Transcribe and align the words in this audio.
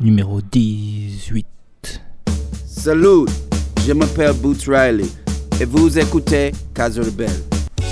Numéro 0.00 0.40
18. 0.40 1.46
Salut, 2.66 3.26
je 3.86 3.92
m'appelle 3.92 4.32
Boots 4.32 4.64
Riley 4.66 5.04
et 5.60 5.66
vous 5.66 5.98
écoutez 5.98 6.52
Case 6.74 6.98
Rebelle. 6.98 7.49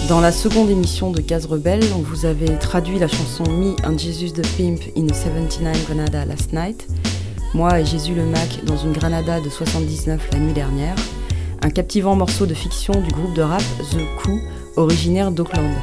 Dans 0.08 0.20
la 0.20 0.32
seconde 0.32 0.70
émission 0.70 1.10
de 1.10 1.20
Gaz 1.20 1.44
Rebelle, 1.44 1.84
on 1.94 1.98
vous 1.98 2.24
avait 2.24 2.56
traduit 2.56 2.98
la 2.98 3.08
chanson 3.08 3.44
Me 3.44 3.76
and 3.84 3.98
Jesus 3.98 4.32
the 4.32 4.46
Pimp 4.56 4.80
in 4.96 5.06
a 5.10 5.14
79 5.14 5.84
Granada 5.84 6.24
Last 6.24 6.54
Night, 6.54 6.88
moi 7.52 7.78
et 7.78 7.84
Jésus 7.84 8.14
le 8.14 8.24
Mac 8.24 8.64
dans 8.64 8.78
une 8.78 8.92
Granada 8.92 9.38
de 9.38 9.50
79 9.50 10.30
la 10.32 10.38
nuit 10.38 10.54
dernière, 10.54 10.94
un 11.60 11.68
captivant 11.68 12.16
morceau 12.16 12.46
de 12.46 12.54
fiction 12.54 12.94
du 13.02 13.10
groupe 13.10 13.34
de 13.34 13.42
rap 13.42 13.60
The 13.90 13.98
Coup, 14.22 14.40
originaire 14.76 15.30
d'Auckland. 15.30 15.74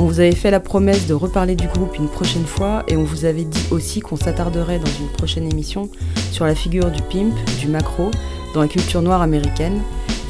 On 0.00 0.06
vous 0.06 0.18
avait 0.18 0.34
fait 0.34 0.50
la 0.50 0.58
promesse 0.58 1.06
de 1.06 1.14
reparler 1.14 1.54
du 1.54 1.68
groupe 1.68 1.96
une 1.96 2.08
prochaine 2.08 2.46
fois 2.46 2.82
et 2.88 2.96
on 2.96 3.04
vous 3.04 3.24
avait 3.24 3.44
dit 3.44 3.66
aussi 3.70 4.00
qu'on 4.00 4.16
s'attarderait 4.16 4.80
dans 4.80 5.00
une 5.00 5.12
prochaine 5.16 5.48
émission 5.48 5.88
sur 6.32 6.44
la 6.44 6.56
figure 6.56 6.90
du 6.90 7.02
pimp, 7.02 7.32
du 7.60 7.68
macro, 7.68 8.10
dans 8.52 8.62
la 8.62 8.68
culture 8.68 9.00
noire 9.00 9.22
américaine, 9.22 9.80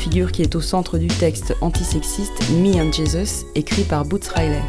figure 0.04 0.32
qui 0.32 0.42
est 0.42 0.54
au 0.54 0.60
centre 0.60 0.98
du 0.98 1.06
texte 1.06 1.56
antisexiste 1.62 2.50
Me 2.50 2.76
and 2.76 2.92
Jesus, 2.92 3.46
écrit 3.54 3.84
par 3.84 4.04
Boots 4.04 4.28
Riley. 4.34 4.60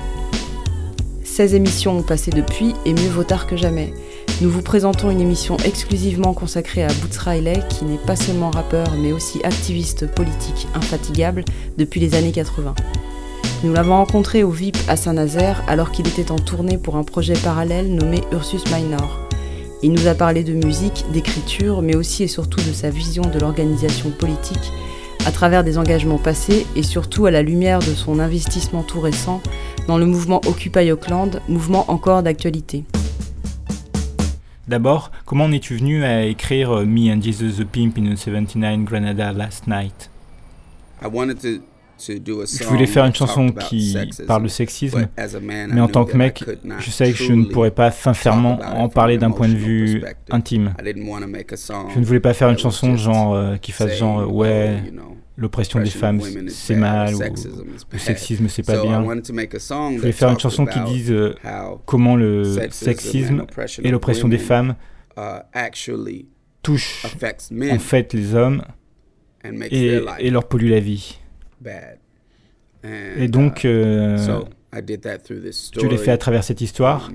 16 1.26 1.56
émissions 1.56 1.98
ont 1.98 2.04
passé 2.04 2.32
depuis 2.32 2.74
et 2.86 2.94
mieux 2.94 3.10
vaut 3.10 3.26
tard 3.26 3.46
que 3.46 3.58
jamais. 3.58 3.94
Nous 4.40 4.50
vous 4.50 4.62
présentons 4.62 5.12
une 5.12 5.20
émission 5.20 5.58
exclusivement 5.66 6.34
consacrée 6.34 6.86
à 6.86 6.88
Boots 6.88 7.18
Riley, 7.18 7.60
qui 7.68 7.84
n'est 7.84 7.98
pas 7.98 8.16
seulement 8.16 8.50
rappeur 8.50 8.88
mais 8.98 9.12
aussi 9.12 9.42
activiste 9.44 10.08
politique 10.08 10.70
infatigable 10.74 11.44
depuis 11.78 12.00
les 12.00 12.16
années 12.16 12.32
80. 12.32 12.74
Nous 13.66 13.74
l'avons 13.74 13.98
rencontré 13.98 14.42
au 14.44 14.52
VIP 14.52 14.78
à 14.88 14.96
Saint-Nazaire 14.96 15.66
alors 15.68 15.92
qu'il 15.92 16.08
était 16.08 16.32
en 16.32 16.40
tournée 16.40 16.78
pour 16.78 16.96
un 16.96 17.04
projet 17.04 17.36
parallèle 17.44 17.94
nommé 17.94 18.22
Ursus 18.32 18.64
Minor. 18.72 19.20
Il 19.84 19.92
nous 19.92 20.08
a 20.08 20.16
parlé 20.16 20.46
de 20.46 20.54
musique, 20.54 21.04
d'écriture, 21.12 21.82
mais 21.82 21.98
aussi 21.98 22.24
et 22.24 22.30
surtout 22.30 22.62
de 22.62 22.72
sa 22.72 22.90
vision 22.90 23.24
de 23.24 23.38
l'organisation 23.38 24.12
politique 24.12 24.72
à 25.26 25.32
travers 25.32 25.64
des 25.64 25.78
engagements 25.78 26.18
passés 26.18 26.66
et 26.76 26.84
surtout 26.84 27.26
à 27.26 27.32
la 27.32 27.42
lumière 27.42 27.80
de 27.80 27.94
son 27.94 28.20
investissement 28.20 28.84
tout 28.84 29.00
récent 29.00 29.42
dans 29.88 29.98
le 29.98 30.06
mouvement 30.06 30.42
Occupy 30.48 30.92
Auckland, 30.92 31.42
mouvement 31.48 31.90
encore 31.90 32.24
d'actualité. 32.24 32.86
D'abord, 34.68 35.12
comment 35.26 35.46
en 35.46 35.52
es-tu 35.52 35.76
venu 35.76 36.04
à 36.04 36.24
écrire 36.26 36.72
euh, 36.72 36.86
Me 36.86 37.12
and 37.12 37.22
Jesus 37.22 37.64
the 37.64 37.66
Pimp 37.66 37.98
in 38.00 38.12
a 38.12 38.16
79 38.16 38.84
Granada 38.84 39.32
Last 39.32 39.68
Night? 39.68 40.10
I 41.04 41.08
wanted 41.08 41.40
to, 41.42 41.62
to 42.08 42.20
do 42.20 42.42
a 42.42 42.46
Je 42.46 42.64
voulais 42.64 42.88
faire 42.88 43.06
une 43.06 43.14
chanson 43.14 43.50
qui 43.52 43.96
parle 44.26 44.44
de 44.44 44.48
sexisme, 44.48 45.08
mais 45.70 45.82
en 45.82 45.88
tant 45.88 46.06
que 46.06 46.18
mec, 46.18 46.44
je 46.80 46.90
savais 46.90 47.12
que 47.12 47.24
je 47.24 47.34
ne 47.34 47.46
pourrais 47.46 47.70
pas 47.70 47.92
sincèrement 47.92 48.60
en 48.60 48.90
parler 48.90 49.20
d'un 49.20 49.30
point 49.30 49.50
de 49.50 49.56
vue 49.56 50.04
intime. 50.32 50.74
I 50.80 50.84
didn't 50.84 51.08
want 51.08 51.22
to 51.22 51.28
make 51.28 51.54
a 51.54 51.58
song 51.58 51.90
Je 51.94 52.00
ne 52.00 52.06
voulais 52.06 52.20
pas 52.20 52.34
faire 52.34 52.50
une 52.50 52.58
chanson 52.58 52.98
genre 52.98 53.36
euh, 53.36 53.58
qui 53.58 53.72
fasse 53.72 53.98
genre 54.00 54.22
euh, 54.22 54.26
ouais, 54.26 54.82
l'oppression 55.38 55.80
des 55.80 55.90
femmes 55.90 56.22
c'est 56.48 56.76
mal 56.76 57.16
ou 57.16 57.20
le 57.20 58.00
sexisme 58.00 58.48
c'est 58.48 58.66
pas 58.66 58.82
bien. 58.82 59.04
Je 59.04 59.98
voulais 59.98 60.12
faire 60.12 60.30
une 60.30 60.40
chanson 60.40 60.66
qui 60.66 60.80
dise 60.82 61.12
euh, 61.12 61.34
comment 61.86 62.16
le 62.16 62.44
sexisme 62.72 63.46
et 63.84 63.92
l'oppression 63.92 64.28
des 64.28 64.38
femmes 64.38 64.76
touchent 66.64 67.06
en 67.06 67.54
men 67.54 67.80
fait 67.80 68.14
les 68.14 68.34
hommes 68.34 68.64
et, 69.72 70.00
et 70.20 70.30
leur 70.32 70.48
pollue 70.48 70.70
la 70.70 70.80
vie. 70.80 71.20
bad. 71.62 72.00
Et 72.84 73.26
And, 73.26 73.30
donc, 73.30 73.64
uh, 73.64 73.68
euh, 73.68 74.18
je 74.74 75.88
l'ai 75.88 75.98
fait 75.98 76.12
à 76.12 76.18
travers 76.18 76.44
cette 76.44 76.62
histoire 76.62 77.12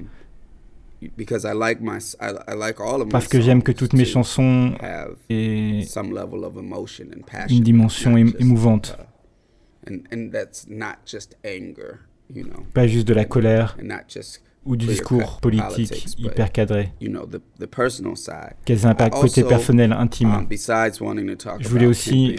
parce 3.10 3.28
que 3.28 3.40
j'aime 3.40 3.62
que 3.62 3.72
toutes 3.72 3.92
mes 3.92 4.04
chansons 4.04 4.74
have 4.80 5.16
aient 5.28 5.82
some 5.86 6.12
level 6.12 6.44
of 6.44 6.56
emotion 6.56 7.06
and 7.16 7.22
passion, 7.26 7.56
une 7.56 7.62
dimension 7.62 8.16
émouvante, 8.16 8.96
uh, 8.98 9.90
and 9.90 10.00
and 10.12 10.30
that's 10.30 10.66
not 10.68 10.96
just 11.06 11.36
anger, 11.44 12.00
you 12.34 12.44
know, 12.44 12.64
pas 12.74 12.86
juste 12.86 13.08
de 13.08 13.14
la 13.14 13.24
colère 13.24 13.76
and 13.80 13.86
not 13.88 14.04
just 14.08 14.42
ou 14.66 14.76
du 14.76 14.86
discours 14.86 15.40
politique 15.40 16.18
hyper 16.18 16.52
cadré. 16.52 16.92
you 17.00 17.10
know 17.10 17.26
the 17.26 17.40
the 17.58 17.66
personal 17.66 18.16
side. 18.16 18.54
Quels 18.64 18.84
impacts 18.84 19.16
I 19.16 19.20
côté 19.20 19.44
personnel, 19.44 19.92
intime? 19.92 20.30
Um, 20.30 21.36
talk 21.36 21.62
Je 21.62 21.68
voulais 21.68 21.86
aussi, 21.86 22.36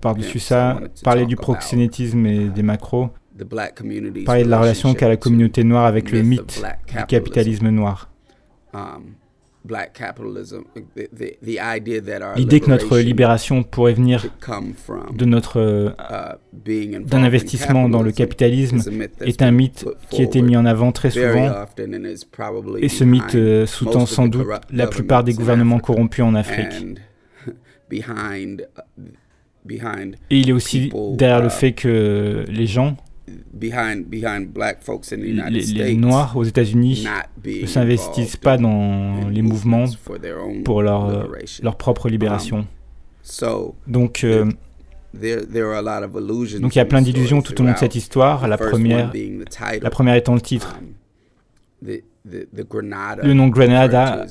Par-dessus 0.00 0.38
ça, 0.38 0.80
parler 1.04 1.26
du 1.26 1.36
proxénétisme 1.36 2.24
et 2.26 2.48
des 2.48 2.62
macros, 2.62 3.10
black 3.10 3.10
community's 3.10 3.17
parler 3.44 4.44
de 4.44 4.48
la 4.48 4.60
relation 4.60 4.94
qu'a 4.94 5.08
la 5.08 5.16
communauté 5.16 5.64
noire 5.64 5.86
avec 5.86 6.10
le 6.10 6.22
mythe 6.22 6.58
black 6.60 6.80
du 6.86 6.92
capitalism. 6.94 7.06
capitalisme 7.08 7.68
noir. 7.70 8.10
um, 8.74 9.14
L'idée 12.36 12.60
que 12.60 12.70
notre 12.70 12.98
libération 12.98 13.62
pourrait 13.62 13.92
venir 13.92 14.24
de 15.12 15.24
notre 15.24 15.60
euh, 15.60 15.90
uh, 15.90 16.36
d'un 16.52 17.20
in 17.20 17.24
investissement 17.24 17.88
dans 17.88 18.02
le 18.02 18.12
capitalism 18.12 18.78
capitalisme 18.78 19.26
est 19.28 19.42
un 19.42 19.50
mythe 19.50 19.84
qui 20.10 20.20
a 20.22 20.24
été 20.24 20.42
mis 20.42 20.56
en 20.56 20.64
avant 20.64 20.92
très 20.92 21.10
souvent 21.10 21.66
et 22.78 22.88
ce 22.88 23.04
mythe 23.04 23.34
euh, 23.34 23.66
sous-tend 23.66 24.06
sans 24.06 24.28
doute 24.28 24.46
la 24.70 24.86
plupart 24.86 25.24
des 25.24 25.34
gouvernements 25.34 25.80
corrompus 25.80 26.24
en 26.24 26.34
Afrique. 26.34 26.72
uh, 27.92 27.96
Et 30.30 30.38
il 30.38 30.48
est 30.48 30.52
aussi 30.52 30.90
derrière 31.14 31.40
le 31.40 31.48
uh, 31.48 31.50
fait 31.50 31.72
que 31.72 32.44
les 32.48 32.66
gens, 32.66 32.96
behind 33.52 34.08
behind 34.08 34.52
black 34.52 34.82
folks 34.82 35.12
in 35.12 35.18
the 35.18 35.22
les, 35.22 35.30
United 35.30 35.52
les 35.52 35.62
States 35.62 35.98
Noirs 35.98 36.36
aux 36.36 36.44
États-Unis, 36.44 37.06
ne 37.44 37.66
s'investissent 37.66 38.36
pas 38.36 38.56
dans 38.56 39.28
les 39.28 39.42
mouvements 39.42 39.78
movements 39.78 39.96
for 40.02 40.18
their 40.20 40.38
own 40.42 40.62
pour 40.62 40.82
leur, 40.82 41.06
euh, 41.06 41.22
liberation. 41.22 41.64
leur 41.64 41.76
propre 41.76 42.08
libération. 42.08 42.66
So 43.22 43.74
Donc, 43.86 44.24
euh, 44.24 44.50
there 45.18 45.44
there 45.46 45.66
are 45.66 45.78
a 45.78 45.82
lot 45.82 46.04
of 46.06 46.14
illusions. 46.14 46.60
donc 46.60 46.74
il 46.74 46.78
y 46.78 46.80
a 46.80 46.84
in 46.84 46.88
plein 46.88 47.02
the 47.02 47.06
d'illusions 47.06 47.42
tout 47.42 47.60
au 47.60 47.64
long 47.64 47.72
de 47.72 47.78
cette 47.78 47.94
histoire. 47.94 48.46
La 48.48 48.58
première, 48.58 49.12
la 49.80 49.90
première 49.90 50.14
étant 50.14 50.34
le 50.34 50.40
titre. 50.40 50.78
Um, 50.80 50.94
Le 51.80 53.32
nom 53.32 53.48
Grenada 53.48 54.26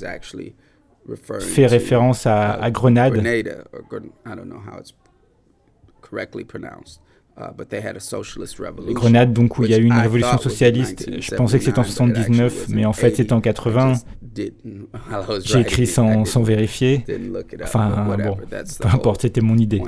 fait 1.40 1.66
référence 1.66 2.28
à, 2.28 2.53
à 2.53 2.69
Grenade, 2.69 3.24
Uh, 7.40 7.52
but 7.56 7.70
they 7.70 7.80
had 7.80 7.96
a 7.96 8.00
socialist 8.00 8.58
revolution. 8.58 9.00
Grenade 9.00 9.31
donc 9.31 9.59
où 9.59 9.64
il 9.64 9.70
y 9.70 9.74
a 9.75 9.78
eu 9.78 9.84
une 9.86 9.94
révolution 9.94 10.40
socialiste. 10.40 11.08
Je 11.22 11.36
pensais 11.36 11.59
que 11.59 11.66
c'était 11.66 11.78
en 11.78 11.84
1979, 11.84 11.86
but 11.86 12.18
it 12.18 12.25
79, 12.25 12.53
actually 12.62 12.75
mais 12.75 12.86
en 12.86 12.94
fait 12.94 13.16
c'était 13.16 13.34
en 13.34 13.42
80. 13.42 13.72
80. 13.72 13.92
I 13.92 13.94
just 13.94 14.06
didn't- 14.34 14.88
while 15.12 15.24
I 15.24 15.30
was 15.30 15.40
J'ai 15.46 15.59
écrit 15.59 15.86
sans, 15.86 16.26
sans 16.26 16.42
vérifier. 16.42 17.06
Enfin, 17.62 18.18
bon, 18.18 18.38
peu 18.80 18.88
importe, 18.88 19.22
c'était 19.22 19.42
mon 19.42 19.58
idée. 19.58 19.84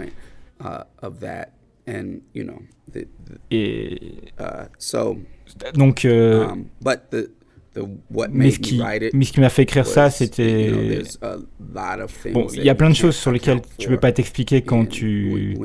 uh, 0.61 0.65
Et 3.49 3.99
donc, 5.73 6.05
euh, 6.05 6.47
mais, 8.31 8.51
ce 8.51 8.59
qui, 8.59 8.81
mais 9.13 9.25
ce 9.25 9.31
qui 9.31 9.39
m'a 9.39 9.49
fait 9.49 9.63
écrire 9.63 9.85
ça, 9.85 10.09
c'était... 10.09 11.01
Bon, 12.31 12.47
il 12.53 12.63
y 12.63 12.69
a 12.69 12.75
plein 12.75 12.89
de 12.89 12.95
choses 12.95 13.15
sur 13.15 13.31
lesquelles 13.31 13.61
tu 13.77 13.87
peux 13.87 13.93
for 13.93 14.01
pas 14.01 14.11
t'expliquer 14.11 14.61
quand 14.61 14.85
tu, 14.85 15.55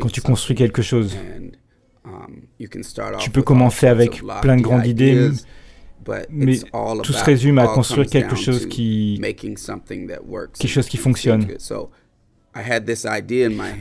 quand 0.00 0.10
tu 0.10 0.20
construis 0.20 0.56
quelque 0.56 0.82
chose. 0.82 1.16
Um, 2.04 2.42
Tu 3.18 3.30
peux 3.30 3.42
commencer 3.42 3.86
avec 3.86 4.22
plein 4.42 4.56
de 4.56 4.62
grandes 4.62 4.86
idées, 4.86 5.30
mais 6.30 6.58
tout 7.02 7.12
se 7.12 7.24
résume 7.24 7.58
à 7.58 7.68
construire 7.68 8.08
quelque 8.08 8.36
chose 8.36 8.66
qui... 8.66 9.20
quelque 9.20 10.68
chose 10.68 10.88
qui 10.88 10.96
fonctionne. 10.96 11.46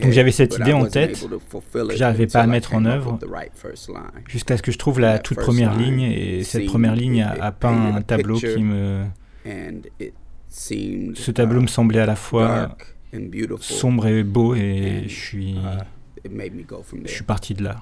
Donc 0.01 0.11
j'avais 0.11 0.31
cette 0.31 0.51
but 0.51 0.59
I 0.59 0.61
idée 0.61 0.73
en 0.73 0.81
wasn't 0.81 0.91
tête, 0.91 1.17
able 1.23 1.29
to 1.29 1.39
fulfill 1.39 1.87
que 1.87 1.93
it 1.93 1.97
j'arrivais 1.97 2.27
pas 2.27 2.41
à 2.41 2.47
mettre 2.47 2.73
en 2.73 2.85
œuvre. 2.85 3.11
with 3.13 3.21
the 3.21 3.31
right 3.31 3.51
first 3.55 3.87
line. 3.89 4.23
Jusqu'à 4.27 4.57
ce 4.57 4.61
que 4.61 4.71
je 4.71 4.77
trouve 4.77 4.99
la 4.99 5.13
That 5.17 5.19
toute 5.23 5.37
première 5.39 5.75
ligne, 5.75 6.01
et 6.01 6.43
cette 6.43 6.65
première 6.65 6.95
ligne 6.95 7.23
a, 7.23 7.51
peint 7.51 7.95
un 7.95 8.01
tableau 8.01 8.35
picture. 8.35 8.55
qui 8.55 8.63
me... 8.63 9.03
And 9.45 9.81
it 9.99 10.13
seemed, 10.49 11.15
Ce 11.17 11.31
tableau 11.31 11.59
uh, 11.59 11.63
me 11.63 11.67
semblait 11.67 12.01
à 12.01 12.05
la 12.05 12.15
fois 12.15 12.47
dark 12.47 12.95
and 13.15 13.29
beautiful. 13.31 13.61
sombre 13.61 14.07
et 14.07 14.23
beau, 14.23 14.53
et 14.55 15.03
And, 15.05 15.07
je 15.07 15.13
suis, 15.15 15.53
uh, 15.53 15.83
it 16.25 16.31
made 16.31 16.53
me 16.53 16.63
go 16.63 16.81
from 16.83 16.99
je 16.99 17.03
there. 17.05 17.15
suis 17.15 17.23
parti 17.23 17.53
de 17.53 17.63
là. 17.63 17.77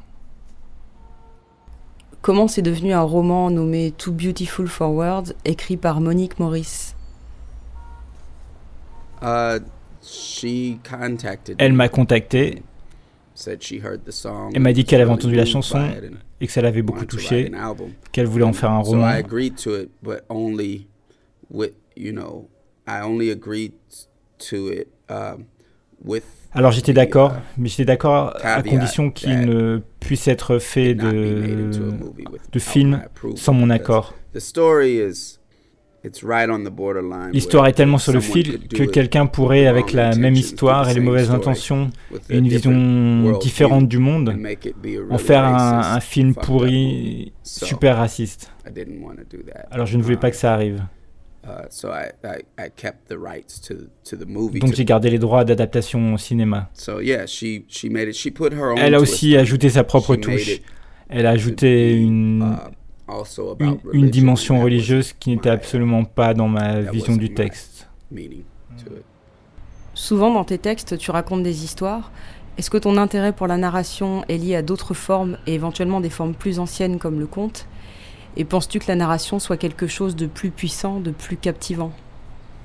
Comment 2.21 2.47
c'est 2.47 2.61
devenu 2.61 2.93
un 2.93 3.01
roman 3.01 3.49
nommé 3.49 3.91
Too 3.91 4.11
Beautiful 4.11 4.67
for 4.67 4.91
Words, 4.91 5.33
écrit 5.45 5.77
par 5.77 6.01
Monique 6.01 6.39
Morris 6.39 6.93
Uh, 9.21 9.59
she 10.07 10.79
contacted 10.87 11.55
Elle 11.59 11.73
me, 11.73 11.77
m'a 11.77 11.89
contacté 11.89 12.63
said 13.37 13.61
she 13.61 13.73
heard 13.83 14.03
the 14.05 14.11
song, 14.11 14.51
Elle 14.55 14.61
m'a 14.61 14.73
dit 14.73 14.83
qu'elle 14.83 15.01
avait 15.01 15.11
entendu 15.11 15.35
la 15.35 15.45
chanson 15.45 15.87
et 16.41 16.47
que 16.47 16.51
ça 16.51 16.61
l'avait 16.61 16.81
beaucoup 16.81 16.99
wanted 16.99 17.09
to 17.09 17.17
touché, 17.17 17.43
write 17.43 17.53
an 17.53 17.69
album. 17.69 17.91
qu'elle 18.11 18.25
voulait 18.25 18.45
en 18.45 18.53
faire 18.53 18.71
un 18.71 18.79
roman. 18.79 19.11
Um, 25.09 25.45
Alors 26.51 26.71
j'étais 26.71 26.93
d'accord, 26.93 27.31
uh, 27.31 27.61
mais 27.61 27.69
j'étais 27.69 27.85
d'accord 27.85 28.35
à 28.43 28.61
condition 28.61 29.09
qu'il 29.09 29.39
ne 29.41 29.81
puisse 29.99 30.27
être 30.27 30.59
fait 30.59 30.95
de, 30.95 31.69
de 32.51 32.59
film 32.59 33.03
sans 33.35 33.53
mon 33.53 33.69
accord. 33.69 34.13
The 34.33 34.39
story 34.39 34.99
is 34.99 35.36
L'histoire 37.31 37.67
est 37.67 37.73
tellement 37.73 37.97
sur 37.97 38.13
le 38.13 38.19
fil 38.19 38.67
que 38.67 38.83
quelqu'un 38.83 39.25
pourrait, 39.25 39.65
the 39.65 39.67
avec 39.67 39.93
la 39.93 40.15
même 40.15 40.35
histoire 40.35 40.89
et 40.89 40.93
les 40.93 40.99
mauvaises 40.99 41.31
intentions 41.31 41.89
et 42.29 42.37
une 42.37 42.47
vision 42.47 43.37
différente 43.39 43.87
du 43.87 43.97
monde, 43.97 44.35
en 45.09 45.17
faire 45.17 45.43
un, 45.45 45.99
film 45.99 46.33
pourri, 46.35 47.33
super 47.43 47.97
raciste. 47.97 48.51
Alors 49.71 49.85
je 49.85 49.97
ne 49.97 50.03
voulais 50.03 50.17
pas 50.17 50.31
que 50.31 50.37
ça 50.37 50.53
arrive. 50.53 50.83
Uh, 51.47 51.65
so 51.69 51.89
I, 51.89 52.11
I, 52.25 52.41
I 52.57 52.69
kept 52.69 53.07
the 53.07 53.17
rights 53.17 53.61
to 53.61 53.75
to 54.03 54.17
the 54.17 54.27
movie. 54.27 54.59
Donc 54.59 54.73
j'ai 54.73 54.83
gardé 54.83 55.09
les 55.09 55.17
droits 55.17 55.45
d'adaptation 55.45 56.13
au 56.13 56.17
cinéma. 56.17 56.69
Elle 58.77 58.93
a 58.93 58.99
aussi 58.99 59.37
ajouté 59.37 59.69
sa 59.69 59.85
propre 59.85 60.17
touche. 60.17 60.59
Elle 61.07 61.25
a 61.25 61.29
ajouté 61.29 61.95
une, 61.95 62.41
uh, 62.41 62.75
une, 63.93 64.09
dimension 64.09 64.61
religieuse 64.61 65.13
qui 65.13 65.29
n'était 65.29 65.49
my, 65.49 65.55
absolument 65.55 66.03
pas 66.03 66.33
dans 66.33 66.47
ma 66.47 66.83
that 66.83 66.91
vision 66.91 67.15
du 67.15 67.33
texte. 67.33 67.87
meaning 68.11 68.43
to 68.83 68.93
it. 68.93 69.03
Souvent 69.93 70.31
dans 70.33 70.43
tes 70.43 70.57
textes, 70.57 70.97
tu 70.97 71.11
racontes 71.11 71.43
des 71.43 71.63
histoires. 71.63 72.11
Est-ce 72.57 72.69
que 72.69 72.77
ton 72.77 72.97
intérêt 72.97 73.33
pour 73.33 73.47
la 73.47 73.57
narration 73.57 74.23
est 74.27 74.37
lié 74.37 74.55
à 74.55 74.61
d'autres 74.61 74.93
formes 74.93 75.37
et 75.47 75.53
éventuellement 75.53 76.01
des 76.01 76.09
formes 76.09 76.33
plus 76.33 76.59
anciennes 76.59 76.99
comme 76.99 77.19
le 77.19 77.27
conte? 77.27 77.67
Et 78.35 78.45
penses-tu 78.45 78.79
que 78.79 78.85
la 78.87 78.95
narration 78.95 79.39
soit 79.39 79.57
quelque 79.57 79.87
chose 79.87 80.15
de 80.15 80.27
plus 80.27 80.51
puissant, 80.51 80.99
de 80.99 81.11
plus 81.11 81.37
captivant? 81.37 81.91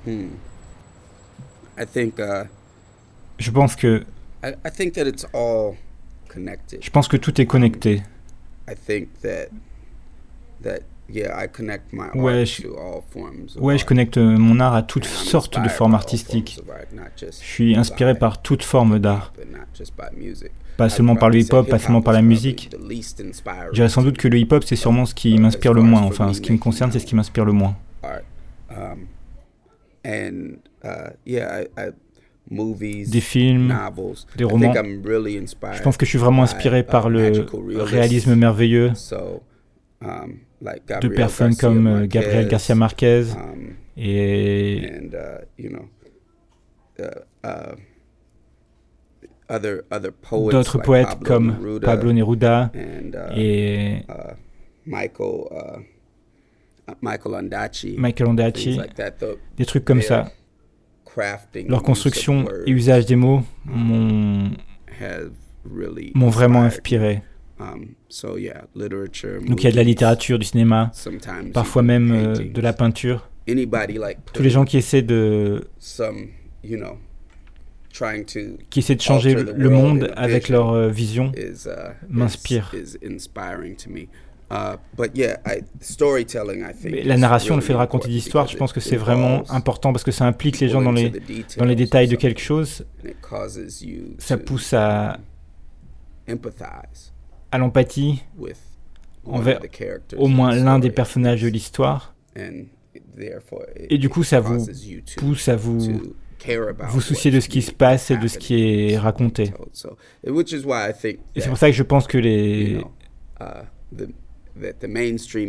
Hmm. 0.06 0.28
I 1.78 1.86
think 1.86 2.18
uh, 2.18 2.46
Je 3.38 3.50
pense 3.50 3.76
que 3.76 4.04
I, 4.44 4.52
I 4.66 4.70
think 4.70 4.92
that 4.94 5.06
it's 5.06 5.26
all 5.32 5.74
connected. 6.28 6.82
je 6.82 6.90
pense 6.90 7.08
que 7.08 7.16
tout 7.16 7.40
est 7.40 7.46
connecté. 7.46 8.02
I 8.68 8.74
think 8.74 9.08
that 9.22 9.48
that 10.62 10.80
yeah, 11.08 11.36
I 11.44 11.48
connect 11.48 11.92
my 11.92 12.08
Ouais, 12.14 12.46
je- 12.46 12.62
to 12.62 12.74
all 12.76 13.02
forms. 13.10 13.56
Of 13.56 13.62
Ouais, 13.62 13.76
je 13.76 13.82
art. 13.82 13.86
connecte 13.88 14.16
mon 14.18 14.60
art 14.60 14.74
à 14.74 14.82
toutes 14.82 15.04
sortes 15.04 15.54
de 15.54 15.58
inspired 15.60 15.76
formes 15.76 15.94
artistiques. 15.94 16.60
Je 17.20 17.26
suis 17.30 17.76
inspiré 17.76 18.18
par 18.18 18.40
toute 18.42 18.62
forme 18.62 18.98
d'art, 18.98 19.32
pas 20.76 20.88
seulement 20.88 21.16
par 21.16 21.28
le 21.30 21.38
hip-hop, 21.40 21.68
pas 21.68 21.78
seulement 21.78 22.02
par 22.02 22.14
la 22.14 22.22
musique. 22.22 22.70
Je 22.72 23.72
dirais 23.74 23.88
sans 23.88 24.02
doute 24.02 24.16
que 24.16 24.28
le 24.28 24.38
hip-hop, 24.38 24.64
c'est 24.64 24.76
sûrement 24.76 25.04
ce 25.06 25.14
qui 25.14 25.38
m'inspire 25.38 25.74
le 25.74 25.82
moins. 25.82 26.02
Enfin, 26.02 26.32
ce 26.32 26.40
qui 26.40 26.52
me 26.52 26.58
concerne, 26.58 26.90
c'est 26.92 26.98
ce 26.98 27.06
qui 27.06 27.14
m'inspire 27.14 27.44
le 27.44 27.52
moins. 27.52 27.76
Um, 30.04 30.58
uh, 30.82 31.12
yeah, 31.24 31.62
I, 31.62 31.66
I, 31.78 31.90
movies, 32.50 33.08
Des 33.10 33.20
films, 33.20 33.68
des 34.36 34.42
I 34.42 34.44
romans. 34.44 34.72
think 34.72 34.76
I'm 34.84 35.02
really 35.06 35.38
inspired. 35.38 35.76
Je 35.76 35.82
pense 35.82 35.96
que 35.96 36.04
je 36.04 36.10
suis 36.10 36.18
vraiment 36.18 36.42
inspiré 36.42 36.82
by, 36.82 36.88
par 36.90 37.08
le 37.08 37.30
réalisme 37.82 38.34
merveilleux 38.34 38.90
um, 40.00 40.38
de 41.00 41.08
personnes 41.08 41.56
comme 41.56 41.86
euh, 41.86 42.06
Gabriel 42.06 42.48
Garcia 42.48 42.74
Marquez 42.74 43.24
um, 43.32 43.74
et 43.96 45.00
d'autres 50.50 50.78
poètes 50.78 51.06
Pablo 51.08 51.26
comme 51.26 51.46
Neruda 51.60 51.86
Pablo 51.86 52.12
Neruda 52.12 52.70
uh, 52.74 53.38
et 53.38 53.96
uh, 54.08 54.34
Michael 54.86 55.40
uh, 55.50 55.92
Michael 57.00 57.34
Ondaatje, 58.28 58.76
des 59.56 59.64
trucs 59.64 59.84
comme 59.84 60.02
ça. 60.02 60.30
Leur 61.68 61.82
construction 61.82 62.44
et 62.66 62.70
usage 62.70 63.06
des 63.06 63.16
mots 63.16 63.42
m'ont 63.64 64.50
really 65.64 66.12
m'ont 66.14 66.30
vraiment 66.30 66.62
inspiré. 66.62 67.22
Um, 67.62 67.94
so 68.08 68.38
yeah, 68.38 68.64
literature. 68.74 69.40
Donc 69.46 69.62
il 69.62 69.64
y 69.64 69.68
a 69.68 69.70
de 69.70 69.76
la 69.76 69.82
littérature, 69.84 70.38
du 70.38 70.46
cinéma, 70.46 70.90
parfois 71.52 71.82
même 71.82 72.10
euh, 72.12 72.34
de 72.34 72.60
la 72.60 72.72
peinture. 72.72 73.28
Anybody 73.48 73.98
like 73.98 74.18
Tous 74.32 74.42
les 74.42 74.50
gens 74.50 74.64
qui 74.64 74.78
essaient 74.78 75.02
de 75.02 75.68
some 75.78 76.28
you 76.64 76.76
know 76.76 76.98
trying 77.92 78.24
to 78.24 78.58
qui 78.70 78.80
essaient 78.80 78.94
de 78.94 79.00
changer 79.00 79.34
le 79.34 79.68
monde 79.68 80.12
avec 80.16 80.48
leur 80.48 80.70
euh, 80.70 80.88
vision 80.88 81.32
is 81.36 81.66
uh, 81.66 81.92
m'inspire. 82.08 82.72
Uh, 84.50 84.76
but 84.96 85.16
yeah, 85.16 85.38
I, 85.46 85.62
storytelling, 85.80 86.62
I 86.62 86.74
think. 86.74 86.94
Mais 86.94 87.02
la 87.04 87.16
narration, 87.16 87.56
le 87.56 87.62
fait 87.62 87.72
de 87.72 87.78
raconter 87.78 88.08
des 88.08 88.16
histoires, 88.16 88.48
je 88.48 88.56
pense 88.56 88.74
que 88.74 88.80
c'est 88.80 88.98
vraiment 88.98 89.50
important 89.50 89.92
parce 89.92 90.04
que 90.04 90.10
ça 90.10 90.26
implique 90.26 90.60
les 90.60 90.68
gens 90.68 90.82
dans 90.82 90.92
les 90.92 91.10
dans 91.56 91.64
les 91.64 91.76
détails 91.76 92.08
de 92.08 92.16
quelque 92.16 92.40
chose, 92.40 92.84
ça 94.18 94.36
pousse 94.36 94.74
à 94.74 95.18
empathize 96.28 97.11
à 97.52 97.58
l'empathie 97.58 98.22
envers 99.24 99.60
au 100.16 100.26
in 100.26 100.30
moins 100.30 100.54
l'un 100.54 100.78
des 100.78 100.90
personnages 100.90 101.42
de 101.42 101.48
l'histoire. 101.48 102.14
Et 103.88 103.98
du 103.98 104.08
coup, 104.08 104.24
ça 104.24 104.40
vous 104.40 104.66
pousse 105.18 105.48
à 105.48 105.56
vous 105.56 106.00
vous 106.88 107.00
soucier 107.00 107.30
de 107.30 107.38
ce 107.38 107.48
qui 107.48 107.62
se 107.62 107.70
passe 107.70 108.10
et 108.10 108.16
de 108.16 108.26
ce 108.26 108.36
qui 108.38 108.90
est 108.90 108.98
raconté. 108.98 109.52
So, 109.72 109.96
which 110.26 110.50
is 110.50 110.64
why 110.64 110.90
I 110.90 110.92
think 110.92 111.20
Et 111.36 111.40
c'est 111.40 111.48
pour 111.48 111.58
ça 111.58 111.68
que 111.68 111.76
je 111.76 111.84
pense 111.84 112.08
que 112.08 112.18
les 112.18 112.80
uh, 113.40 113.44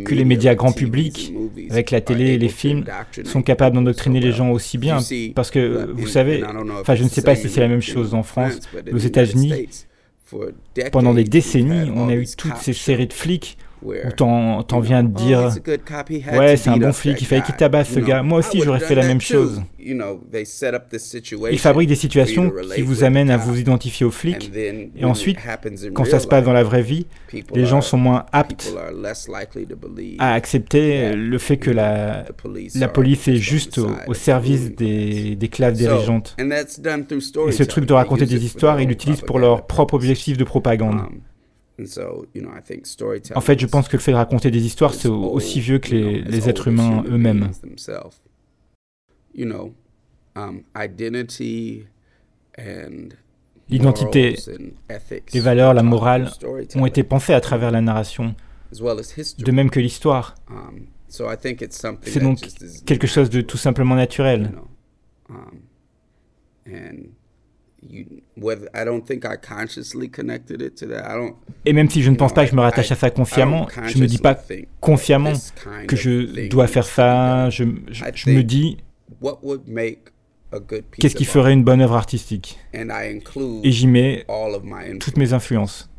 que 0.05 0.15
les 0.15 0.25
médias 0.25 0.55
grand 0.55 0.71
public, 0.71 1.33
avec 1.69 1.91
la 1.91 2.01
télé 2.01 2.33
et 2.33 2.37
les 2.37 2.49
films, 2.49 2.85
sont 3.25 3.41
capables 3.41 3.75
d'endoctriner 3.75 4.19
les 4.19 4.31
gens 4.31 4.51
aussi 4.51 4.77
bien. 4.77 4.99
parce 5.35 5.51
que 5.51 5.91
vous 5.91 6.07
savez, 6.07 6.43
enfin 6.79 6.95
je 6.95 7.03
ne 7.03 7.09
sais 7.09 7.21
pas 7.21 7.35
si 7.35 7.49
c'est 7.49 7.61
la 7.61 7.67
même 7.67 7.81
chose 7.81 8.13
en 8.13 8.23
France, 8.23 8.59
aux 8.91 8.97
États-Unis, 8.97 9.67
pendant 10.91 11.13
des 11.13 11.23
décennies, 11.23 11.91
on 11.95 12.09
a 12.09 12.15
eu 12.15 12.25
toutes 12.37 12.57
ces 12.57 12.73
séries 12.73 13.07
de 13.07 13.13
flics 13.13 13.57
où 13.83 13.93
t'en 14.13 14.79
viens 14.79 15.03
de 15.03 15.11
oh, 15.13 15.17
dire 15.17 15.39
had 15.39 16.37
Ouais, 16.37 16.57
c'est 16.57 16.69
un 16.69 16.77
bon 16.77 16.93
flic, 16.93 17.21
il 17.21 17.25
fallait 17.25 17.41
qu'il 17.41 17.55
tabasse 17.55 17.89
ce 17.89 17.99
gars. 17.99 18.23
Moi 18.23 18.39
aussi, 18.39 18.61
j'aurais 18.61 18.79
fait 18.79 18.95
la 18.95 19.05
même 19.05 19.21
chose. 19.21 19.61
Ils 19.85 21.59
fabriquent 21.59 21.89
des 21.89 21.95
situations 21.95 22.51
qui 22.73 22.81
vous 22.81 23.03
amènent 23.03 23.29
à 23.29 23.37
vous 23.37 23.59
identifier. 23.59 24.05
And 24.05 24.09
then, 24.53 24.89
Et 24.95 25.05
ensuite, 25.05 25.37
Quand 25.93 26.05
ça 26.05 26.19
se 26.19 26.27
passe 26.27 26.43
dans 26.43 26.53
la 26.53 26.63
vraie 26.63 26.81
vie, 26.81 27.05
les 27.53 27.65
gens 27.65 27.81
sont 27.81 27.97
moins 27.97 28.25
aptes 28.31 28.73
à 30.19 30.33
accepter 30.33 31.13
le 31.13 31.37
fait 31.37 31.57
que 31.57 31.71
la, 31.71 32.25
police 32.37 32.75
la 32.75 32.87
are 32.87 32.93
police 32.93 33.27
est 33.27 33.35
juste 33.35 33.77
au, 33.77 33.89
au 34.07 34.13
service 34.13 34.75
des, 34.75 35.35
des 35.35 35.47
classes 35.47 35.77
dirigeantes. 35.77 36.35
Et 36.39 37.51
ce 37.51 37.63
truc 37.63 37.85
de 37.85 37.93
raconter 37.93 38.25
des 38.25 38.45
histoires, 38.45 38.79
ils 38.81 38.87
l'utilisent 38.87 39.21
pour 39.21 39.39
leur 39.39 39.67
propre 39.67 39.93
objectif 39.93 40.37
de 40.37 40.43
propagande. 40.43 41.01
Um, 41.77 41.83
and 41.83 41.87
so, 41.87 42.25
you 42.33 42.41
know, 42.41 42.51
I 42.51 42.61
think 42.61 42.85
storytelling 42.85 43.37
En 43.37 43.41
fait, 43.41 43.59
je 43.59 43.67
pense 43.67 43.87
que 43.87 43.97
le 43.97 44.01
fait 44.01 44.11
de 44.11 44.17
raconter 44.17 44.51
des 44.51 44.65
histoires, 44.65 44.93
is 44.93 44.99
c'est 44.99 45.07
au- 45.07 45.31
aussi 45.31 45.59
vieux 45.59 45.79
que 45.79 45.89
les, 45.91 46.49
êtres 46.49 46.67
humains 46.67 47.03
eux-mêmes. 47.07 47.51
um, 52.57 53.09
L'identité, 53.69 54.35
ethics 54.89 55.31
les 55.33 55.39
valeurs, 55.39 55.73
la 55.73 55.83
morale 55.83 56.29
ont 56.75 56.85
été 56.85 57.03
pensées 57.03 57.33
à 57.33 57.41
travers 57.41 57.71
la 57.71 57.81
narration, 57.81 58.35
de 58.71 59.51
même 59.51 59.69
que 59.69 59.79
l'histoire. 59.79 60.35
Um, 60.49 60.87
so 61.07 61.31
I 61.31 61.37
think 61.37 61.61
it's 61.61 61.79
something 61.79 62.11
C'est 62.11 62.19
donc 62.19 62.39
quelque 62.85 63.07
chose 63.07 63.29
de 63.29 63.41
tout 63.41 63.57
simplement 63.57 63.95
naturel. 63.95 64.51
Know. 67.83 67.89
And 67.89 67.91
you, 67.91 68.05
whether 68.35 68.67
I 68.73 68.83
don't 68.85 69.05
think 69.05 69.25
I 69.25 69.35
consciously 69.37 70.09
connected 70.09 70.61
it 70.61 70.75
to 70.77 70.87
that. 70.87 71.05
I 71.09 71.15
don't. 71.15 71.35
Et 71.65 71.73
même 71.73 71.89
si 71.89 72.01
je 72.01 72.09
ne 72.09 72.15
pense 72.15 72.31
know, 72.31 72.35
pas 72.35 72.45
que 72.45 72.51
je 72.51 72.55
me 72.55 72.61
I- 72.61 72.65
rattache 72.65 72.91
à 72.91 72.95
ça 72.95 73.09
consciemment, 73.09 73.67
je 73.87 73.97
me 73.99 74.05
dis 74.07 74.17
pas 74.17 74.37
consciemment 74.79 75.33
que 75.87 75.95
je 75.95 76.47
dois 76.49 76.67
faire 76.67 76.85
ça. 76.85 77.49
Je, 77.49 77.63
je- 77.91 78.29
me 78.29 78.41
dis, 78.43 78.77
What 79.21 79.39
would 79.43 79.67
make 79.67 80.09
a 80.51 80.59
good 80.59 80.83
piece 80.83 81.01
qu'est-ce 81.01 81.15
qui 81.15 81.25
ferait 81.25 81.53
une 81.53 81.63
bonne 81.63 81.81
œuvre 81.81 81.95
artistique 81.95 82.59
And 82.75 82.89
I 82.89 83.15
include 83.15 83.65
Et 83.65 83.71
j'y 83.71 83.87
mets 83.87 84.25
all 84.27 84.53
of 84.53 84.63
my 84.63 84.97
toutes 84.99 85.17
mes 85.17 85.33
influences. 85.33 85.89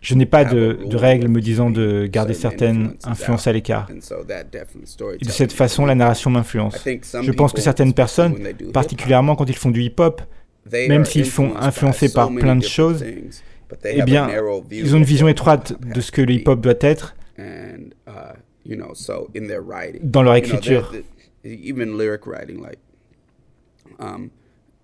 Je 0.00 0.14
n'ai 0.14 0.26
pas 0.26 0.44
de, 0.44 0.78
de 0.84 0.96
règles 0.96 1.28
me 1.28 1.40
disant 1.40 1.70
de 1.70 2.06
garder 2.06 2.34
certain 2.34 2.48
certaines 2.58 2.96
influences 3.04 3.46
à 3.48 3.52
l'écart. 3.52 3.88
Et 3.90 5.24
de 5.24 5.30
cette 5.30 5.52
façon, 5.52 5.86
la 5.86 5.94
narration 5.94 6.30
m'influence. 6.30 6.84
Je 6.84 7.32
pense 7.32 7.52
que 7.52 7.60
certaines 7.60 7.94
personnes, 7.94 8.36
particulièrement 8.72 9.34
quand 9.34 9.48
ils 9.48 9.56
font 9.56 9.70
du 9.70 9.82
hip-hop, 9.82 10.22
même 10.72 11.02
are 11.02 11.06
s'ils 11.06 11.26
sont 11.26 11.56
influencés 11.56 12.12
par 12.12 12.32
plein 12.32 12.54
de 12.56 12.62
choses, 12.64 13.04
eh 13.84 14.02
bien, 14.02 14.28
ils 14.70 14.94
ont 14.94 14.98
une 14.98 15.04
vision 15.04 15.28
étroite 15.28 15.74
de 15.80 16.00
ce 16.00 16.12
que 16.12 16.22
le 16.22 16.34
hip-hop 16.34 16.60
doit 16.60 16.74
être 16.80 17.14
and 17.38 17.94
uh, 18.06 18.34
you 18.64 18.76
know, 18.76 18.94
so 18.94 19.30
in 19.34 19.46
their 19.46 19.62
writing, 19.62 20.00
dans 20.02 20.22
leur 20.22 20.34
écriture. 20.36 20.92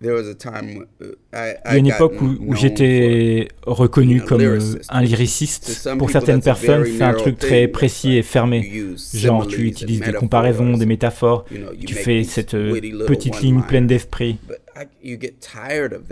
Il 0.04 1.16
y 1.32 1.36
a 1.64 1.76
une 1.76 1.86
époque 1.86 2.20
où, 2.20 2.36
où 2.46 2.54
j'étais 2.54 3.48
reconnu 3.66 4.20
comme 4.20 4.40
euh, 4.40 4.60
un 4.88 5.02
lyriciste. 5.02 5.88
Pour 5.98 6.10
certaines 6.10 6.40
personnes, 6.40 6.84
c'est 6.84 7.02
un 7.02 7.14
truc 7.14 7.38
très 7.38 7.68
précis 7.68 8.16
et 8.16 8.22
fermé. 8.22 8.72
Genre, 9.14 9.46
tu 9.46 9.66
utilises 9.66 10.00
des 10.00 10.12
comparaisons, 10.12 10.76
des 10.76 10.86
métaphores, 10.86 11.44
tu 11.84 11.94
fais 11.94 12.24
cette 12.24 12.54
euh, 12.54 12.80
petite 13.06 13.40
ligne 13.40 13.62
pleine 13.62 13.86
d'esprit. 13.86 14.38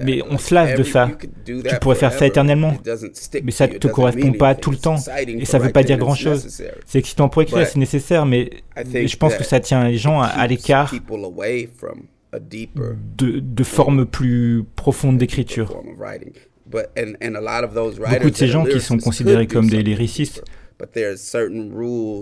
Mais 0.02 0.22
on 0.30 0.38
se 0.38 0.54
lasse 0.54 0.78
de 0.78 0.84
ça. 0.84 1.11
Tu 1.44 1.62
pourrais 1.80 1.96
faire 1.96 2.12
ça 2.12 2.26
éternellement. 2.26 2.75
Mais 3.42 3.50
ça 3.50 3.66
ne 3.66 3.75
te 3.75 3.88
correspond 3.88 4.32
pas 4.32 4.54
tout 4.54 4.70
le 4.70 4.76
temps. 4.76 4.96
Et 5.26 5.44
ça 5.44 5.58
ne 5.58 5.64
veut 5.64 5.72
pas 5.72 5.82
dire 5.82 5.99
grand-chose. 5.99 6.62
C'est 6.87 6.99
excitant 6.99 7.28
pour 7.28 7.42
écrire, 7.42 7.66
c'est 7.66 7.78
nécessaire, 7.78 8.26
mais 8.26 8.50
je 8.76 9.16
pense 9.16 9.34
que 9.34 9.44
ça 9.44 9.61
tient 9.61 9.88
les 9.88 9.96
gens 9.96 10.20
à 10.20 10.46
l'écart 10.46 10.92
de, 12.32 13.40
de 13.40 13.64
formes 13.64 14.06
plus 14.06 14.64
profondes 14.76 15.18
d'écriture. 15.18 15.82
Beaucoup 16.66 18.30
de 18.30 18.36
ces 18.36 18.48
gens 18.48 18.64
qui 18.64 18.80
sont 18.80 18.98
considérés 18.98 19.46
comme 19.46 19.68
des 19.68 19.82
lyricistes 19.82 20.42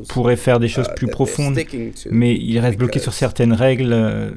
pourraient 0.09 0.37
faire 0.37 0.59
des 0.61 0.69
choses 0.69 0.89
uh, 0.91 0.95
plus 0.95 1.07
profondes, 1.07 1.59
mais 2.11 2.35
ils 2.35 2.59
restent 2.59 2.79
bloqués 2.79 2.99
sur 2.99 3.15
certaines 3.15 3.53
règles 3.53 3.93
euh, 3.93 4.31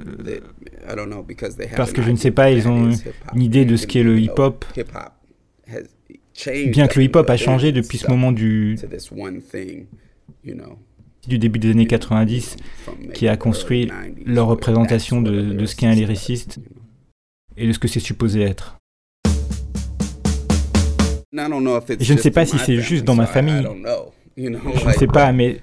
parce 1.75 1.91
que 1.91 2.01
je 2.01 2.11
ne 2.11 2.15
sais 2.15 2.31
pas, 2.31 2.51
ils 2.51 2.67
ont 2.67 2.91
une 3.33 3.41
idée 3.41 3.65
de 3.65 3.75
ce 3.75 3.87
qu'est 3.87 4.03
le 4.03 4.19
hip-hop. 4.19 4.65
Bien 6.67 6.87
que 6.87 6.99
le 6.99 7.05
hip-hop 7.05 7.29
a 7.29 7.37
changé 7.37 7.71
depuis 7.71 7.97
ce 7.97 8.07
moment 8.09 8.31
du, 8.31 8.77
du 11.27 11.39
début 11.39 11.59
des 11.59 11.71
années 11.71 11.87
90 11.87 12.57
qui 13.13 13.27
a 13.27 13.37
construit 13.37 13.91
leur 14.25 14.47
représentation 14.47 15.21
de, 15.21 15.65
ce 15.65 15.75
qu'est 15.75 15.87
un 15.87 15.95
lyriciste 15.95 16.59
et 17.57 17.67
de 17.67 17.71
ce 17.71 17.79
que 17.79 17.87
c'est 17.87 17.99
supposé 17.99 18.41
être. 18.41 18.77
Je 21.31 22.13
ne 22.13 22.17
sais 22.19 22.31
pas 22.31 22.45
si 22.45 22.57
c'est 22.59 22.77
juste 22.77 23.05
dans 23.05 23.15
ma 23.15 23.25
famille. 23.25 23.65
Je 24.35 24.49
ne 24.49 24.93
sais 24.93 25.07
pas, 25.07 25.31
mais, 25.31 25.61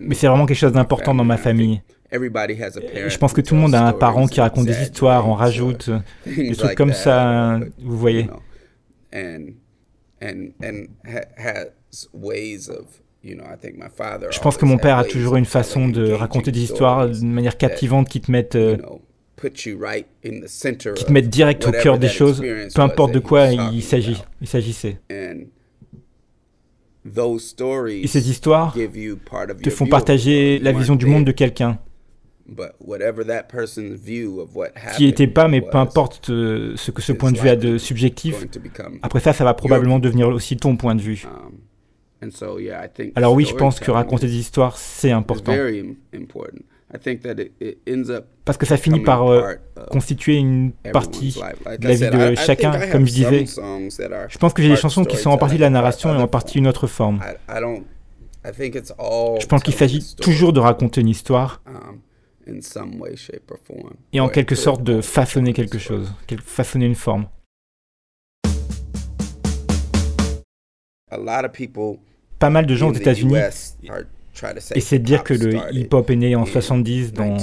mais 0.00 0.14
c'est 0.14 0.26
vraiment 0.26 0.46
quelque 0.46 0.56
chose 0.56 0.72
d'important 0.72 1.14
dans 1.14 1.24
ma 1.24 1.36
famille. 1.36 1.82
Je 2.12 3.18
pense 3.18 3.32
que 3.32 3.40
tout 3.40 3.54
le 3.54 3.60
monde 3.60 3.74
a 3.74 3.86
un 3.86 3.92
parent 3.92 4.26
qui 4.26 4.40
raconte 4.40 4.66
des 4.66 4.82
histoires, 4.82 5.28
on 5.28 5.34
rajoute 5.34 5.90
des 6.26 6.56
trucs 6.56 6.74
comme 6.74 6.92
ça, 6.92 7.60
vous 7.78 7.96
voyez. 7.98 8.28
Je 13.22 14.40
pense 14.40 14.56
que 14.56 14.64
mon 14.64 14.78
père 14.78 14.96
a 14.98 15.04
toujours 15.04 15.36
une 15.36 15.44
façon 15.44 15.88
de 15.88 16.10
raconter 16.12 16.52
des 16.52 16.62
histoires 16.62 17.08
de 17.08 17.24
manière 17.24 17.56
captivante 17.58 18.08
qui 18.08 18.20
te 18.20 18.30
mettent, 18.30 18.56
euh, 18.56 18.76
qui 19.42 21.04
te 21.04 21.12
mettent 21.12 21.28
direct 21.28 21.66
au 21.66 21.72
cœur 21.72 21.98
des 21.98 22.08
choses, 22.08 22.40
peu 22.74 22.82
importe 22.82 23.12
de 23.12 23.18
quoi 23.18 23.46
il 23.48 23.82
s'agit, 23.82 24.22
il 24.40 24.46
s'agissait. 24.48 25.00
Et 27.04 28.06
ces 28.06 28.30
histoires 28.30 28.74
te 28.74 29.70
font 29.70 29.86
partager 29.86 30.58
la 30.58 30.72
vision 30.72 30.96
du 30.96 31.06
monde 31.06 31.24
de 31.24 31.32
quelqu'un 31.32 31.78
qui 34.96 35.06
n'était 35.06 35.26
pas, 35.28 35.46
mais 35.46 35.60
peu 35.60 35.78
importe 35.78 36.30
euh, 36.30 36.74
ce 36.76 36.90
que 36.90 37.00
ce 37.00 37.12
point 37.12 37.30
de 37.32 37.38
vue 37.38 37.48
a 37.48 37.56
de 37.56 37.78
subjectif, 37.78 38.44
après 39.02 39.20
ça, 39.20 39.32
ça 39.32 39.44
va 39.44 39.54
probablement 39.54 39.98
devenir 39.98 40.28
aussi 40.28 40.56
ton 40.56 40.76
point 40.76 40.94
de 40.94 41.00
vue. 41.00 41.26
Um, 42.22 42.30
Alors 43.14 43.32
oui, 43.32 43.46
je 43.46 43.54
pense 43.54 43.80
que 43.80 43.90
raconter 43.90 44.26
des 44.26 44.36
histoires, 44.36 44.76
c'est 44.76 45.10
important. 45.10 45.52
Parce 48.44 48.58
que 48.58 48.66
ça 48.66 48.76
finit 48.76 49.00
par 49.00 49.26
euh, 49.28 49.54
constituer 49.90 50.36
une 50.36 50.72
partie 50.92 51.38
de 51.78 51.88
la 51.88 51.94
vie 51.94 52.10
de 52.10 52.34
chacun, 52.34 52.90
comme 52.90 53.06
je 53.06 53.12
disais. 53.12 53.44
Je 53.46 54.38
pense 54.38 54.52
que 54.52 54.62
j'ai 54.62 54.68
des 54.68 54.76
chansons 54.76 55.04
qui 55.04 55.16
sont 55.16 55.30
en 55.30 55.38
partie 55.38 55.56
de 55.56 55.60
la 55.60 55.70
narration 55.70 56.12
et 56.12 56.20
en 56.20 56.28
partie 56.28 56.58
une 56.58 56.66
autre 56.66 56.86
forme. 56.86 57.20
Je 58.44 59.46
pense 59.46 59.62
qu'il 59.62 59.74
s'agit 59.74 60.16
toujours 60.16 60.52
de 60.52 60.60
raconter 60.60 61.00
une 61.00 61.08
histoire 61.08 61.62
et 64.12 64.20
en 64.20 64.28
quelque 64.28 64.54
sorte 64.54 64.82
de 64.82 65.00
façonner 65.00 65.52
quelque 65.52 65.78
chose, 65.78 66.12
façonner 66.44 66.86
une 66.86 66.94
forme. 66.94 67.26
Pas 72.40 72.50
mal 72.50 72.66
de 72.66 72.74
gens 72.74 72.90
aux 72.90 72.94
États-Unis 72.94 73.36
essaient 74.74 74.98
de 74.98 75.04
dire 75.04 75.22
que 75.22 75.34
le 75.34 75.54
hip-hop 75.72 76.10
est 76.10 76.16
né 76.16 76.34
en 76.34 76.46
70 76.46 77.12
dans, 77.12 77.36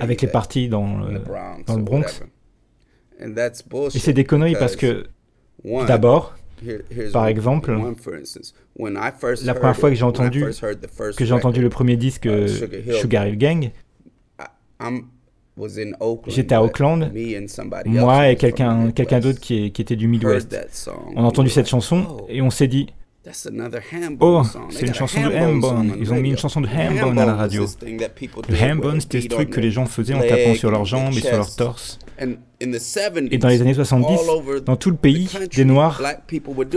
avec 0.00 0.20
les 0.20 0.28
parties 0.28 0.68
dans, 0.68 0.98
le, 0.98 1.20
dans 1.66 1.76
le 1.76 1.82
Bronx. 1.82 2.22
Et 3.20 3.98
c'est 3.98 4.12
des 4.12 4.24
conneries 4.24 4.56
parce 4.58 4.76
que, 4.76 5.06
d'abord, 5.86 6.36
par 7.12 7.26
exemple, 7.26 7.78
la 8.76 9.54
première 9.54 9.76
fois 9.76 9.90
que 9.90 9.96
j'ai 9.96 10.04
entendu, 10.04 10.44
que 11.16 11.24
j'ai 11.24 11.32
entendu 11.32 11.62
le 11.62 11.70
premier 11.70 11.96
disque 11.96 12.24
uh, 12.24 12.28
euh, 12.28 12.92
Sugar 12.94 13.26
Hill 13.26 13.38
Gang, 13.38 13.70
j'étais 16.26 16.54
à 16.54 16.62
Oakland, 16.62 17.10
moi 17.86 18.28
et 18.28 18.36
quelqu'un 18.36 18.90
quelqu'un 18.90 19.20
d'autre 19.20 19.40
qui, 19.40 19.72
qui, 19.72 19.82
était 19.82 19.96
du 19.96 20.08
Midwest. 20.08 20.56
On 21.14 21.24
a 21.24 21.26
entendu 21.26 21.50
cette 21.50 21.68
chanson 21.68 22.06
oh, 22.08 22.26
et 22.28 22.42
on 22.42 22.50
s'est 22.50 22.68
dit, 22.68 22.88
Oh, 24.20 24.42
c'est 24.70 24.86
une 24.86 24.94
chanson 24.94 25.20
de 25.20 25.34
Hambone. 25.34 25.96
Ils 26.00 26.12
ont 26.12 26.16
mis 26.16 26.30
une 26.30 26.38
chanson 26.38 26.60
de 26.60 26.68
Hambone 26.68 27.18
à 27.18 27.26
la 27.26 27.34
radio. 27.34 27.66
Le 27.82 28.72
Hambone, 28.72 29.00
c'était 29.00 29.20
ce 29.20 29.28
truc 29.28 29.50
que 29.50 29.60
les 29.60 29.70
gens 29.70 29.86
faisaient 29.86 30.14
en 30.14 30.20
tapant 30.20 30.54
sur 30.54 30.70
leurs 30.70 30.84
jambes 30.84 31.12
et 31.14 31.20
sur 31.20 31.36
leur 31.36 31.54
torse. 31.54 31.98
Et 32.60 33.38
dans 33.38 33.48
les 33.48 33.60
années 33.60 33.74
70, 33.74 34.20
dans 34.64 34.76
tout 34.76 34.90
le 34.90 34.96
pays, 34.96 35.28
des 35.54 35.64
Noirs 35.64 36.00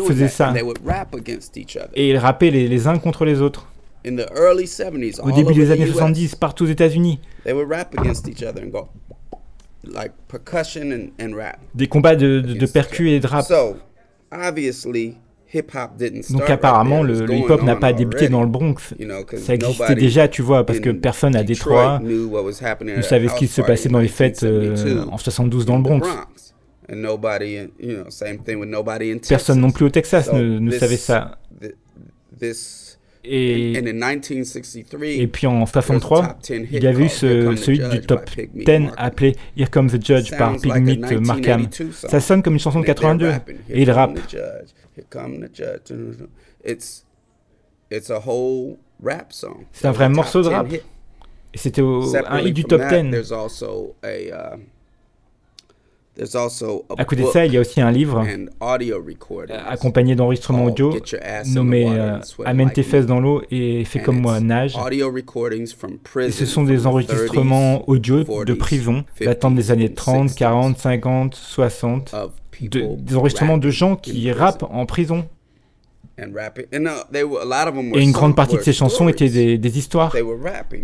faisaient 0.08 0.28
ça. 0.28 0.54
Et 1.96 2.10
ils 2.10 2.18
rappaient 2.18 2.52
les, 2.52 2.68
les 2.68 2.88
uns 2.88 2.98
contre 3.00 3.26
les 3.26 3.42
autres. 3.42 3.71
Au 5.24 5.32
début 5.32 5.54
des 5.54 5.72
années 5.72 5.86
70, 5.88 6.36
partout 6.36 6.64
aux 6.66 6.68
États-Unis. 6.68 7.20
Des 11.76 11.88
combats 11.88 12.16
de, 12.16 12.40
de, 12.40 12.54
de 12.54 12.66
percus 12.66 13.12
et 13.12 13.20
de 13.20 13.28
rap. 13.28 13.46
Donc 16.32 16.50
apparemment, 16.50 17.04
le, 17.04 17.30
hip-hop 17.34 17.62
n'a 17.64 17.76
pas 17.76 17.92
débuté 17.94 18.30
dans 18.30 18.42
le 18.42 18.48
Bronx. 18.48 18.94
Ça 19.38 19.54
existait 19.56 19.96
déjà, 19.96 20.28
tu 20.28 20.42
vois, 20.42 20.66
parce 20.66 20.80
que 20.80 20.90
personne 20.92 21.36
à 21.36 21.44
Détroit 21.44 22.00
ne 22.98 23.02
savait 23.02 23.28
ce 23.28 23.36
qui 23.36 23.48
se 23.48 23.62
passait 23.62 23.90
dans 23.90 24.00
les 24.00 24.08
fêtes 24.08 24.44
euh, 24.44 25.04
en 25.12 25.18
72 25.18 25.66
dans 25.66 25.76
le 25.78 25.84
Bronx. 25.84 26.02
Personne 29.30 29.60
non 29.60 29.72
plus 29.72 29.86
au 29.86 29.90
Texas 29.90 30.32
ne, 30.32 30.60
ne 30.60 30.72
savait 30.72 30.98
ça. 30.98 31.38
Et, 33.24 33.74
et 35.22 35.28
puis 35.28 35.46
en 35.46 35.66
63, 35.66 36.40
il 36.50 36.84
y 36.84 36.88
avait 36.88 37.06
eu 37.06 37.10
ce, 37.10 37.56
celui 37.56 37.78
du 37.78 38.02
top 38.02 38.30
10 38.56 38.90
appelé 38.98 39.36
Here 39.56 39.70
Comes 39.70 39.90
the 39.92 40.04
Judge 40.04 40.32
par 40.38 40.58
Pygmy 40.58 40.98
Markham. 41.22 41.68
Ça 41.94 42.20
sonne 42.20 42.42
comme 42.42 42.54
une 42.54 42.60
chanson 42.60 42.80
de 42.80 42.86
82 42.86 43.32
et 43.70 43.82
il 43.84 43.92
rappe. 43.92 44.20
C'est 49.72 49.88
un 49.88 49.92
vrai 49.92 50.10
morceau 50.10 50.42
de 50.42 50.48
rap. 50.48 50.68
Et 51.54 51.58
c'était 51.58 51.82
un 51.82 52.40
hit 52.40 52.54
du 52.56 52.64
top 52.64 52.82
10. 52.90 53.34
À 56.98 57.06
côté 57.06 57.24
de 57.24 57.28
ça, 57.28 57.46
il 57.46 57.54
y 57.54 57.58
a 57.58 57.62
aussi 57.62 57.82
un 57.82 57.92
livre 57.92 58.24
accompagné 59.50 60.16
d'enregistrements 60.16 60.66
audio 60.66 60.94
nommé 61.48 61.88
euh, 61.88 62.20
Amène 62.46 62.72
tes 62.72 62.84
fesses 62.84 63.06
dans 63.06 63.20
l'eau 63.20 63.42
et 63.50 63.84
fais 63.86 64.02
comme 64.02 64.22
moi, 64.22 64.40
nage. 64.40 64.78
Et 66.20 66.32
ce 66.32 66.46
sont 66.46 66.64
des 66.64 66.86
enregistrements 66.88 67.88
audio 67.90 68.24
de 68.46 68.54
prison 68.54 69.04
datant 69.20 69.52
des 69.52 69.72
années 69.72 69.94
30, 69.94 70.36
40, 70.36 70.78
50, 70.78 71.36
60. 71.36 72.16
des 72.62 73.16
enregistrements 73.16 73.58
de 73.58 73.70
gens 73.70 73.96
qui 73.96 74.32
rappent 74.32 74.66
en 74.70 74.86
prison. 74.86 75.28
Et 76.20 78.04
une 78.04 78.12
grande 78.12 78.36
partie 78.36 78.58
de 78.58 78.62
ces 78.62 78.74
chansons 78.74 79.08
étaient 79.08 79.30
des, 79.30 79.58
des 79.58 79.78
histoires, 79.80 80.16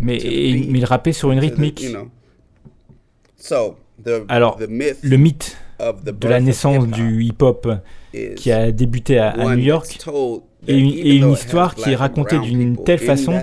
mais 0.00 0.18
ils 0.18 0.84
rappaient 0.84 1.12
sur 1.12 1.30
une 1.30 1.38
rythmique. 1.38 1.84
Alors, 4.28 4.58
le 4.60 5.16
mythe 5.16 5.56
de 5.80 6.28
la 6.28 6.40
naissance 6.40 6.86
du 6.88 7.22
hip-hop 7.24 7.68
qui 8.36 8.52
a 8.52 8.72
débuté 8.72 9.18
à, 9.18 9.34
New 9.54 9.62
York 9.62 9.98
est 10.66 10.72
une, 10.72 10.88
une, 10.88 11.32
histoire 11.32 11.74
qui 11.74 11.90
est 11.90 11.96
racontée 11.96 12.38
d'une 12.38 12.76
telle 12.82 12.98
façon 12.98 13.42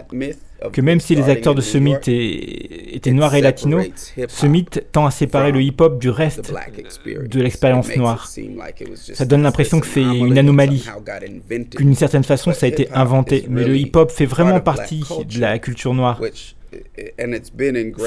que 0.72 0.82
même 0.82 1.00
si 1.00 1.16
les 1.16 1.30
acteurs 1.30 1.56
de 1.56 1.62
ce 1.62 1.78
mythe 1.78 2.08
étaient 2.08 3.12
noirs 3.12 3.36
et 3.36 3.42
latinos, 3.42 3.88
ce 4.28 4.46
mythe 4.46 4.86
tend 4.92 5.06
à 5.06 5.12
séparer 5.12 5.52
le 5.52 5.62
hip-hop 5.62 6.00
du 6.00 6.10
reste 6.10 6.54
de 7.08 7.42
l'expérience 7.42 7.96
noire. 7.96 8.30
Ça 8.96 9.26
donne 9.26 9.44
l'impression 9.44 9.80
que 9.80 9.88
c'est 9.88 10.02
une 10.02 10.38
anomalie, 10.38 10.88
qu'une 11.76 11.96
certaine 11.96 12.24
façon 12.24 12.54
ça 12.54 12.66
a 12.66 12.70
été 12.70 12.90
inventé, 12.92 13.46
mais 13.50 13.64
le 13.64 13.78
hip-hop 13.78 14.12
fait 14.12 14.26
vraiment 14.26 14.60
partie 14.60 15.04
de 15.28 15.40
la 15.40 15.60
culture 15.60 15.94
noire. 15.94 16.22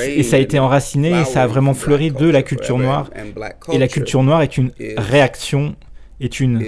Et 0.06 0.22
ça 0.22 0.36
a 0.36 0.38
été 0.38 0.58
enraciné 0.58 1.20
et 1.20 1.24
ça 1.24 1.42
a 1.42 1.46
vraiment 1.46 1.74
fleuri 1.74 2.10
de 2.10 2.28
la 2.28 2.42
culture 2.42 2.78
noire. 2.78 3.10
Et 3.72 3.78
la 3.78 3.88
culture 3.88 4.22
noire 4.22 4.42
est 4.42 4.56
une 4.56 4.72
réaction, 4.96 5.76
est 6.20 6.40
une, 6.40 6.64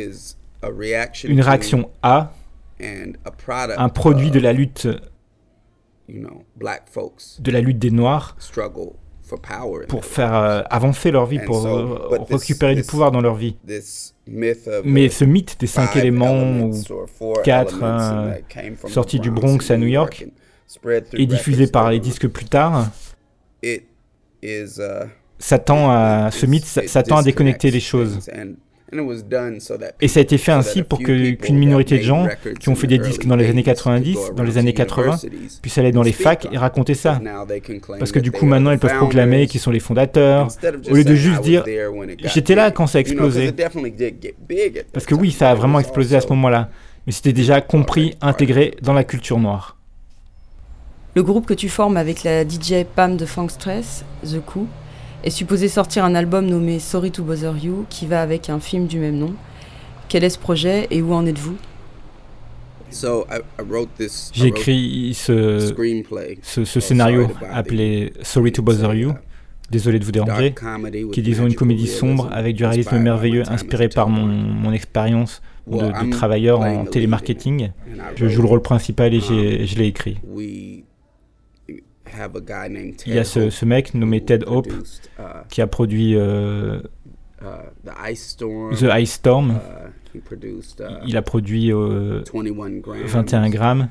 une 1.25 1.41
réaction 1.41 1.91
à 2.03 2.33
un 3.77 3.89
produit 3.89 4.31
de 4.31 4.41
la 4.41 4.53
lutte 4.53 4.89
de 6.11 7.51
la 7.51 7.61
lutte 7.61 7.79
des 7.79 7.91
Noirs 7.91 8.37
pour 9.89 10.05
faire 10.05 10.35
euh, 10.35 10.63
avancer 10.71 11.11
leur 11.11 11.27
vie, 11.27 11.39
pour 11.39 11.67
euh, 11.67 12.19
récupérer 12.31 12.75
du 12.75 12.83
pouvoir 12.83 13.11
dans 13.11 13.21
leur 13.21 13.37
vie. 13.37 13.57
Mais 14.27 14.55
ce 15.09 15.25
mythe 15.25 15.59
des 15.61 15.67
cinq 15.67 15.97
éléments 15.97 16.63
ou 16.63 16.83
quatre 17.45 17.81
euh, 17.83 18.35
sortis 18.89 19.21
du 19.21 19.31
Bronx 19.31 19.71
à 19.71 19.77
New 19.77 19.87
York 19.87 20.27
et 21.15 21.27
diffusé 21.27 21.67
par 21.67 21.91
les 21.91 22.01
disques 22.01 22.29
plus 22.29 22.47
tard, 22.47 22.89
s'attend 25.39 25.91
à, 25.91 26.31
ce 26.31 26.47
mythe 26.47 26.65
s'attend 26.65 27.19
à 27.19 27.23
déconnecter 27.23 27.71
les 27.71 27.81
choses. 27.81 28.21
Et 30.01 30.09
ça 30.09 30.21
a 30.21 30.23
été 30.23 30.39
fait 30.39 30.53
ainsi 30.53 30.83
pour 30.83 30.99
qu'une 30.99 31.59
minorité 31.59 31.99
de 31.99 32.03
gens 32.03 32.27
qui 32.59 32.69
ont 32.69 32.75
fait 32.75 32.87
des 32.87 32.99
disques 32.99 33.27
dans 33.27 33.37
les 33.37 33.49
années 33.49 33.63
90, 33.63 34.33
dans 34.37 34.43
les 34.43 34.59
années 34.59 34.75
80, 34.75 35.19
puissent 35.63 35.79
aller 35.79 35.93
dans 35.93 36.03
les 36.03 36.13
facs 36.13 36.49
et 36.51 36.59
raconter 36.59 36.95
ça. 36.95 37.21
Parce 37.99 38.13
que 38.13 38.19
du 38.19 38.33
coup, 38.33 38.47
maintenant, 38.47 38.73
ils 38.73 38.79
peuvent 38.79 38.97
proclamer 38.97 39.47
qu'ils 39.47 39.61
sont 39.61 39.71
les 39.71 39.81
fondateurs, 39.81 40.49
au 40.91 40.95
lieu 40.95 41.05
de 41.05 41.15
juste 41.15 41.43
dire 41.43 41.65
j'étais 42.25 42.55
là 42.55 42.71
quand 42.71 42.87
ça 42.87 42.99
a 42.99 43.01
explosé. 43.01 43.53
Parce 44.93 45.07
que 45.07 45.15
oui, 45.15 45.31
ça 45.31 45.51
a 45.51 45.55
vraiment 45.55 45.81
explosé 45.81 46.17
à 46.17 46.21
ce 46.21 46.29
moment-là. 46.29 46.71
Mais 47.07 47.13
c'était 47.13 47.33
déjà 47.33 47.61
compris, 47.61 48.15
intégré 48.21 48.75
dans 48.83 48.93
la 48.93 49.05
culture 49.05 49.39
noire. 49.39 49.79
Le 51.17 51.23
groupe 51.23 51.47
que 51.47 51.55
tu 51.55 51.69
formes 51.69 51.97
avec 51.97 52.23
la 52.23 52.47
DJ 52.49 52.85
Pam 52.95 53.17
de 53.17 53.27
Funk 53.27 53.49
Stress, 53.49 54.05
The 54.25 54.41
Coup, 54.45 54.69
est 55.25 55.31
supposé 55.31 55.69
sortir 55.69 56.05
un 56.05 56.15
album 56.15 56.47
nommé 56.47 56.79
Sorry 56.79 57.11
to 57.11 57.23
Bother 57.23 57.57
You 57.63 57.87
qui 57.89 58.07
va 58.07 58.23
avec 58.23 58.51
un 58.51 58.61
film 58.61 58.87
du 58.87 58.99
même 58.99 59.17
nom. 59.17 59.35
Quel 60.09 60.25
est 60.25 60.31
ce 60.31 60.39
projet 60.39 60.87
et 60.91 61.03
où 61.03 61.13
en 61.13 61.27
êtes-vous? 61.27 61.57
J'ai 64.33 64.47
écrit 64.49 65.15
ce, 65.15 65.73
ce, 66.43 66.81
scénario 66.81 67.29
appelé 67.53 68.13
Sorry 68.23 68.51
to 68.51 68.63
Bother 68.63 68.95
You, 68.95 69.13
désolé 69.71 70.01
de 70.01 70.05
vous 70.05 70.11
déranger, 70.11 70.55
qui 71.13 71.21
est 71.21 71.23
disons 71.23 71.47
une 71.47 71.55
comédie 71.55 71.87
sombre 71.87 72.29
avec 72.33 72.57
du 72.57 72.65
réalisme 72.65 72.99
merveilleux 72.99 73.45
inspiré 73.49 73.89
par 73.89 74.09
mon, 74.09 74.27
mon 74.27 74.73
expérience 74.73 75.41
de, 75.69 76.11
travailleur 76.11 76.61
en 76.61 76.85
télémarketing. 76.85 77.71
Je 78.17 78.29
joue 78.29 78.43
le 78.43 78.49
rôle 78.49 78.63
principal 78.63 79.15
et 79.15 79.19
um, 79.19 79.67
je 79.67 79.77
l'ai 79.77 79.87
écrit. 79.87 80.19
Il 83.07 83.15
y 83.15 83.19
a 83.19 83.25
ce, 83.25 83.51
ce 83.51 83.65
mec 83.65 83.95
nommé 83.95 84.25
Ted 84.25 84.45
Hope 84.47 84.69
uh, 84.69 85.23
qui 85.49 85.61
a 85.61 85.67
produit 85.67 86.17
euh, 86.17 86.81
uh, 87.43 87.45
The 87.85 87.93
Ice 89.01 89.13
Storm. 89.13 89.53
Uh, 89.53 90.19
il 91.07 91.17
a 91.17 91.23
produit 91.23 91.73
euh, 91.73 92.23
21 92.33 93.49
grammes. 93.51 93.91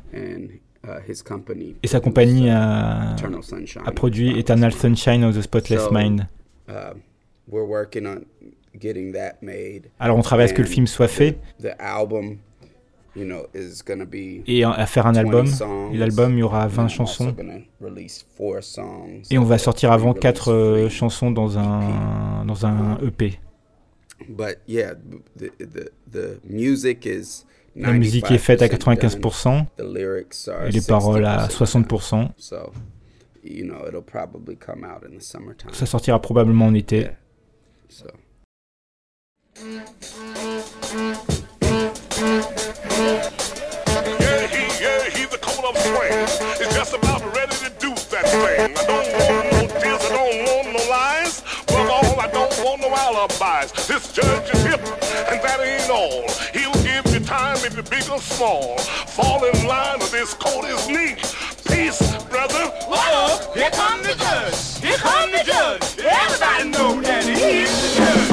Et 1.84 1.88
sa 1.88 2.00
compagnie 2.00 2.50
a, 2.50 3.16
a 3.86 3.92
produit 3.92 4.38
Eternal 4.38 4.72
Sunshine 4.74 5.24
of 5.24 5.38
the 5.38 5.42
Spotless 5.42 5.90
Mind. 5.92 6.28
Alors 10.00 10.18
on 10.18 10.22
travaille 10.22 10.46
à 10.46 10.48
ce 10.48 10.54
que 10.54 10.62
le 10.62 10.68
film 10.68 10.88
soit 10.88 11.08
fait 11.08 11.38
et 13.16 14.64
à 14.64 14.86
faire 14.86 15.08
un 15.08 15.16
album. 15.16 15.48
L'album, 15.94 16.34
il 16.34 16.40
y 16.40 16.44
aura 16.44 16.68
20 16.68 16.88
chansons. 16.88 17.36
Et 19.30 19.38
on 19.38 19.44
va 19.44 19.58
sortir 19.58 19.92
avant 19.92 20.14
4 20.14 20.52
euh, 20.52 20.90
chansons 20.90 21.32
dans 21.32 21.58
un, 21.58 22.46
dans 22.46 22.66
un 22.66 22.98
EP. 23.06 23.40
La 27.76 27.94
musique 27.94 28.32
est 28.32 28.38
faite 28.38 28.62
à 28.62 28.68
95% 28.68 29.66
et 30.68 30.72
les 30.72 30.82
paroles 30.82 31.26
à 31.26 31.48
60%. 31.48 32.30
Ça 35.72 35.86
sortira 35.86 36.22
probablement 36.22 36.66
en 36.66 36.74
été. 36.74 37.08
Thing. 43.00 43.40
I 48.78 48.86
don't 48.86 49.10
want 49.14 49.52
no 49.52 49.80
tears, 49.80 50.02
I 50.04 50.12
don't 50.16 50.38
want 50.48 50.68
no 50.74 50.90
lies. 50.90 51.44
Above 51.64 51.90
all, 51.90 52.20
I 52.20 52.28
don't 52.32 52.54
want 52.64 52.82
no 52.82 52.90
alibis. 52.90 53.88
This 53.88 54.12
judge 54.12 54.50
is 54.54 54.64
hip, 54.64 54.82
and 55.30 55.42
that 55.42 55.60
ain't 55.60 55.90
all. 55.90 56.28
He'll 56.54 56.84
give 56.84 57.14
you 57.14 57.20
time 57.26 57.58
if 57.58 57.74
you're 57.74 57.84
big 57.84 58.10
or 58.10 58.20
small. 58.20 58.78
Fall 58.78 59.44
in 59.46 59.68
line 59.68 60.02
or 60.02 60.08
this 60.08 60.34
coat 60.34 60.66
is 60.66 60.88
neat. 60.88 61.18
Peace, 61.68 62.02
brother. 62.26 62.72
Uh-oh, 62.90 63.52
here 63.54 63.72
come 63.72 64.02
the 64.04 64.16
judge. 64.16 64.82
Here 64.82 64.98
come 64.98 65.32
the 65.32 65.44
judge. 65.46 65.84
Everybody 66.00 66.70
know 66.70 67.02
that 67.02 67.24
he's 67.24 67.82
the 67.82 67.98
judge. 67.98 68.29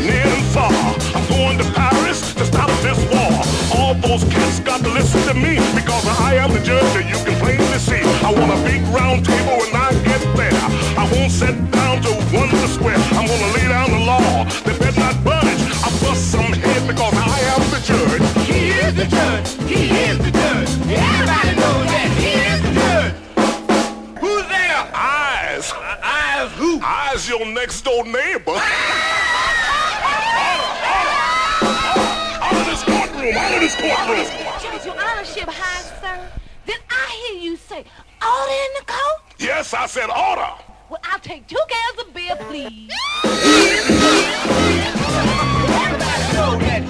Near 0.00 0.26
and 0.26 0.46
far, 0.54 0.72
I'm 1.14 1.26
going 1.28 1.58
to 1.58 1.64
Paris 1.72 2.34
to 2.34 2.44
stop 2.44 2.70
this 2.82 2.98
war 3.12 3.32
All 3.76 3.94
those 3.94 4.24
cats 4.32 4.60
got 4.60 4.80
to 4.82 4.90
listen 4.90 5.20
to 5.28 5.34
me 5.34 5.56
because 5.74 6.06
I 6.20 6.34
am 6.36 6.52
the 6.52 6.60
judge 6.60 6.88
that 6.94 7.06
you 7.08 7.18
can 7.24 7.38
plainly 7.40 7.78
see. 7.78 8.02
I 8.24 8.32
want 8.32 8.50
a 8.52 8.60
big 8.64 8.82
round 8.94 9.24
table 9.24 9.56
when 9.58 9.74
I 9.74 9.92
get 10.04 10.22
there. 10.36 10.56
I 10.96 11.08
won't 11.12 11.30
sit 11.30 11.54
down 11.70 12.02
to 12.02 12.10
wonder 12.32 12.56
square. 12.68 12.96
I'm 13.18 13.26
gonna 13.26 13.52
lay 13.56 13.68
down 13.68 13.90
the 13.90 14.02
law. 14.04 14.44
They 14.64 14.76
better 14.78 15.00
not 15.00 15.16
budge. 15.24 15.60
I 15.84 15.90
bust 16.02 16.30
some 16.30 16.52
head 16.52 16.86
because 16.86 17.14
I 17.14 17.38
am 17.54 17.62
the 17.74 17.80
judge. 17.84 18.22
He 18.48 18.70
is 18.70 18.94
the 18.94 19.06
judge. 19.06 19.48
He 19.68 19.90
is 20.08 20.18
the 20.18 20.30
judge. 20.30 20.70
Everybody 20.88 21.52
knows 21.60 21.86
that 21.94 22.08
he 22.20 22.32
is 22.52 22.60
the 22.66 22.72
judge. 22.80 23.14
Who's 24.22 24.46
there? 24.48 24.80
Eyes. 24.94 25.72
Eyes 26.02 26.50
who? 26.58 26.80
Eyes 26.82 27.28
your 27.28 27.44
next 27.46 27.82
door 27.82 28.04
neighbor. 28.04 28.56
this 33.20 33.74
courtroom. 33.76 34.26
Your 34.84 34.94
honorship 34.94 35.48
high, 35.48 35.82
sir. 36.00 36.18
Then 36.66 36.78
I 36.90 37.28
hear 37.28 37.42
you 37.42 37.56
say, 37.56 37.84
order 38.22 38.52
in 38.52 38.72
the 38.78 38.84
court? 38.86 39.22
Yes, 39.38 39.74
I 39.74 39.86
said 39.86 40.08
order. 40.10 40.52
Well, 40.88 41.00
I'll 41.04 41.18
take 41.20 41.46
two 41.46 41.58
cans 41.68 41.98
of 42.06 42.14
beer, 42.14 42.36
please. 42.48 42.90
Everybody 45.82 46.24
know 46.34 46.58
that 46.58 46.82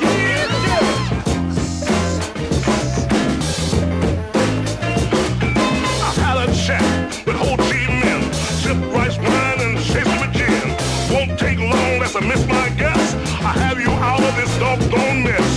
I've 6.02 6.16
had 6.16 6.48
a 6.48 6.52
chat 6.54 7.26
with 7.26 7.36
Ho 7.36 7.56
Chi 7.56 7.86
Minh. 8.00 8.34
Sip 8.62 8.78
rice 8.94 9.18
wine 9.18 9.60
and 9.60 9.78
chase 9.78 10.06
with 10.06 10.32
gin. 10.32 10.68
Won't 11.12 11.38
take 11.38 11.58
long, 11.58 11.98
that's 11.98 12.14
a 12.14 12.20
miss 12.20 12.46
my 12.46 12.68
guess. 12.70 13.14
I 13.42 13.52
have 13.64 13.80
you 13.80 13.90
out 13.90 14.22
of 14.22 14.36
this 14.36 14.56
doggone 14.58 15.24
mess. 15.24 15.49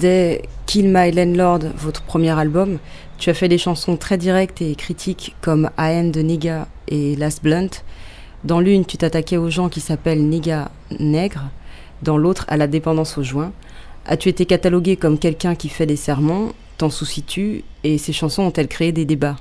Dès 0.00 0.48
Kill 0.64 0.88
My 0.88 1.12
Landlord, 1.12 1.58
votre 1.76 2.00
premier 2.00 2.30
album, 2.30 2.78
tu 3.18 3.28
as 3.28 3.34
fait 3.34 3.48
des 3.48 3.58
chansons 3.58 3.98
très 3.98 4.16
directes 4.16 4.62
et 4.62 4.74
critiques 4.74 5.36
comme 5.42 5.68
I 5.76 5.92
Am 5.92 6.10
the 6.10 6.24
Nigga 6.24 6.68
et 6.88 7.16
Last 7.16 7.42
Blunt. 7.42 7.68
Dans 8.42 8.60
l'une, 8.60 8.86
tu 8.86 8.96
t'attaquais 8.96 9.36
aux 9.36 9.50
gens 9.50 9.68
qui 9.68 9.80
s'appellent 9.80 10.26
Nigga 10.26 10.70
Nègre, 10.98 11.50
dans 12.00 12.16
l'autre, 12.16 12.46
à 12.48 12.56
la 12.56 12.66
dépendance 12.66 13.18
aux 13.18 13.22
joints. 13.22 13.52
As-tu 14.06 14.30
été 14.30 14.46
catalogué 14.46 14.96
comme 14.96 15.18
quelqu'un 15.18 15.54
qui 15.54 15.68
fait 15.68 15.84
des 15.84 15.96
sermons? 15.96 16.54
T'en 16.78 16.88
soucies-tu? 16.88 17.62
Et 17.84 17.98
ces 17.98 18.14
chansons 18.14 18.44
ont-elles 18.44 18.68
créé 18.68 18.92
des 18.92 19.04
débats? 19.04 19.36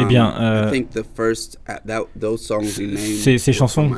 Eh 0.00 0.04
bien, 0.04 0.34
euh, 0.40 0.82
ces, 2.64 3.38
ces, 3.38 3.52
chansons 3.52 3.90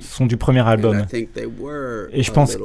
sont 0.00 0.26
du 0.26 0.36
premier 0.36 0.66
album. 0.66 1.06
Et 1.12 2.22
je 2.22 2.32
pense 2.32 2.56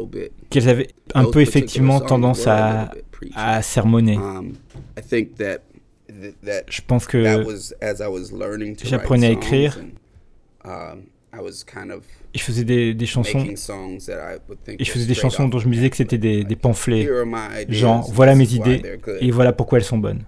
qu'elles 0.49 0.69
avaient 0.69 0.89
un 1.13 1.25
peu 1.25 1.41
effectivement 1.41 1.99
tendance 1.99 2.47
à, 2.47 2.91
à 3.35 3.61
sermonner. 3.61 4.17
Um, 4.17 4.53
je 6.67 6.81
pense 6.85 7.07
que 7.07 7.23
j'apprenais 8.83 9.27
à 9.27 9.31
écrire. 9.31 9.79
Um, 10.63 11.01
et 12.33 12.37
je 12.37 12.43
faisais 12.43 12.63
des, 12.63 12.93
des 12.93 13.05
chansons. 13.05 13.45
Et 13.45 14.83
je 14.83 14.91
faisais 14.91 15.05
des 15.05 15.13
chansons 15.13 15.47
dont 15.47 15.59
je 15.59 15.67
me 15.67 15.73
disais 15.73 15.89
que 15.89 15.97
c'était 15.97 16.17
des, 16.17 16.43
des 16.43 16.55
pamphlets. 16.55 17.07
Genre, 17.69 18.09
voilà 18.11 18.35
mes 18.35 18.53
idées 18.53 18.81
et 19.19 19.31
voilà 19.31 19.53
pourquoi 19.53 19.77
elles 19.77 19.85
sont 19.85 19.97
bonnes. 19.97 20.23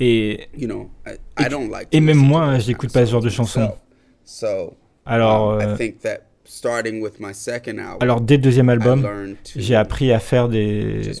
Et, 0.00 0.48
et, 1.92 2.00
même 2.00 2.16
moi, 2.16 2.58
je 2.58 2.68
n'écoute 2.68 2.92
pas 2.92 3.06
ce 3.06 3.12
genre 3.12 3.20
de 3.20 3.28
chansons. 3.30 3.72
Alors, 5.06 5.52
euh, 5.52 5.76
alors 8.00 8.20
dès 8.20 8.36
le 8.36 8.42
deuxième 8.42 8.68
album, 8.68 9.36
j'ai 9.56 9.74
appris 9.74 10.12
à 10.12 10.18
faire 10.18 10.48
des, 10.48 11.12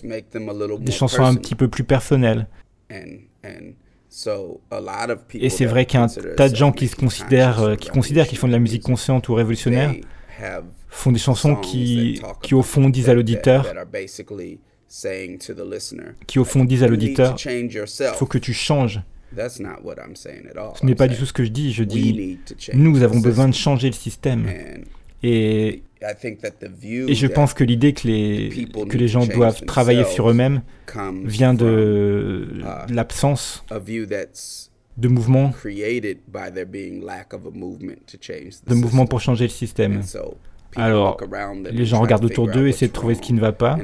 des 0.80 0.92
chansons 0.92 1.24
un 1.24 1.34
petit 1.34 1.54
peu 1.54 1.68
plus 1.68 1.84
personnelles. 1.84 2.46
Et 5.34 5.50
c'est 5.50 5.64
vrai 5.64 5.86
qu'il 5.86 5.98
y 5.98 6.02
a 6.02 6.06
un 6.06 6.34
tas 6.36 6.48
de 6.48 6.56
gens 6.56 6.72
qui 6.72 6.88
se 6.88 6.96
considèrent, 6.96 7.60
euh, 7.60 7.76
qui 7.76 7.90
considèrent 7.90 8.26
qu'ils 8.26 8.38
font 8.38 8.46
de 8.46 8.52
la 8.52 8.58
musique 8.58 8.82
consciente 8.82 9.28
ou 9.28 9.34
révolutionnaire, 9.34 9.94
font 10.88 11.12
des 11.12 11.18
chansons 11.18 11.56
qui, 11.56 12.20
qui 12.42 12.54
au 12.54 12.62
fond 12.62 12.88
disent 12.88 13.08
à 13.08 13.14
l'auditeur, 13.14 13.66
qui 16.26 16.38
au 16.38 16.44
fond 16.44 16.64
disent 16.64 16.82
à 16.82 16.88
l'auditeur, 16.88 17.36
il 17.46 18.14
faut 18.16 18.26
que 18.26 18.38
tu 18.38 18.52
changes. 18.52 19.00
Ce 19.36 20.86
n'est 20.86 20.94
pas 20.94 21.08
du 21.08 21.16
tout 21.16 21.26
ce 21.26 21.32
que 21.32 21.44
je 21.44 21.50
dis, 21.50 21.72
je 21.72 21.82
dis, 21.84 22.38
nous 22.74 23.02
avons 23.02 23.20
besoin 23.20 23.48
de 23.48 23.54
changer 23.54 23.88
le 23.88 23.94
système. 23.94 24.46
Et, 25.22 25.82
et 26.02 27.14
je 27.14 27.26
pense 27.26 27.54
que 27.54 27.64
l'idée 27.64 27.94
que 27.94 28.06
les, 28.06 28.68
que 28.88 28.96
les 28.96 29.08
gens 29.08 29.26
doivent 29.26 29.64
travailler 29.64 30.04
sur 30.04 30.30
eux-mêmes 30.30 30.62
vient 31.24 31.54
de 31.54 32.48
uh, 32.60 32.92
l'absence 32.92 33.64
de 34.96 35.08
mouvement, 35.08 35.52
de 38.66 38.74
mouvement 38.74 39.06
pour 39.06 39.20
changer 39.20 39.44
le 39.44 39.50
système. 39.50 40.02
Alors, 40.76 41.18
les 41.70 41.84
gens 41.84 42.00
regardent 42.00 42.24
autour 42.24 42.48
d'eux, 42.48 42.68
essaient 42.68 42.88
de 42.88 42.92
trouver 42.92 43.14
ce 43.14 43.20
qui 43.20 43.32
ne 43.32 43.40
va 43.40 43.52
pas. 43.52 43.78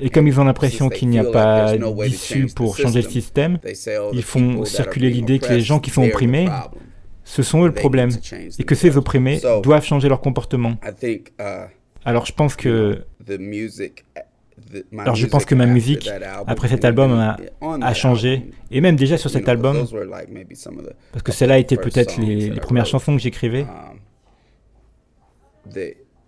Et 0.00 0.10
comme 0.10 0.26
ils 0.26 0.40
ont 0.40 0.44
l'impression 0.44 0.88
qu'il 0.88 1.08
n'y 1.08 1.18
a 1.18 1.24
pas 1.24 1.76
d'issue 1.76 2.46
pour 2.54 2.76
changer 2.76 3.02
le 3.02 3.08
système, 3.08 3.58
ils 4.12 4.22
font 4.22 4.64
circuler 4.64 5.10
l'idée 5.10 5.38
que 5.38 5.52
les 5.52 5.60
gens 5.60 5.80
qui 5.80 5.90
sont 5.90 6.04
opprimés, 6.04 6.48
ce 7.24 7.42
sont 7.42 7.64
eux 7.64 7.66
le 7.66 7.74
problème. 7.74 8.10
Et 8.58 8.64
que 8.64 8.74
ces 8.74 8.96
opprimés 8.96 9.40
doivent 9.62 9.84
changer 9.84 10.08
leur 10.08 10.20
comportement. 10.20 10.76
Uh, 11.02 11.22
Alors 12.04 12.24
je 12.24 12.32
pense 12.32 12.56
que... 12.56 13.04
Alors 14.96 15.16
je 15.16 15.26
pense 15.26 15.44
que 15.44 15.54
ma 15.54 15.66
musique, 15.66 16.08
après 16.46 16.68
cet 16.68 16.84
album, 16.84 17.12
a, 17.12 17.36
a 17.60 17.94
changé. 17.94 18.50
Et 18.70 18.80
même 18.80 18.96
déjà 18.96 19.18
sur 19.18 19.28
cet 19.28 19.48
album, 19.48 19.86
parce 21.12 21.22
que 21.22 21.32
celle-là 21.32 21.58
était 21.58 21.76
peut-être 21.76 22.16
les, 22.18 22.50
les, 22.50 22.60
premières 22.60 22.86
chansons 22.86 23.16
que 23.16 23.22
j'écrivais. 23.22 23.66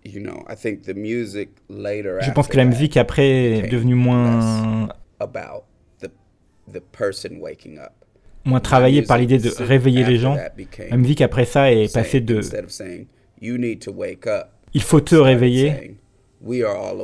Um, 0.05 0.43
je 2.21 2.31
pense 2.31 2.47
que 2.47 2.57
la 2.57 2.65
musique 2.65 2.95
après 2.95 3.27
est 3.29 3.67
devenue 3.67 3.95
moins 3.95 4.89
moins 8.45 8.59
travaillée 8.59 9.01
par 9.01 9.17
l'idée 9.17 9.37
de 9.37 9.49
réveiller 9.49 10.05
les 10.05 10.17
gens. 10.17 10.37
La 10.89 10.97
musique 10.97 11.21
après 11.21 11.45
ça 11.45 11.71
est 11.71 11.93
passée 11.93 12.21
de 12.21 12.41
il 14.73 14.81
faut 14.81 15.01
te 15.01 15.15
réveiller. 15.15 15.97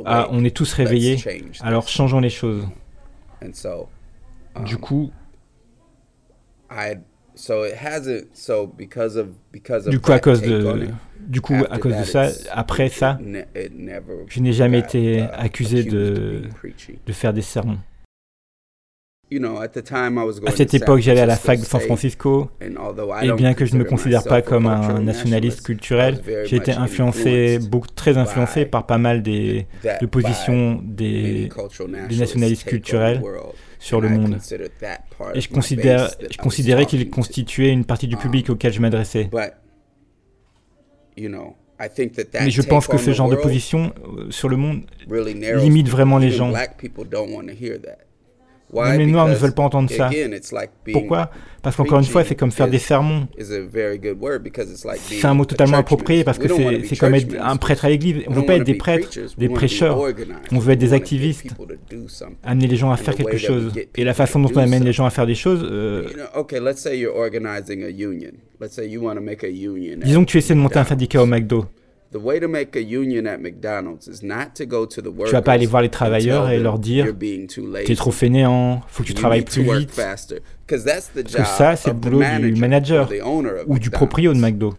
à 0.06 0.28
on 0.30 0.44
est 0.44 0.56
tous 0.56 0.72
réveillés, 0.72 1.18
alors 1.60 1.88
changeons 1.88 2.20
les 2.20 2.30
choses. 2.30 2.66
Du 4.64 4.76
du 9.90 10.00
coup, 10.00 10.12
à 10.12 10.18
cause 10.18 10.40
de, 10.42 10.88
du 11.20 11.40
coup, 11.40 11.54
à 11.70 11.78
cause 11.78 11.96
de 11.96 12.04
ça, 12.04 12.28
après 12.52 12.88
ça, 12.88 13.18
je 14.28 14.40
n'ai 14.40 14.52
jamais 14.52 14.78
été 14.78 15.20
accusé 15.32 15.84
de, 15.84 16.42
de 17.06 17.12
faire 17.12 17.32
des 17.32 17.42
sermons. 17.42 17.78
À 20.46 20.52
cette 20.52 20.72
époque, 20.74 21.00
j'allais 21.00 21.20
à 21.22 21.26
la 21.26 21.34
fac 21.34 21.58
de 21.58 21.64
San 21.64 21.80
Francisco, 21.80 22.48
et 22.60 23.32
bien 23.32 23.54
que 23.54 23.66
je 23.66 23.74
ne 23.74 23.80
me 23.80 23.84
considère 23.84 24.22
pas 24.22 24.40
comme 24.40 24.68
un 24.68 25.00
nationaliste 25.00 25.62
culturel, 25.62 26.22
j'ai 26.44 26.56
été 26.56 26.70
influencé, 26.72 27.58
beaucoup, 27.58 27.88
très 27.88 28.16
influencé 28.18 28.66
par 28.66 28.86
pas 28.86 28.98
mal 28.98 29.22
des, 29.22 29.66
de 30.00 30.06
positions 30.06 30.80
des, 30.84 31.50
des 32.08 32.16
nationalistes 32.16 32.64
culturels 32.64 33.20
sur 33.86 34.00
le 34.00 34.08
monde. 34.08 34.38
Et 35.34 35.40
je, 35.40 35.48
considère, 35.48 36.10
je 36.30 36.36
considérais 36.38 36.86
qu'il 36.86 37.08
constituait 37.08 37.70
une 37.70 37.84
partie 37.84 38.08
du 38.08 38.16
public 38.16 38.50
auquel 38.50 38.72
je 38.72 38.80
m'adressais. 38.80 39.30
Mais 41.16 42.50
je 42.50 42.62
pense 42.62 42.86
que 42.88 42.98
ce 42.98 43.12
genre 43.12 43.28
de 43.28 43.36
position 43.36 43.92
euh, 44.04 44.30
sur 44.30 44.48
le 44.48 44.56
monde 44.56 44.86
limite 45.08 45.88
vraiment 45.88 46.18
les 46.18 46.30
gens. 46.30 46.52
Même 48.72 48.98
les 48.98 49.06
Noirs 49.06 49.28
ne 49.28 49.34
veulent 49.34 49.54
pas 49.54 49.62
entendre 49.62 49.90
ça. 49.90 50.10
Pourquoi? 50.92 51.30
Parce 51.62 51.76
qu'encore 51.76 51.98
une 51.98 52.04
fois, 52.04 52.24
c'est 52.24 52.34
comme 52.34 52.52
faire 52.52 52.68
des 52.68 52.78
sermons. 52.78 53.26
C'est 53.38 55.24
un 55.24 55.34
mot 55.34 55.44
totalement 55.44 55.78
approprié 55.78 56.24
parce 56.24 56.38
que 56.38 56.48
c'est 56.48 56.96
comme 56.96 57.14
être 57.14 57.34
un 57.40 57.56
prêtre 57.56 57.84
à 57.84 57.88
l'église. 57.88 58.24
On 58.28 58.30
ne 58.30 58.36
veut 58.36 58.46
pas 58.46 58.56
être 58.56 58.64
des 58.64 58.74
prêtres, 58.74 59.08
des 59.36 59.48
prêcheurs. 59.48 60.00
On 60.52 60.58
veut 60.58 60.72
être 60.72 60.78
des 60.78 60.92
activistes. 60.92 61.48
Amener 62.44 62.66
les 62.66 62.76
gens 62.76 62.90
à 62.90 62.96
faire 62.96 63.14
quelque 63.14 63.38
chose. 63.38 63.72
Et 63.96 64.04
la 64.04 64.14
façon 64.14 64.40
dont 64.40 64.50
on 64.54 64.58
amène 64.58 64.84
les 64.84 64.92
gens 64.92 65.06
à 65.06 65.10
faire 65.10 65.26
des 65.26 65.34
choses... 65.34 65.66
Euh, 65.68 66.06
disons 70.04 70.24
que 70.24 70.30
tu 70.30 70.38
essaies 70.38 70.54
de 70.54 70.58
monter 70.58 70.78
un 70.78 70.84
syndicat 70.84 71.22
au 71.22 71.26
McDo. 71.26 71.66
Tu 75.26 75.32
vas 75.32 75.42
pas 75.42 75.52
aller 75.52 75.66
voir 75.66 75.82
les 75.82 75.88
travailleurs 75.88 76.48
et 76.50 76.58
leur 76.58 76.78
dire 76.78 77.06
Tu 77.84 77.92
es 77.92 77.96
trop 77.96 78.10
fainéant, 78.10 78.80
faut 78.88 79.02
que 79.02 79.08
tu 79.08 79.14
travailles 79.14 79.42
plus 79.42 79.62
vite. 79.80 79.90
Parce 81.32 81.42
que 81.42 81.48
ça, 81.56 81.76
c'est 81.76 81.90
le 81.90 81.96
boulot 81.96 82.20
du 82.40 82.60
manager 82.60 83.08
ou 83.66 83.78
du 83.78 83.90
proprio 83.90 84.32
de 84.34 84.38
McDo. 84.38 84.74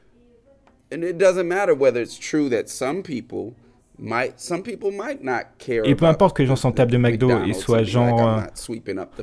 Et 5.85 5.95
peu 5.95 6.05
importe 6.05 6.37
que 6.37 6.43
les 6.43 6.47
gens 6.47 6.55
s'en 6.55 6.71
tapent 6.71 6.91
de 6.91 6.97
McDo 6.97 7.29
et 7.47 7.53
soient 7.53 7.81
genre 7.83 8.41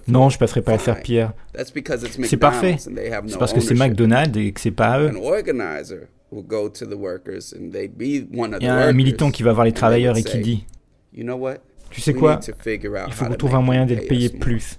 Non, 0.08 0.28
je 0.30 0.38
passerai 0.38 0.62
pas 0.62 0.72
à 0.72 0.78
faire 0.78 1.00
pire. 1.02 1.32
C'est 2.28 2.36
parfait. 2.36 2.76
C'est 3.28 3.38
parce 3.38 3.52
que 3.52 3.60
c'est 3.60 3.74
McDonald's 3.74 4.36
et 4.38 4.50
que 4.52 4.60
c'est 4.60 4.70
pas 4.72 4.98
eux. 5.00 5.10
Il 8.60 8.66
y 8.66 8.66
a 8.68 8.74
un 8.74 8.92
militant 8.92 9.30
qui 9.30 9.42
va 9.42 9.52
voir 9.52 9.64
les 9.64 9.72
travailleurs 9.72 10.16
et 10.16 10.22
qui 10.22 10.38
dit 10.38 10.66
Tu 11.90 12.00
sais 12.00 12.14
quoi? 12.14 12.40
Il 13.06 13.12
faut 13.12 13.24
qu'on 13.26 13.34
trouve 13.34 13.54
un 13.54 13.62
moyen 13.62 13.86
les 13.86 13.96
payer 13.96 14.28
plus. 14.30 14.78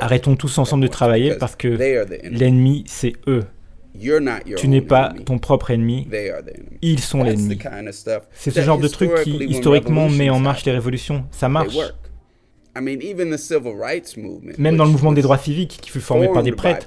Arrêtons 0.00 0.36
tous 0.36 0.58
ensemble 0.58 0.82
de 0.82 0.88
travailler 0.88 1.34
parce 1.36 1.56
que 1.56 1.68
l'ennemi, 2.28 2.84
c'est 2.86 3.12
eux. 3.26 3.42
Tu 4.56 4.68
n'es 4.68 4.80
pas 4.80 5.12
ton 5.26 5.38
propre 5.38 5.70
ennemi, 5.70 6.08
ils 6.80 7.00
sont 7.00 7.22
l'ennemi. 7.22 7.58
C'est 8.32 8.50
ce 8.50 8.60
genre 8.60 8.78
de 8.78 8.88
truc 8.88 9.10
qui, 9.22 9.36
historiquement, 9.44 10.08
met 10.08 10.30
en 10.30 10.40
marche 10.40 10.64
les 10.64 10.72
révolutions. 10.72 11.26
Ça 11.30 11.48
marche. 11.48 11.76
Même 14.58 14.76
dans 14.76 14.84
le 14.86 14.90
mouvement 14.90 15.12
des 15.12 15.20
droits 15.22 15.36
civiques, 15.38 15.78
qui 15.82 15.90
fut 15.90 16.00
formé 16.00 16.28
par 16.32 16.42
des 16.42 16.52
prêtres, 16.52 16.86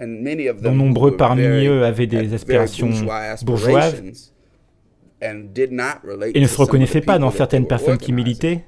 dont 0.00 0.74
nombreux 0.74 1.16
parmi 1.16 1.42
eux 1.42 1.84
avaient 1.84 2.06
des 2.06 2.32
aspirations 2.32 2.90
bourgeoises 3.42 4.02
et 5.20 6.40
ne 6.40 6.46
se 6.46 6.56
reconnaissaient 6.56 7.00
pas 7.00 7.18
dans 7.18 7.30
certaines 7.30 7.66
personnes 7.66 7.98
qui 7.98 8.12
militaient. 8.12 8.64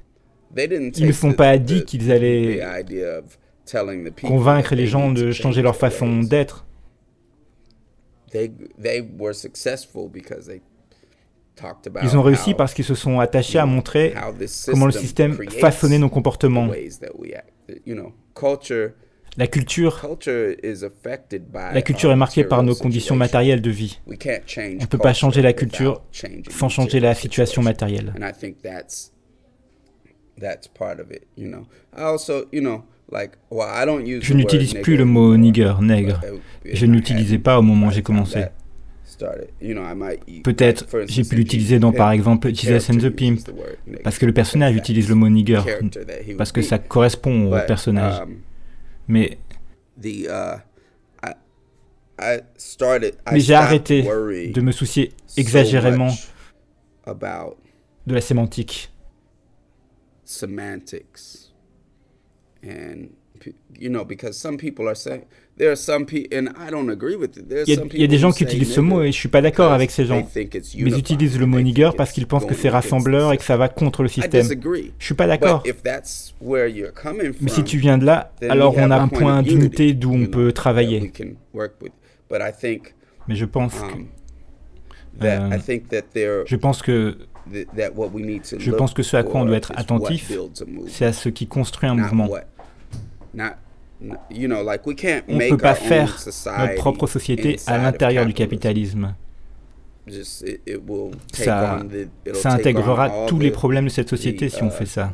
Ils 0.57 1.07
ne 1.07 1.11
sont 1.11 1.33
pas 1.33 1.57
dit 1.57 1.85
qu'ils 1.85 2.11
allaient 2.11 2.61
convaincre 4.21 4.75
les 4.75 4.87
gens 4.87 5.11
de 5.11 5.31
changer 5.31 5.61
leur 5.61 5.75
façon 5.75 6.19
d'être. 6.19 6.65
Ils 12.01 12.17
ont 12.17 12.21
réussi 12.21 12.53
parce 12.53 12.73
qu'ils 12.73 12.85
se 12.85 12.95
sont 12.95 13.19
attachés 13.19 13.59
à 13.59 13.65
montrer 13.65 14.13
comment 14.65 14.85
le 14.85 14.91
système 14.91 15.37
façonnait 15.49 15.99
nos 15.99 16.09
comportements. 16.09 16.69
La 19.37 19.47
culture, 19.47 20.05
la 21.73 21.81
culture 21.81 22.11
est 22.11 22.15
marquée 22.17 22.43
par 22.43 22.63
nos 22.63 22.75
conditions 22.75 23.15
matérielles 23.15 23.61
de 23.61 23.69
vie. 23.69 23.99
On 24.07 24.11
ne 24.11 24.85
peut 24.85 24.97
pas 24.97 25.13
changer 25.13 25.41
la 25.41 25.53
culture 25.53 26.01
sans 26.49 26.67
changer 26.67 26.99
la 26.99 27.15
situation 27.15 27.61
matérielle. 27.61 28.13
Je 34.21 34.33
n'utilise 34.33 34.73
plus 34.73 34.97
le 34.97 35.05
mot 35.05 35.37
nigger, 35.37 35.73
nègre. 35.81 36.19
Je 36.65 36.85
ne 36.85 36.93
l'utilisais 36.93 37.39
pas 37.39 37.57
au 37.57 37.61
moment 37.61 37.87
où 37.87 37.91
j'ai 37.91 38.01
commencé. 38.01 38.43
Peut-être 40.43 40.85
j'ai 41.07 41.23
pu 41.23 41.35
l'utiliser 41.35 41.79
dans 41.79 41.93
par 41.93 42.11
exemple 42.11 42.53
Jesus 42.53 42.91
and 42.91 42.97
the 42.97 43.09
Pimp, 43.09 43.39
parce 44.03 44.17
que 44.17 44.25
le 44.25 44.33
personnage 44.33 44.75
utilise 44.75 45.07
le 45.07 45.15
mot 45.15 45.29
nigger, 45.29 45.61
parce 46.37 46.51
que 46.51 46.61
ça 46.61 46.79
correspond 46.79 47.53
au 47.53 47.59
personnage. 47.65 48.23
Mais, 49.11 49.37
uh, 50.05 50.61
Mais 53.29 53.39
j'ai 53.41 53.53
arrêté 53.53 54.03
de 54.03 54.61
me 54.61 54.71
soucier 54.71 55.11
exagérément 55.35 56.13
de 57.05 58.13
la 58.13 58.21
sémantique. 58.21 58.89
Il 63.79 63.91
y 67.93 68.03
a 68.03 68.07
des 68.07 68.17
gens 68.17 68.31
qui 68.31 68.43
utilisent 68.43 68.73
ce 68.73 68.81
mot 68.81 69.03
et 69.03 69.11
je 69.11 69.17
suis 69.17 69.29
pas 69.29 69.41
d'accord 69.41 69.71
avec 69.71 69.91
ces 69.91 70.05
gens. 70.05 70.27
Mais 70.35 70.49
ils 70.75 70.97
utilisent 70.97 71.39
le 71.39 71.45
mot 71.45 71.61
nigger 71.61 71.91
parce 71.95 72.11
qu'ils 72.11 72.27
pensent 72.27 72.45
que 72.45 72.55
c'est 72.55 72.69
rassembleur 72.69 73.33
et 73.33 73.37
que 73.37 73.43
ça 73.43 73.57
va 73.57 73.69
contre 73.69 74.03
le 74.03 74.09
système. 74.09 74.47
Je 74.99 75.05
suis 75.05 75.15
pas 75.15 75.27
d'accord. 75.27 75.63
Mais 76.43 77.49
si 77.49 77.63
tu 77.63 77.77
viens 77.77 77.97
de 77.97 78.05
là, 78.05 78.33
alors 78.49 78.75
on 78.77 78.91
a 78.91 78.97
un 78.97 79.07
point 79.07 79.41
d'unité 79.41 79.93
d'où 79.93 80.13
on 80.13 80.27
peut 80.27 80.51
travailler. 80.51 81.11
Mais 83.27 83.35
je 83.35 83.45
pense 83.45 83.75
que 83.75 83.93
um, 83.93 85.23
euh, 85.23 86.43
je 86.45 86.55
pense 86.55 86.81
que 86.81 87.17
je 88.57 88.71
pense 88.71 88.93
que 88.93 89.03
ce 89.03 89.17
à 89.17 89.23
quoi 89.23 89.41
on 89.41 89.45
doit 89.45 89.57
être 89.57 89.71
attentif, 89.75 90.31
c'est 90.87 91.05
à 91.05 91.13
ce 91.13 91.29
qui 91.29 91.47
construit 91.47 91.89
un 91.89 91.95
mouvement. 91.95 92.29
On 95.27 95.35
ne 95.35 95.49
peut 95.49 95.57
pas 95.57 95.75
faire 95.75 96.17
notre 96.57 96.75
propre 96.75 97.07
société 97.07 97.59
à 97.67 97.77
l'intérieur 97.77 98.25
du 98.25 98.33
capitalisme. 98.33 99.15
Ça, 101.33 101.79
ça 102.33 102.51
intégrera 102.51 103.27
tous 103.27 103.39
les 103.39 103.51
problèmes 103.51 103.85
de 103.85 103.89
cette 103.89 104.09
société 104.09 104.49
si 104.49 104.63
on 104.63 104.69
uh, 104.69 104.71
fait 104.71 104.87
ça. 104.87 105.13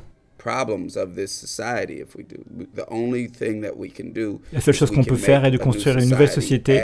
La 4.53 4.61
seule 4.61 4.73
chose 4.73 4.91
qu'on 4.91 5.03
peut 5.03 5.15
faire 5.17 5.43
est 5.43 5.51
de 5.51 5.57
construire 5.57 5.97
une 5.97 6.09
nouvelle 6.09 6.29
société 6.29 6.81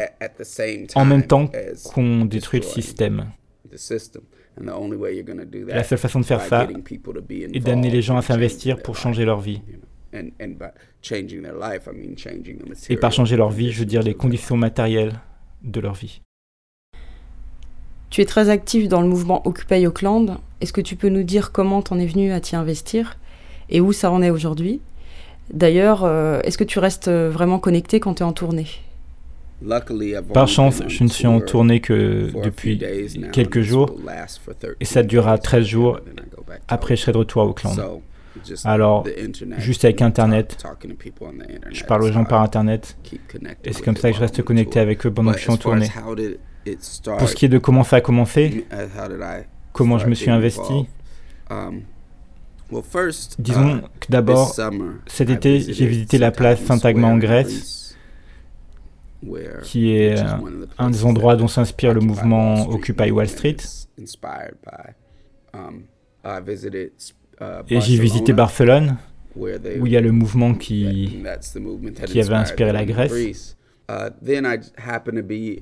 en 0.96 1.06
même 1.06 1.24
temps 1.24 1.50
qu'on 1.94 2.26
détruit 2.26 2.60
le 2.60 2.66
système. 2.66 3.28
La 5.68 5.84
seule 5.84 5.98
façon 5.98 6.20
de 6.20 6.26
faire 6.26 6.42
ça 6.42 6.68
est 7.30 7.60
d'amener 7.60 7.90
les 7.90 8.02
gens 8.02 8.18
à 8.18 8.22
s'investir 8.22 8.82
pour 8.82 8.98
changer 8.98 9.24
leur 9.24 9.40
vie. 9.40 9.62
Et 12.90 12.98
par 12.98 13.12
changer 13.12 13.36
leur 13.36 13.50
vie, 13.50 13.72
je 13.72 13.80
veux 13.80 13.86
dire 13.86 14.04
les 14.04 14.14
conditions 14.14 14.58
matérielles 14.58 15.14
de 15.64 15.80
leur 15.80 15.94
vie. 15.94 16.22
Tu 18.10 18.22
es 18.22 18.26
très 18.26 18.50
actif 18.50 18.88
dans 18.88 19.02
le 19.02 19.08
mouvement 19.08 19.46
Occupy 19.48 19.88
Auckland. 19.88 20.38
Est-ce 20.62 20.72
que 20.72 20.82
tu 20.82 20.96
peux 20.96 21.10
nous 21.10 21.24
dire 21.24 21.52
comment 21.52 21.82
t'en 21.82 21.98
es 21.98 22.06
venu 22.06 22.32
à 22.32 22.40
t'y 22.40 22.56
investir 22.56 23.18
et 23.70 23.82
où 23.82 23.92
ça 23.92 24.12
en 24.12 24.22
est 24.22 24.30
aujourd'hui? 24.30 24.82
D'ailleurs, 25.52 26.04
euh, 26.04 26.40
est-ce 26.42 26.58
que 26.58 26.64
tu 26.64 26.80
restes 26.80 27.10
vraiment 27.10 27.60
connecté 27.60 28.00
quand 28.00 28.16
tu 28.16 28.24
es 28.24 28.26
en 28.26 28.34
tournée? 28.34 28.68
Par 30.34 30.48
chance, 30.48 30.84
je 30.88 31.04
ne 31.04 31.10
suis 31.10 31.28
en 31.28 31.40
tournée 31.40 31.80
que 31.80 32.30
depuis 32.44 32.80
quelques 33.32 33.62
jours 33.62 33.96
et 34.80 34.86
ça 34.86 35.04
durera 35.04 35.38
13 35.38 35.66
jours. 35.66 36.00
Après, 36.68 36.96
je 36.96 37.02
serai 37.02 37.12
de 37.14 37.18
retour 37.18 37.42
à 37.44 37.46
Auckland. 37.46 38.02
Alors, 38.64 39.06
juste 39.58 39.86
avec 39.86 40.02
Internet, 40.02 40.64
je 41.72 41.84
parle 41.84 42.04
aux 42.04 42.12
gens 42.12 42.26
par 42.26 42.42
Internet. 42.42 42.98
Et 43.64 43.74
c'est 43.74 43.84
comme 43.84 43.96
ça 43.96 44.10
que 44.10 44.16
je 44.16 44.22
reste 44.22 44.42
connecté 44.44 44.80
avec 44.80 45.06
eux 45.06 45.12
pendant 45.12 45.32
que 45.32 45.38
je 45.38 45.44
suis 45.44 45.52
en 45.52 45.58
tournée? 45.58 45.90
Pour 47.18 47.30
ce 47.30 47.36
qui 47.36 47.46
est 47.46 47.50
de 47.50 47.58
comment 47.58 47.84
ça 47.84 47.98
a 47.98 48.02
commencé, 48.02 48.66
comment 49.74 49.98
je 49.98 50.08
me 50.08 50.14
suis 50.14 50.32
investi, 50.32 50.88
um, 51.50 51.82
disons 53.38 53.78
uh, 53.78 53.82
que 54.00 54.08
d'abord, 54.10 54.56
cet 55.08 55.30
été, 55.30 55.60
j'ai 55.60 55.86
visité 55.86 56.18
la 56.18 56.32
place 56.32 56.62
Saint-Agma 56.64 57.08
en 57.08 57.18
Grèce, 57.18 57.98
qui 59.64 59.92
est 59.92 60.16
un 60.78 60.90
des 60.90 61.06
endroits 61.06 61.36
dont 61.36 61.48
s'inspire 61.48 61.94
le 61.94 62.02
mouvement 62.02 62.70
Occupy 62.70 63.12
Wall 63.12 63.28
Street. 63.28 63.58
Et 67.70 67.82
j'ai 67.82 67.98
visité 67.98 68.34
Barcelone, 68.34 68.98
où 69.36 69.48
il 69.86 69.92
y 69.92 69.98
a 69.98 70.02
le 70.02 70.12
mouvement 70.12 70.54
qui, 70.54 71.22
qui 72.06 72.20
avait 72.22 72.36
inspiré 72.36 72.72
la 72.72 72.86
Grèce. 72.86 73.58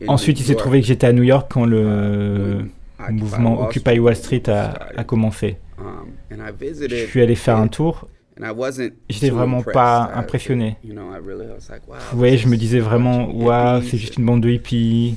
Ensuite, 0.08 0.40
il 0.40 0.44
s'est 0.44 0.56
trouvé 0.56 0.82
que 0.82 0.88
j'étais 0.88 1.08
à 1.08 1.14
New 1.14 1.24
York 1.24 1.52
quand 1.52 1.66
le 1.66 2.66
mouvement 3.10 3.62
Occupy 3.64 4.00
Wall 4.00 4.16
Street 4.16 4.44
a, 4.48 4.74
a 4.96 5.04
commencé. 5.04 5.58
Je 6.30 7.06
suis 7.08 7.22
allé 7.22 7.36
faire 7.36 7.58
un 7.58 7.68
tour. 7.68 8.08
J'étais 9.10 9.30
vraiment 9.30 9.62
pas 9.62 10.12
impressionné. 10.16 10.78
Vous 10.84 12.18
voyez, 12.18 12.38
je 12.38 12.48
me 12.48 12.58
disais 12.58 12.80
vraiment, 12.80 13.30
waouh, 13.32 13.82
c'est 13.84 13.98
juste 13.98 14.18
une 14.18 14.26
bande 14.26 14.42
de 14.42 14.50
hippies. 14.50 15.16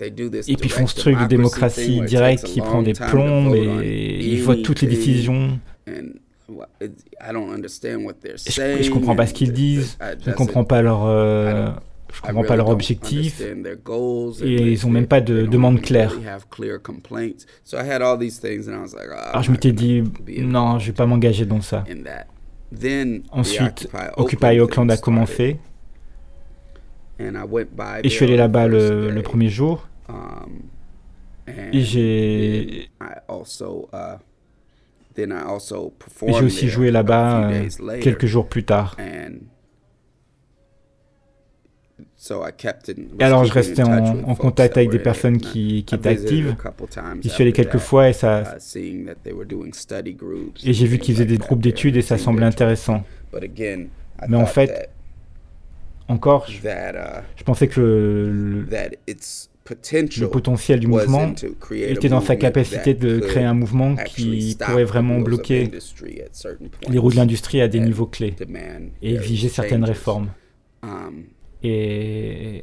Et 0.00 0.10
puis 0.56 0.68
ils 0.68 0.70
font 0.70 0.86
ce 0.86 0.94
truc 0.94 1.18
de 1.18 1.26
démocratie 1.26 2.00
directe 2.02 2.44
qui 2.44 2.60
prend 2.60 2.82
des 2.82 2.92
plombs 2.92 3.52
et 3.54 4.18
ils 4.24 4.42
voient 4.42 4.56
toutes 4.56 4.82
les 4.82 4.88
décisions. 4.88 5.58
Je, 8.46 8.82
je 8.82 8.90
comprends 8.90 9.14
pas 9.14 9.26
ce 9.26 9.34
qu'ils 9.34 9.52
disent, 9.52 9.98
je 10.24 10.30
ne 10.30 10.34
comprends 10.34 10.64
pas 10.64 10.80
leur, 10.80 11.04
euh, 11.04 11.70
je 12.14 12.20
comprends 12.22 12.44
pas 12.44 12.56
leur 12.56 12.68
objectif. 12.68 13.40
et 13.40 14.72
ils 14.72 14.86
ont 14.86 14.90
même 14.90 15.06
pas 15.06 15.20
de 15.20 15.46
demande 15.46 15.80
claire. 15.82 16.14
Alors 19.30 19.42
je 19.42 19.50
m'étais 19.50 19.72
dit 19.72 20.02
non, 20.38 20.78
je 20.78 20.86
vais 20.86 20.92
pas 20.92 21.06
m'engager 21.06 21.44
dans 21.44 21.60
ça. 21.60 21.84
Ensuite, 23.30 23.88
Occupy 24.16 24.60
Auckland 24.60 24.90
a 24.90 24.96
commencé. 24.96 25.58
Et 27.18 28.08
je 28.08 28.14
suis 28.14 28.24
allé 28.24 28.36
là-bas 28.36 28.68
le, 28.68 29.10
le, 29.10 29.22
premier 29.22 29.48
jour. 29.48 29.88
Um, 30.08 30.62
et 31.72 31.80
j'ai 31.80 32.90
j'ai 35.26 36.44
aussi 36.44 36.68
joué 36.68 36.90
là-bas 36.90 37.50
euh, 37.50 37.68
quelques 38.00 38.26
jours 38.26 38.48
plus 38.48 38.64
tard. 38.64 38.96
Et 43.18 43.24
alors 43.24 43.44
je 43.44 43.52
restais 43.52 43.82
en, 43.82 44.34
contact 44.34 44.76
avec 44.76 44.90
des 44.90 44.98
personnes 44.98 45.38
qui, 45.38 45.84
qui 45.84 45.94
étaient 45.94 46.08
actives. 46.10 46.56
J'y 47.20 47.28
suis 47.30 47.42
allé 47.42 47.52
quelques 47.52 47.78
fois 47.78 48.08
et 48.08 48.12
ça... 48.12 48.56
Uh, 48.74 49.08
et 50.64 50.72
j'ai 50.72 50.86
vu 50.86 50.98
qu'ils 50.98 51.14
faisaient 51.14 51.26
des 51.26 51.38
groupes 51.38 51.60
d'études 51.62 51.96
et 51.96 52.02
ça 52.02 52.18
semblait 52.18 52.46
intéressant. 52.46 53.04
Mais 54.28 54.36
en 54.36 54.46
fait, 54.46 54.90
encore, 56.08 56.46
je, 56.48 56.58
uh, 56.58 57.22
je 57.36 57.44
pensais 57.44 57.68
que 57.68 57.80
le, 57.80 58.66
le 59.70 60.26
potentiel 60.28 60.80
du 60.80 60.86
mouvement 60.86 61.32
était 61.72 62.08
dans 62.08 62.20
sa 62.20 62.36
capacité 62.36 62.94
de 62.94 63.18
créer 63.20 63.44
un 63.44 63.54
mouvement 63.54 63.96
qui 63.96 64.56
pourrait 64.58 64.84
vraiment 64.84 65.20
bloquer 65.20 65.70
les 66.88 66.98
roues 66.98 67.10
de 67.10 67.16
l'industrie 67.16 67.60
à 67.60 67.68
des 67.68 67.80
niveaux 67.80 68.06
clés 68.06 68.34
et 69.02 69.14
exiger 69.14 69.48
certaines 69.48 69.84
réformes. 69.84 70.28
Um, 70.82 71.24
et 71.62 72.62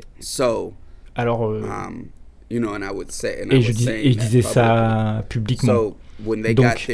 alors, 1.15 1.47
euh, 1.47 1.63
um, 1.63 2.05
et 2.49 3.61
je, 3.61 3.71
dis, 3.71 3.89
et 3.89 4.13
je 4.13 4.17
disais 4.17 4.41
ça 4.41 5.25
publiquement. 5.29 5.95
Donc, 6.19 6.89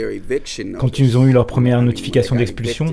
quand 0.80 1.00
ils 1.00 1.18
ont 1.18 1.28
eu 1.28 1.32
leur 1.32 1.46
première 1.46 1.82
notification 1.82 2.36
d'expulsion, 2.36 2.88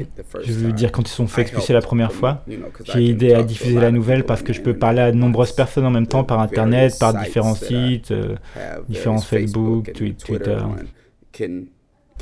je 0.44 0.52
veux 0.52 0.72
dire 0.72 0.92
quand 0.92 1.08
ils 1.08 1.12
sont 1.12 1.26
fait 1.26 1.42
expulser 1.42 1.72
la 1.72 1.80
première 1.80 2.12
fois, 2.12 2.44
j'ai 2.84 3.06
aidé 3.06 3.32
à 3.32 3.42
diffuser 3.42 3.80
la 3.80 3.90
nouvelle 3.90 4.24
parce 4.24 4.42
que 4.42 4.52
je 4.52 4.60
peux 4.60 4.74
parler 4.74 5.00
à 5.00 5.10
de 5.10 5.16
nombreuses 5.16 5.52
personnes 5.52 5.86
en 5.86 5.90
même 5.90 6.06
temps 6.06 6.24
par 6.24 6.40
Internet, 6.40 6.98
par 7.00 7.14
différents 7.14 7.54
sites, 7.54 8.10
euh, 8.10 8.36
différents 8.88 9.18
Facebook, 9.18 9.92
Twitter. 9.92 10.58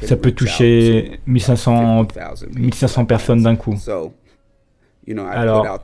Ça 0.02 0.16
peut 0.16 0.32
toucher 0.32 1.20
1500, 1.26 2.06
1500 2.54 3.04
personnes 3.06 3.42
d'un 3.42 3.56
coup. 3.56 3.74
Alors, 5.32 5.80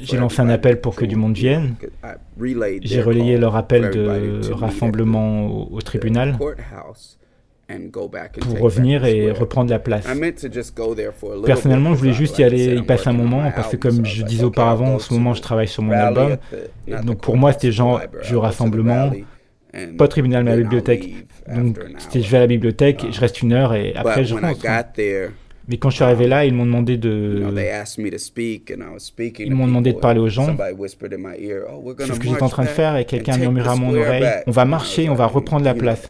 j'ai 0.00 0.16
lancé 0.16 0.40
un 0.40 0.48
appel 0.48 0.80
pour 0.80 0.94
que 0.94 1.04
du 1.04 1.16
monde 1.16 1.34
vienne. 1.34 1.74
J'ai 2.82 3.02
relayé 3.02 3.36
leur 3.36 3.56
appel 3.56 3.90
de 3.90 4.52
rassemblement 4.52 5.46
au 5.72 5.80
tribunal 5.82 6.38
pour 8.40 8.58
revenir 8.58 9.04
et 9.04 9.30
reprendre 9.30 9.70
la 9.70 9.78
place. 9.78 10.06
Personnellement, 11.44 11.94
je 11.94 11.98
voulais 11.98 12.12
juste 12.12 12.38
y 12.38 12.44
aller, 12.44 12.76
y 12.76 12.82
passer 12.82 13.08
un 13.08 13.12
moment, 13.12 13.50
parce 13.54 13.70
que 13.70 13.76
comme 13.76 14.04
je 14.04 14.22
disais 14.22 14.44
auparavant, 14.44 14.94
en 14.94 14.98
ce 14.98 15.12
moment, 15.12 15.34
je 15.34 15.42
travaille 15.42 15.68
sur 15.68 15.82
mon 15.82 15.92
album. 15.92 16.36
Donc 17.04 17.20
pour 17.20 17.36
moi, 17.36 17.52
c'était 17.52 17.72
genre, 17.72 18.00
je 18.22 18.36
rassemblement, 18.36 19.10
pas 19.98 20.08
tribunal, 20.08 20.44
mais 20.44 20.52
à 20.52 20.56
la 20.56 20.62
bibliothèque. 20.62 21.26
Donc 21.52 21.78
c'était, 21.98 22.22
je 22.22 22.30
vais 22.30 22.36
à 22.38 22.40
la 22.40 22.46
bibliothèque, 22.46 23.04
je 23.10 23.20
reste 23.20 23.42
une 23.42 23.52
heure 23.52 23.74
et 23.74 23.94
après 23.94 24.24
je 24.24 24.34
rentre. 24.34 24.64
Mais 25.68 25.78
quand 25.78 25.88
je 25.90 25.96
suis 25.96 26.04
arrivé 26.04 26.26
là, 26.26 26.44
ils 26.44 26.52
m'ont 26.52 26.66
demandé 26.66 26.98
de. 26.98 27.42
Ils 29.38 29.54
m'ont 29.54 29.66
demandé 29.66 29.92
de 29.92 29.98
parler 29.98 30.20
aux 30.20 30.28
gens. 30.28 30.54
Oh, 30.54 31.94
C'est 31.98 32.14
ce 32.14 32.20
que 32.20 32.28
j'étais 32.28 32.42
en 32.42 32.48
train 32.48 32.64
de 32.64 32.68
faire 32.68 32.96
et 32.96 33.04
quelqu'un 33.04 33.38
murmura 33.38 33.72
à 33.72 33.76
mon 33.76 33.94
oreille 33.94 34.26
On 34.46 34.50
va 34.50 34.64
marcher, 34.64 35.08
on 35.08 35.14
va 35.14 35.26
reprendre 35.26 35.64
la 35.64 35.74
place. 35.74 36.08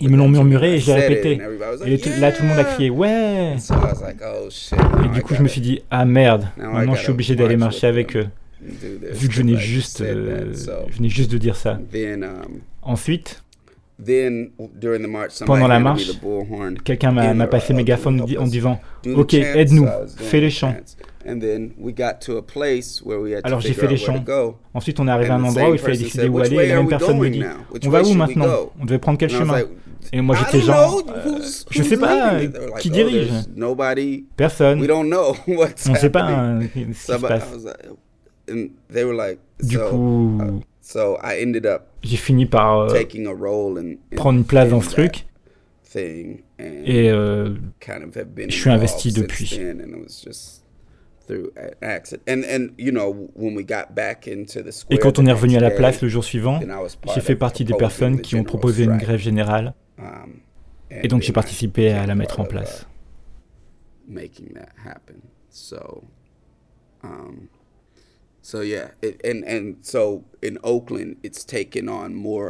Ils 0.00 0.10
me 0.10 0.16
l'ont 0.16 0.28
murmuré 0.28 0.74
et 0.74 0.78
j'ai 0.78 0.94
répété. 0.94 1.40
Et 1.86 2.20
là, 2.20 2.32
tout 2.32 2.42
le 2.42 2.48
monde 2.48 2.58
a 2.58 2.64
crié 2.64 2.90
Ouais 2.90 3.56
oh, 3.70 5.04
Et 5.04 5.08
du 5.08 5.22
coup, 5.22 5.34
je 5.34 5.42
me 5.42 5.48
suis 5.48 5.60
dit 5.60 5.82
Ah 5.90 6.04
merde, 6.04 6.48
maintenant 6.56 6.94
je 6.94 7.02
suis 7.02 7.10
obligé 7.10 7.36
d'aller 7.36 7.56
marcher 7.56 7.86
avec 7.86 8.16
eux. 8.16 8.26
Vu 9.12 9.28
que 9.28 9.34
je 9.34 9.40
venais 9.42 9.58
juste, 9.58 10.00
euh, 10.00 10.52
je 10.88 10.96
venais 10.96 11.08
juste 11.08 11.30
de 11.30 11.38
dire 11.38 11.56
ça. 11.56 11.78
Um, 11.94 12.60
Ensuite. 12.82 13.43
Pendant 15.46 15.68
la 15.68 15.78
marche, 15.78 16.10
quelqu'un 16.84 17.12
m'a 17.12 17.46
passé 17.46 17.72
le 17.72 17.78
mégaphone 17.78 18.20
en 18.38 18.46
disant 18.46 18.80
Ok, 19.14 19.34
aide-nous, 19.34 19.86
fais 20.16 20.40
les 20.40 20.50
chants. 20.50 20.74
Alors 23.44 23.60
j'ai 23.60 23.72
fait 23.72 23.86
les 23.86 23.96
chants. 23.96 24.22
Ensuite, 24.74 25.00
on 25.00 25.08
est 25.08 25.10
arrivé 25.10 25.30
à 25.30 25.36
un 25.36 25.44
endroit 25.44 25.70
où 25.70 25.74
il 25.74 25.78
fallait 25.78 25.96
décider 25.96 26.28
où 26.28 26.38
aller 26.38 26.56
et 26.56 26.68
la 26.68 26.76
même 26.76 26.88
personne 26.88 27.18
me 27.18 27.30
dit 27.30 27.42
On 27.86 27.90
va 27.90 28.02
où 28.02 28.14
maintenant? 28.14 28.46
On 28.80 28.84
devait 28.84 28.98
prendre 28.98 29.18
quel 29.18 29.30
chemin? 29.30 29.60
Et 30.12 30.20
moi 30.20 30.36
j'étais 30.36 30.60
genre 30.60 31.02
euh, 31.08 31.38
Je 31.70 31.82
sais 31.82 31.96
pas, 31.96 32.34
qui 32.78 32.90
dirige? 32.90 33.30
Personne. 34.36 34.80
On 35.88 35.92
ne 35.92 35.96
sait 35.96 36.10
pas 36.10 36.24
hein, 36.24 36.60
ce 36.60 36.66
qui 36.66 36.94
se 36.94 37.12
passe. 37.16 37.66
Du 39.62 39.78
coup. 39.78 40.38
Uh, 40.94 41.78
j'ai 42.02 42.16
fini 42.16 42.46
par 42.46 42.80
euh, 42.80 43.02
prendre 44.16 44.38
une 44.38 44.44
place 44.44 44.68
dans 44.68 44.80
ce 44.80 44.90
truc. 44.90 45.26
Et 45.96 47.10
euh, 47.10 47.54
je 48.48 48.54
suis 48.54 48.70
investi 48.70 49.12
depuis. 49.12 49.58
Et 54.90 54.98
quand 54.98 55.18
on 55.18 55.26
est 55.26 55.32
revenu 55.32 55.56
à 55.56 55.60
la 55.60 55.70
place 55.70 56.02
le 56.02 56.08
jour 56.08 56.24
suivant, 56.24 56.60
j'ai 57.14 57.20
fait 57.20 57.36
partie 57.36 57.64
des 57.64 57.74
personnes 57.74 58.20
qui 58.20 58.36
ont 58.36 58.44
proposé 58.44 58.84
une 58.84 58.98
grève 58.98 59.20
générale. 59.20 59.74
Um, 59.98 60.40
et 60.90 61.08
donc 61.08 61.22
j'ai 61.22 61.32
participé 61.32 61.92
à 61.92 62.06
la 62.06 62.14
mettre 62.14 62.40
en 62.40 62.44
place. 62.44 62.86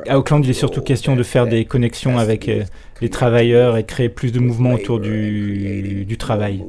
À 0.09 0.19
Auckland, 0.19 0.45
il 0.45 0.51
est 0.51 0.53
surtout 0.53 0.83
question 0.83 1.15
de 1.15 1.23
faire 1.23 1.47
des 1.47 1.65
connexions 1.67 2.19
avec 2.19 2.49
euh, 2.49 2.65
les 3.01 3.09
travailleurs 3.09 3.77
et 3.77 3.85
créer 3.85 4.09
plus 4.09 4.33
de 4.33 4.41
mouvements 4.41 4.73
autour 4.73 4.99
du, 4.99 6.05
du 6.05 6.19
travail. 6.19 6.65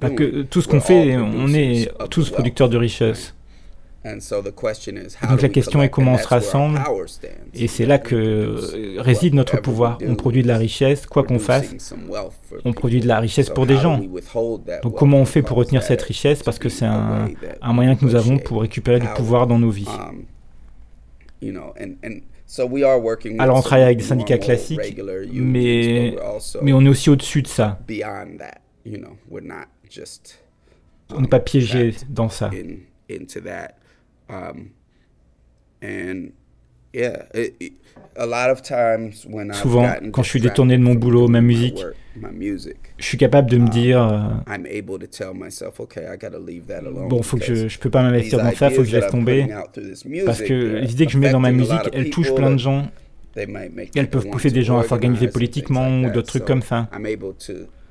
Parce 0.00 0.14
que 0.14 0.42
tout 0.42 0.60
ce 0.60 0.66
qu'on 0.66 0.80
fait, 0.80 1.16
on 1.16 1.54
est 1.54 1.88
tous 2.10 2.30
producteurs 2.30 2.68
de 2.68 2.76
richesse. 2.76 3.34
Donc 4.02 5.42
la 5.42 5.48
question 5.50 5.82
est 5.82 5.90
comment 5.90 6.14
on 6.14 6.18
se 6.18 6.26
rassemble, 6.26 6.80
et 7.52 7.68
c'est 7.68 7.84
là 7.84 7.98
que 7.98 8.14
euh, 8.14 8.94
réside 8.98 9.34
notre 9.34 9.60
pouvoir. 9.60 9.98
On 10.06 10.14
produit 10.14 10.42
de 10.42 10.48
la 10.48 10.56
richesse, 10.56 11.04
quoi 11.04 11.22
qu'on 11.22 11.38
fasse, 11.38 11.94
on 12.64 12.72
produit 12.72 13.00
de 13.00 13.06
la 13.06 13.20
richesse 13.20 13.50
pour 13.50 13.66
des 13.66 13.76
gens. 13.76 14.00
Donc 14.82 14.96
comment 14.96 15.18
on 15.18 15.26
fait 15.26 15.42
pour 15.42 15.58
retenir 15.58 15.82
cette 15.82 16.00
richesse? 16.00 16.42
Parce 16.42 16.58
que 16.58 16.70
c'est 16.70 16.86
un, 16.86 17.28
un, 17.60 17.72
moyen 17.74 17.94
que 17.94 18.04
nous 18.04 18.14
avons 18.14 18.38
pour 18.38 18.62
récupérer 18.62 19.00
du 19.00 19.08
pouvoir 19.08 19.46
dans 19.46 19.58
nos 19.58 19.70
vies. 19.70 19.86
Alors 23.38 23.58
on 23.58 23.62
travaille 23.62 23.84
avec 23.84 23.98
des 23.98 24.04
syndicats 24.04 24.38
classiques, 24.38 24.96
mais, 25.32 26.16
mais 26.62 26.72
on 26.72 26.84
est 26.84 26.88
aussi 26.88 27.10
au-dessus 27.10 27.42
de 27.42 27.48
ça. 27.48 27.78
On 31.12 31.20
n'est 31.20 31.28
pas 31.28 31.40
piégé 31.40 31.94
dans 32.08 32.30
ça. 32.30 32.50
Souvent, 39.54 39.88
quand 40.12 40.22
je 40.22 40.28
suis 40.28 40.40
détourné 40.40 40.76
de 40.76 40.82
mon 40.82 40.94
boulot, 40.94 41.28
ma 41.28 41.40
musique, 41.40 41.84
je 42.98 43.04
suis 43.04 43.16
capable 43.16 43.48
de 43.48 43.56
me 43.56 43.64
um, 43.64 43.68
dire 43.68 44.02
euh, 44.02 44.28
bon, 47.08 47.22
faut 47.22 47.36
que 47.36 47.44
je, 47.44 47.68
je 47.68 47.78
peux 47.78 47.90
pas 47.90 48.02
m'investir 48.02 48.38
dans 48.42 48.50
ça, 48.52 48.70
faut 48.70 48.82
que 48.82 48.88
je 48.88 48.96
laisse 48.96 49.10
tomber, 49.10 49.46
parce 50.26 50.42
que 50.42 50.80
l'idée 50.80 51.06
que 51.06 51.12
je 51.12 51.18
mets 51.18 51.30
dans 51.30 51.40
ma 51.40 51.52
musique, 51.52 51.88
elle 51.92 52.10
touche 52.10 52.34
plein 52.34 52.50
de 52.50 52.58
gens, 52.58 52.90
elles 53.36 54.10
peuvent 54.10 54.28
pousser 54.28 54.50
des 54.50 54.62
gens 54.62 54.78
à 54.78 54.84
s'organiser 54.84 55.28
politiquement 55.28 56.02
ou 56.02 56.10
d'autres 56.10 56.28
trucs 56.28 56.44
comme 56.44 56.62
ça. 56.62 56.88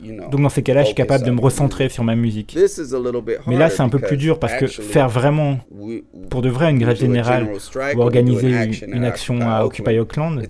Donc 0.02 0.42
dans 0.42 0.50
ces 0.50 0.64
cas-là, 0.64 0.82
je 0.82 0.88
suis 0.88 0.96
capable 0.96 1.26
de 1.26 1.32
me 1.32 1.42
recentrer 1.42 1.90
sur 1.90 2.04
ma 2.04 2.16
musique. 2.16 2.58
Mais 3.48 3.58
là, 3.58 3.70
c'est 3.70 3.82
un 3.82 3.90
peu 3.90 4.00
plus 4.00 4.18
dur 4.18 4.40
parce 4.40 4.56
que 4.56 4.68
faire 4.68 5.10
vraiment, 5.10 5.60
pour 6.30 6.42
de 6.42 6.50
vrai, 6.50 6.72
une 6.72 6.80
grève 6.80 6.98
générale 6.98 7.50
ou 7.96 8.02
organiser 8.02 8.52
une 8.88 9.04
action 9.04 9.42
à 9.42 9.66
Occupy 9.66 10.00
Auckland, 10.00 10.42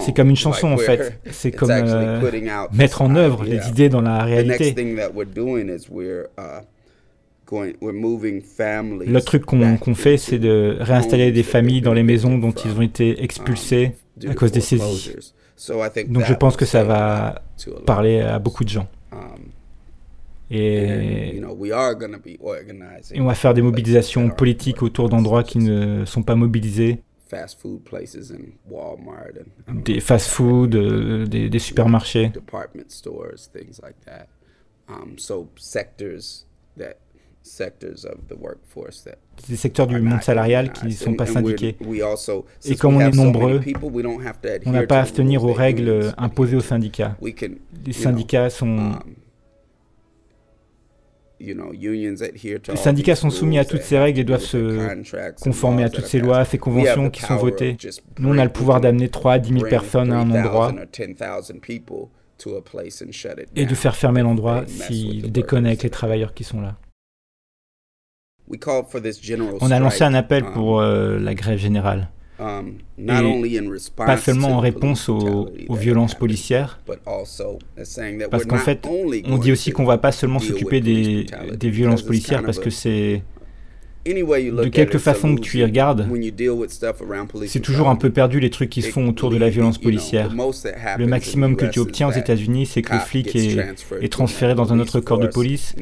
c'est 0.00 0.14
comme 0.14 0.30
une 0.30 0.36
chanson 0.36 0.68
en 0.72 0.76
fait. 0.76 1.20
C'est 1.30 1.50
comme 1.50 1.70
euh, 1.70 2.20
mettre 2.72 3.02
en 3.02 3.14
œuvre 3.14 3.44
les 3.44 3.68
idées 3.68 3.88
dans 3.88 4.00
la 4.00 4.24
réalité. 4.24 4.74
Le 7.52 9.20
truc 9.20 9.44
qu'on 9.44 9.94
fait, 9.94 10.16
c'est 10.16 10.38
de 10.38 10.76
réinstaller 10.80 11.32
des 11.32 11.42
familles 11.42 11.80
dans 11.80 11.92
les 11.92 12.02
maisons 12.02 12.38
dont 12.38 12.52
ils 12.52 12.72
ont 12.72 12.82
été 12.82 13.22
expulsés 13.22 13.92
à 14.28 14.34
cause 14.34 14.52
des 14.52 14.60
saisies. 14.60 15.16
Donc 16.08 16.24
je 16.24 16.34
pense 16.34 16.56
que 16.56 16.64
ça 16.64 16.84
va 16.84 17.42
parler 17.84 18.20
à 18.20 18.38
beaucoup 18.38 18.64
de 18.64 18.68
gens. 18.68 18.88
Et, 20.48 21.42
on 23.16 23.24
va 23.24 23.34
faire 23.34 23.52
des 23.52 23.62
mobilisations 23.62 24.30
politiques 24.30 24.82
autour 24.82 25.08
d'endroits 25.08 25.42
qui 25.42 25.58
ne 25.58 26.04
sont 26.04 26.22
pas 26.22 26.36
mobilisés. 26.36 27.02
Des 29.68 29.98
fast-food, 29.98 30.76
euh, 30.76 31.26
des, 31.26 31.48
des, 31.50 31.58
supermarchés 31.58 32.30
des 39.48 39.56
secteurs 39.56 39.86
du 39.86 40.00
monde 40.00 40.22
salarial 40.22 40.72
qui 40.72 40.86
ne 40.86 40.90
sont 40.90 41.14
pas 41.14 41.26
syndiqués. 41.26 41.76
Et 42.64 42.76
comme 42.76 42.96
on 42.96 43.00
est 43.00 43.14
nombreux, 43.14 43.60
on 44.64 44.70
n'a 44.72 44.86
pas 44.86 45.00
à 45.00 45.06
se 45.06 45.12
tenir 45.12 45.44
aux 45.44 45.52
règles 45.52 46.12
imposées 46.16 46.56
aux 46.56 46.60
syndicats. 46.60 47.16
Les 47.84 47.92
syndicats 47.92 48.50
sont... 48.50 48.66
Um, 48.76 49.00
les 51.38 52.76
syndicats 52.76 53.14
sont 53.14 53.28
soumis 53.28 53.58
à 53.58 53.66
toutes 53.66 53.82
ces 53.82 53.98
règles 53.98 54.20
et 54.20 54.24
doivent 54.24 54.40
se 54.40 55.38
conformer 55.42 55.84
à 55.84 55.90
toutes 55.90 56.06
ces 56.06 56.18
lois, 56.18 56.46
ces 56.46 56.56
conventions 56.56 57.10
qui 57.10 57.20
sont 57.20 57.36
votées. 57.36 57.76
Nous, 58.18 58.30
on 58.30 58.38
a 58.38 58.44
le 58.44 58.50
pouvoir 58.50 58.80
d'amener 58.80 59.10
3 59.10 59.34
à 59.34 59.38
10 59.38 59.52
000 59.52 59.68
personnes 59.68 60.12
à 60.12 60.18
un 60.20 60.30
endroit 60.30 60.74
et 63.54 63.66
de 63.66 63.74
faire 63.74 63.96
fermer 63.96 64.22
l'endroit 64.22 64.64
s'ils 64.66 65.30
déconnent 65.30 65.66
avec 65.66 65.82
les 65.82 65.90
travailleurs 65.90 66.32
qui 66.32 66.44
sont 66.44 66.60
là. 66.62 66.78
On 69.60 69.70
a 69.70 69.78
lancé 69.80 70.04
un 70.04 70.14
appel 70.14 70.44
um, 70.44 70.52
pour 70.52 70.80
euh, 70.80 71.18
la 71.18 71.34
grève 71.34 71.58
générale. 71.58 72.10
Um, 72.38 72.76
et 72.98 73.60
pas 73.96 74.18
seulement 74.18 74.48
en 74.48 74.60
réponse 74.60 75.08
aux, 75.08 75.48
violences 75.70 76.14
policières, 76.14 76.80
parce 78.30 78.44
qu'en 78.44 78.58
fait, 78.58 78.86
on 79.24 79.38
dit 79.38 79.52
aussi 79.52 79.70
qu'on 79.72 79.82
ne 79.82 79.88
va 79.88 79.98
pas 79.98 80.12
seulement 80.12 80.38
s'occuper 80.38 80.80
des, 80.80 81.26
des 81.56 81.70
violences 81.70 82.02
policières 82.02 82.42
parce 82.42 82.58
que 82.58 82.70
c'est 82.70 83.22
de 84.14 84.68
quelque 84.68 84.98
façon 84.98 85.34
que 85.34 85.40
tu 85.40 85.58
y 85.58 85.64
regardes, 85.64 86.08
c'est 87.46 87.60
toujours 87.60 87.88
un 87.88 87.96
peu 87.96 88.10
perdu 88.10 88.40
les 88.40 88.50
trucs 88.50 88.70
qui 88.70 88.82
se 88.82 88.90
font 88.90 89.08
autour 89.08 89.30
de 89.30 89.36
la 89.36 89.48
violence 89.48 89.78
policière. 89.78 90.30
Le 90.98 91.06
maximum 91.06 91.56
que 91.56 91.66
tu 91.66 91.80
obtiens 91.80 92.08
aux 92.08 92.12
États-Unis, 92.12 92.66
c'est 92.66 92.82
que 92.82 92.92
le 92.92 93.00
flic 93.00 93.34
est, 93.36 94.08
transféré 94.10 94.54
dans 94.54 94.72
un 94.72 94.78
autre 94.78 95.00
corps 95.00 95.18
de 95.18 95.26
police 95.26 95.74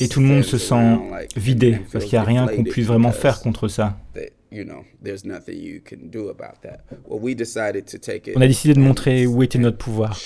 et 0.00 0.08
tout 0.08 0.20
le 0.20 0.26
monde 0.26 0.42
se 0.42 0.58
sent 0.58 0.98
vidé 1.36 1.78
parce 1.92 2.04
qu'il 2.04 2.18
n'y 2.18 2.22
a 2.22 2.26
rien 2.26 2.46
qu'on 2.46 2.64
puisse 2.64 2.86
vraiment 2.86 3.12
faire 3.12 3.40
contre 3.40 3.68
ça. 3.68 3.98
On 8.36 8.40
a 8.40 8.46
décidé 8.46 8.74
de 8.74 8.80
montrer 8.80 9.26
où 9.26 9.42
était 9.42 9.58
notre 9.58 9.78
pouvoir. 9.78 10.16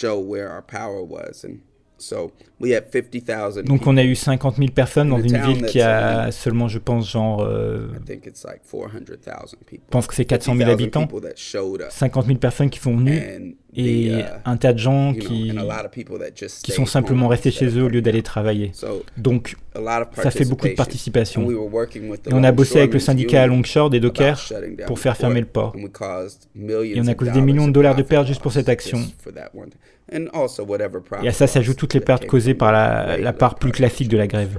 Donc 3.62 3.86
on 3.86 3.96
a 3.96 4.04
eu 4.04 4.14
50 4.14 4.56
000 4.56 4.70
personnes 4.70 5.10
dans 5.10 5.20
une 5.20 5.38
ville 5.38 5.66
qui 5.66 5.80
a 5.80 6.30
seulement, 6.30 6.68
je 6.68 6.78
pense, 6.78 7.10
genre... 7.10 7.42
Euh, 7.42 7.88
je 8.08 9.76
pense 9.90 10.06
que 10.06 10.14
c'est 10.14 10.24
400 10.24 10.56
000 10.56 10.70
habitants. 10.70 11.08
50 11.88 12.26
000 12.26 12.38
personnes 12.38 12.70
qui 12.70 12.78
sont 12.78 12.96
venues. 12.96 13.56
et 13.74 14.08
uh, 14.08 14.22
un 14.44 14.56
tas 14.56 14.72
de 14.72 14.78
gens 14.78 15.12
qui, 15.12 15.52
qui 16.62 16.72
sont 16.72 16.86
simplement 16.86 17.28
restés 17.28 17.50
chez 17.50 17.66
eux 17.78 17.84
au 17.84 17.88
lieu 17.88 18.00
d'aller 18.00 18.22
travailler. 18.22 18.72
Donc, 19.16 19.56
ça 20.14 20.30
fait 20.30 20.46
beaucoup 20.46 20.68
de 20.68 20.74
participation. 20.74 21.50
Et 21.50 22.32
on 22.32 22.44
a 22.44 22.52
bossé 22.52 22.78
avec 22.78 22.94
le 22.94 23.00
syndicat 23.00 23.42
à 23.42 23.46
Longshore 23.46 23.90
des 23.90 24.00
dockers 24.00 24.52
pour 24.86 24.98
faire 24.98 25.16
fermer 25.16 25.40
le 25.40 25.46
port. 25.46 25.74
Et 25.76 27.00
on 27.00 27.06
a 27.06 27.14
causé 27.14 27.32
des 27.32 27.40
millions 27.42 27.68
de 27.68 27.72
dollars 27.72 27.94
de 27.94 28.02
pertes 28.02 28.26
juste 28.26 28.42
pour 28.42 28.52
cette 28.52 28.68
action. 28.68 28.98
Et 30.12 31.28
à 31.28 31.32
ça 31.32 31.46
s'ajoutent 31.46 31.76
toutes 31.76 31.94
les 31.94 32.00
pertes 32.00 32.26
causées 32.26 32.54
par 32.54 32.72
la, 32.72 33.16
la 33.18 33.32
part 33.32 33.56
plus 33.56 33.72
classique 33.72 34.08
de 34.08 34.16
la 34.16 34.26
grève. 34.26 34.58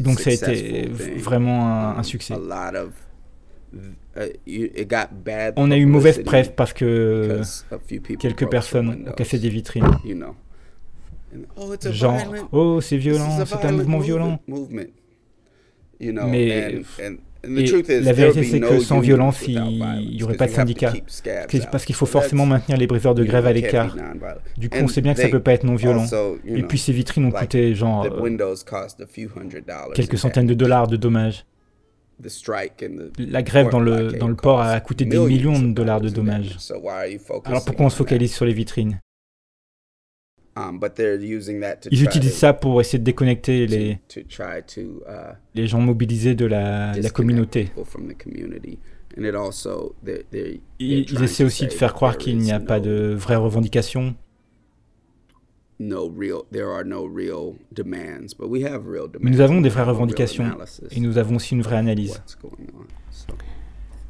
Donc 0.00 0.20
ça 0.20 0.30
a 0.30 0.32
été 0.32 0.88
vraiment 1.16 1.66
un, 1.68 1.98
un 1.98 2.02
succès. 2.02 2.34
Uh, 4.16 4.38
On 5.56 5.70
a 5.70 5.76
eu 5.76 5.84
mauvaise 5.86 6.22
presse 6.22 6.48
parce 6.48 6.72
que 6.72 7.42
quelques 8.18 8.48
personnes 8.48 9.04
ont 9.08 9.12
cassé 9.12 9.38
des 9.38 9.50
vitrines. 9.50 9.84
Oh, 11.56 11.74
Genre, 11.90 12.18
oh, 12.52 12.80
c'est 12.80 12.96
violent, 12.96 13.44
c'est 13.44 13.64
un 13.64 13.72
mouvement 13.72 13.98
violent. 13.98 14.40
Mais 16.00 16.80
la 17.46 18.12
vérité, 18.12 18.44
c'est 18.44 18.60
que 18.60 18.80
sans 18.80 19.00
violence, 19.00 19.44
il 19.46 19.60
n'y 20.14 20.22
aurait 20.22 20.36
pas 20.36 20.46
de 20.46 20.52
syndicat. 20.52 20.92
Parce 21.70 21.84
qu'il 21.84 21.94
faut 21.94 22.06
forcément 22.06 22.46
maintenir 22.46 22.78
les 22.78 22.86
briseurs 22.86 23.14
de 23.14 23.24
grève 23.24 23.46
à 23.46 23.52
l'écart. 23.52 23.96
Du 24.56 24.68
coup, 24.68 24.78
on 24.80 24.88
sait 24.88 25.00
bien 25.00 25.14
que 25.14 25.20
ça 25.20 25.26
ne 25.26 25.32
peut 25.32 25.40
pas 25.40 25.52
être 25.52 25.64
non 25.64 25.74
violent. 25.76 26.06
Et 26.44 26.62
puis 26.62 26.78
ces 26.78 26.92
vitrines 26.92 27.26
ont 27.26 27.30
coûté 27.30 27.74
genre 27.74 28.06
quelques 29.94 30.18
centaines 30.18 30.46
de 30.46 30.54
dollars 30.54 30.88
de 30.88 30.96
dommages. 30.96 31.44
La 33.18 33.42
grève 33.42 33.68
dans 33.68 33.80
le, 33.80 34.12
dans 34.12 34.28
le 34.28 34.36
port 34.36 34.60
a 34.60 34.80
coûté 34.80 35.04
des 35.04 35.18
millions 35.18 35.60
de 35.60 35.72
dollars 35.72 36.00
de 36.00 36.08
dommages. 36.08 36.56
Alors 37.44 37.64
pourquoi 37.64 37.86
on 37.86 37.90
se 37.90 37.96
focalise 37.96 38.34
sur 38.34 38.46
les 38.46 38.54
vitrines? 38.54 39.00
Ils 41.90 42.04
utilisent 42.04 42.36
ça 42.36 42.52
pour 42.52 42.80
essayer 42.80 42.98
de 42.98 43.04
déconnecter 43.04 43.66
les, 43.66 43.98
uh, 44.16 44.22
les 45.54 45.66
gens 45.66 45.80
mobilisés 45.80 46.34
de 46.34 46.46
la, 46.46 46.92
la 46.96 47.10
communauté. 47.10 47.70
Ils 50.78 51.22
essaient 51.22 51.44
aussi 51.44 51.66
de 51.66 51.72
faire 51.72 51.94
croire 51.94 52.18
qu'il 52.18 52.38
n'y 52.38 52.52
a 52.52 52.60
pas 52.60 52.80
de 52.80 53.14
vraies 53.16 53.36
revendications 53.36 54.14
mais 55.78 55.90
nous 59.30 59.40
avons 59.40 59.60
des 59.60 59.68
vraies 59.68 59.82
revendications 59.82 60.56
et 60.90 61.00
nous 61.00 61.18
avons 61.18 61.36
aussi 61.36 61.54
une 61.54 61.60
vraie 61.62 61.76
analyse. 61.76 62.22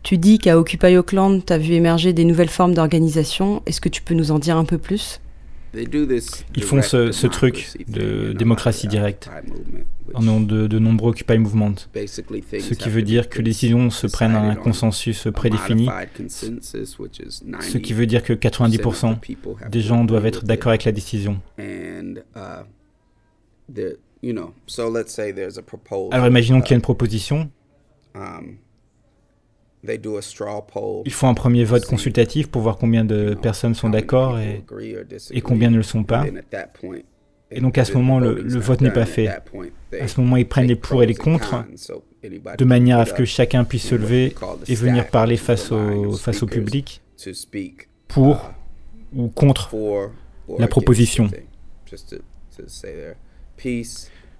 Tu 0.02 0.18
dis 0.18 0.38
qu'à 0.38 0.56
Occupy 0.58 0.96
Auckland, 0.96 1.44
tu 1.44 1.52
as 1.52 1.58
vu 1.58 1.72
émerger 1.72 2.12
des 2.12 2.24
nouvelles 2.24 2.48
formes 2.48 2.74
d'organisation. 2.74 3.62
Est-ce 3.66 3.80
que 3.80 3.88
tu 3.88 4.02
peux 4.02 4.14
nous 4.14 4.30
en 4.30 4.38
dire 4.38 4.56
un 4.56 4.64
peu 4.64 4.78
plus? 4.78 5.20
Ils 6.54 6.62
font 6.62 6.82
ce, 6.82 7.26
truc 7.26 7.76
de 7.88 8.32
démocratie 8.32 8.88
directe 8.88 9.28
en 10.14 10.22
nom 10.22 10.40
de, 10.40 10.66
de 10.66 10.78
nombreux 10.78 11.10
Occupy 11.10 11.38
Movement, 11.38 11.74
ce 11.94 12.74
qui 12.74 12.88
veut 12.88 13.02
dire 13.02 13.28
que 13.28 13.38
les 13.38 13.44
décisions 13.44 13.90
se 13.90 14.06
prennent 14.06 14.34
à 14.34 14.40
un 14.40 14.54
consensus 14.54 15.28
prédéfini, 15.32 15.88
ce 16.28 17.78
qui 17.78 17.92
veut 17.92 18.06
dire 18.06 18.22
que 18.22 18.32
90% 18.32 19.70
des 19.70 19.80
gens 19.80 20.04
doivent 20.04 20.26
être 20.26 20.44
d'accord 20.44 20.70
avec 20.70 20.84
la 20.84 20.92
décision. 20.92 21.40
Alors 26.10 26.26
imaginons 26.26 26.60
qu'il 26.60 26.70
y 26.70 26.74
a 26.74 26.76
une 26.76 26.82
proposition. 26.82 27.50
Um, 29.88 31.02
ils 31.04 31.12
font 31.12 31.28
un 31.28 31.34
premier 31.34 31.64
vote 31.64 31.84
consultatif 31.86 32.48
pour 32.48 32.62
voir 32.62 32.76
combien 32.76 33.04
de 33.04 33.34
personnes 33.34 33.74
sont 33.74 33.90
d'accord 33.90 34.38
et, 34.38 34.64
et, 35.30 35.40
combien 35.40 35.70
ne 35.70 35.76
le 35.76 35.82
sont 35.82 36.04
pas. 36.04 36.24
Et 37.50 37.60
donc 37.60 37.78
à 37.78 37.84
ce 37.84 37.92
moment, 37.92 38.18
le, 38.18 38.58
vote 38.58 38.80
n'est 38.80 38.90
pas 38.90 39.06
fait. 39.06 39.28
À 39.28 40.08
ce 40.08 40.20
moment, 40.20 40.36
ils 40.36 40.46
prennent 40.46 40.66
les 40.66 40.76
pour 40.76 41.02
et 41.02 41.06
les 41.06 41.14
contre, 41.14 41.64
de 42.58 42.64
manière 42.64 42.98
à 42.98 43.06
ce 43.06 43.14
que 43.14 43.24
chacun 43.24 43.64
puisse 43.64 43.86
se 43.86 43.94
lever 43.94 44.34
et 44.66 44.74
venir 44.74 45.08
parler 45.08 45.36
face 45.36 45.70
au, 45.70 46.12
face 46.12 46.42
au 46.42 46.46
public 46.46 47.02
pour 48.08 48.50
ou 49.14 49.28
contre 49.28 49.70
la 50.58 50.66
proposition. 50.66 51.30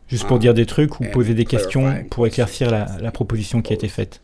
Juste 0.09 0.28
pour 0.28 0.38
dire 0.38 0.55
des 0.55 0.66
trucs 0.66 1.01
ou 1.01 1.05
poser 1.05 1.34
des 1.34 1.44
questions 1.44 2.05
pour 2.11 2.26
éclaircir 2.26 2.70
la, 2.70 2.86
la 3.01 3.11
proposition 3.11 3.62
qui 3.62 3.72
a 3.72 3.76
été 3.76 3.88
faite. 3.88 4.20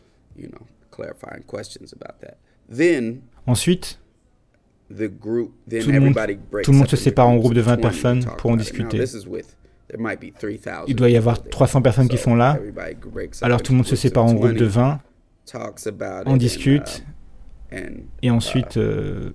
Ensuite, 3.46 4.00
tout 4.88 5.90
le, 5.90 6.00
monde, 6.00 6.14
tout 6.62 6.72
le 6.72 6.78
monde 6.78 6.88
se 6.88 6.96
sépare 6.96 7.28
en 7.28 7.36
groupe 7.36 7.54
de 7.54 7.60
20 7.60 7.76
personnes 7.78 8.24
pour 8.38 8.50
en 8.50 8.56
discuter. 8.56 9.02
Il 10.86 10.96
doit 10.96 11.10
y 11.10 11.16
avoir 11.16 11.42
300 11.42 11.82
personnes 11.82 12.08
qui 12.08 12.18
sont 12.18 12.34
là. 12.34 12.58
Alors 13.42 13.62
tout 13.62 13.72
le 13.72 13.76
monde 13.76 13.86
se 13.86 13.96
sépare 13.96 14.24
en 14.24 14.34
groupe 14.34 14.52
de 14.52 14.64
20, 14.64 15.00
on 16.26 16.36
discute, 16.36 17.04
uh, 17.72 17.76
et 18.22 18.30
ensuite, 18.30 18.76
uh, 18.76 18.80
euh, 18.80 19.30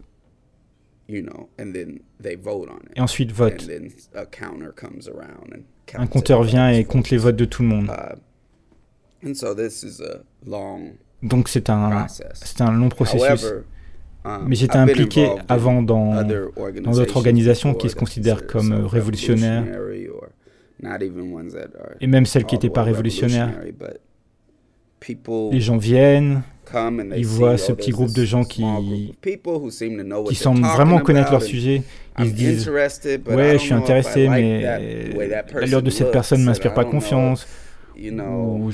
et 2.95 3.01
ensuite 3.01 3.31
vote. 3.31 3.69
Un 5.93 6.07
compteur 6.07 6.43
vient 6.43 6.69
et 6.69 6.85
compte 6.85 7.09
les 7.09 7.17
votes 7.17 7.35
de 7.35 7.45
tout 7.45 7.61
le 7.61 7.67
monde. 7.67 7.91
Donc 11.23 11.49
c'est 11.49 11.69
un, 11.69 12.07
c'est 12.33 12.61
un 12.61 12.71
long 12.71 12.89
processus. 12.89 13.53
Um, 14.25 14.45
Mais 14.47 14.55
j'étais 14.55 14.77
impliqué 14.77 15.29
avant 15.47 15.81
dans, 15.81 16.23
dans 16.23 16.91
d'autres 16.91 17.17
organisations 17.17 17.73
qui 17.73 17.89
se 17.89 17.95
considèrent 17.95 18.45
comme 18.45 18.73
révolutionnaires, 18.85 19.65
et 22.01 22.07
même 22.07 22.25
celles 22.25 22.45
qui 22.45 22.55
n'étaient 22.55 22.69
pas 22.69 22.83
révolutionnaires. 22.83 23.53
Les 25.51 25.61
gens 25.61 25.77
viennent, 25.77 26.41
ils 27.15 27.25
voient 27.25 27.57
ce 27.57 27.71
petit 27.71 27.91
groupe 27.91 28.11
de 28.11 28.25
gens 28.25 28.43
qui, 28.43 28.65
qui 30.27 30.35
semblent 30.35 30.61
vraiment 30.61 30.99
connaître 30.99 31.31
leur 31.31 31.43
sujet. 31.43 31.83
Ils 32.19 32.29
se 32.29 32.33
disent 32.33 32.69
Ouais, 32.69 33.53
je 33.53 33.57
suis 33.57 33.73
intéressé, 33.73 34.27
mais 34.27 35.13
l'allure 35.53 35.81
de 35.81 35.89
cette 35.89 36.11
personne 36.11 36.41
ne 36.41 36.45
m'inspire 36.45 36.73
pas 36.73 36.85
confiance. 36.85 37.47
Ou, 37.99 38.71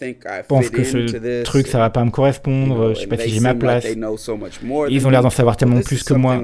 je 0.00 0.46
pense 0.46 0.70
que 0.70 0.84
ce 0.84 1.42
truc, 1.42 1.66
ça 1.66 1.78
va 1.78 1.90
pas 1.90 2.04
me 2.04 2.10
correspondre, 2.10 2.94
je 2.94 3.00
sais 3.00 3.06
pas 3.06 3.18
si 3.18 3.30
j'ai 3.30 3.40
ma 3.40 3.54
place. 3.54 3.86
Ils 4.88 5.06
ont 5.06 5.10
l'air 5.10 5.22
d'en 5.22 5.30
savoir 5.30 5.56
tellement 5.56 5.80
plus 5.80 6.02
que 6.02 6.14
moi. 6.14 6.42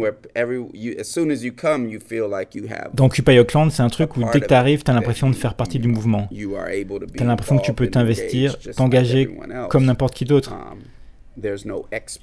Dans 2.94 3.06
Occupy 3.06 3.38
Auckland, 3.38 3.70
c'est 3.70 3.82
un 3.82 3.88
truc 3.88 4.16
où 4.16 4.24
dès 4.32 4.40
que 4.40 4.46
tu 4.46 4.54
arrives, 4.54 4.82
tu 4.82 4.90
as 4.90 4.94
l'impression 4.94 5.30
de 5.30 5.34
faire 5.34 5.54
partie 5.54 5.78
du 5.78 5.88
mouvement. 5.88 6.28
Tu 6.30 6.48
as 6.56 7.24
l'impression 7.24 7.58
que 7.58 7.64
tu 7.64 7.72
peux 7.72 7.88
t'investir, 7.88 8.58
t'engager 8.76 9.28
comme 9.70 9.84
n'importe 9.84 10.14
qui 10.14 10.24
d'autre. 10.24 10.52
Um, 10.52 10.78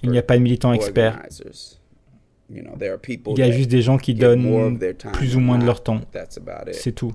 Il 0.04 0.10
n'y 0.10 0.18
a 0.18 0.24
pas 0.24 0.38
de 0.38 0.42
militants 0.42 0.74
experts. 0.74 1.20
Il 2.50 3.38
y 3.38 3.42
a 3.42 3.52
juste 3.52 3.70
des 3.70 3.82
gens 3.82 3.98
qui 3.98 4.14
donnent 4.14 4.78
plus 5.14 5.36
ou 5.36 5.40
moins 5.40 5.58
de 5.58 5.66
leur 5.66 5.84
temps. 5.84 6.02
C'est 6.72 6.94
tout. 6.94 7.14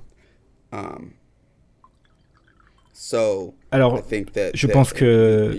Alors, 3.70 4.02
je 4.54 4.66
pense 4.66 4.92
que... 4.92 5.54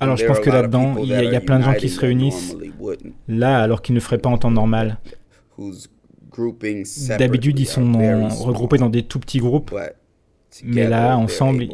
Alors, 0.00 0.16
je 0.16 0.26
pense 0.26 0.40
que 0.40 0.50
là-dedans, 0.50 0.96
il 0.98 1.08
y, 1.08 1.36
a 1.36 1.40
plein 1.40 1.58
de 1.58 1.64
gens 1.64 1.74
qui 1.74 1.88
se 1.88 2.00
réunissent 2.00 2.56
là 3.28 3.62
alors 3.62 3.82
qu'ils 3.82 3.94
ne 3.94 4.00
feraient 4.00 4.18
pas 4.18 4.30
en 4.30 4.38
temps 4.38 4.50
normal. 4.50 4.98
D'habitude, 7.18 7.58
ils 7.58 7.66
sont 7.66 8.28
regroupés 8.28 8.78
dans 8.78 8.90
des 8.90 9.02
tout 9.02 9.18
petits 9.18 9.38
groupes, 9.38 9.74
mais 10.64 10.88
là, 10.88 11.16
ensemble, 11.16 11.68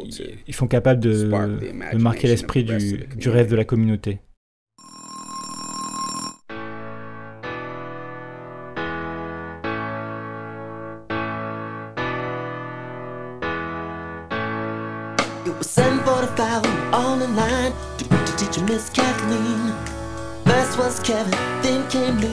ils, 0.47 0.53
sont 0.53 0.67
capables 0.67 0.99
de, 0.99 1.29
marquer 1.97 2.27
l'esprit 2.27 2.63
du, 2.63 3.07
du 3.15 3.29
rêve 3.29 3.49
de 3.49 3.55
la 3.55 3.65
communauté. 3.65 4.19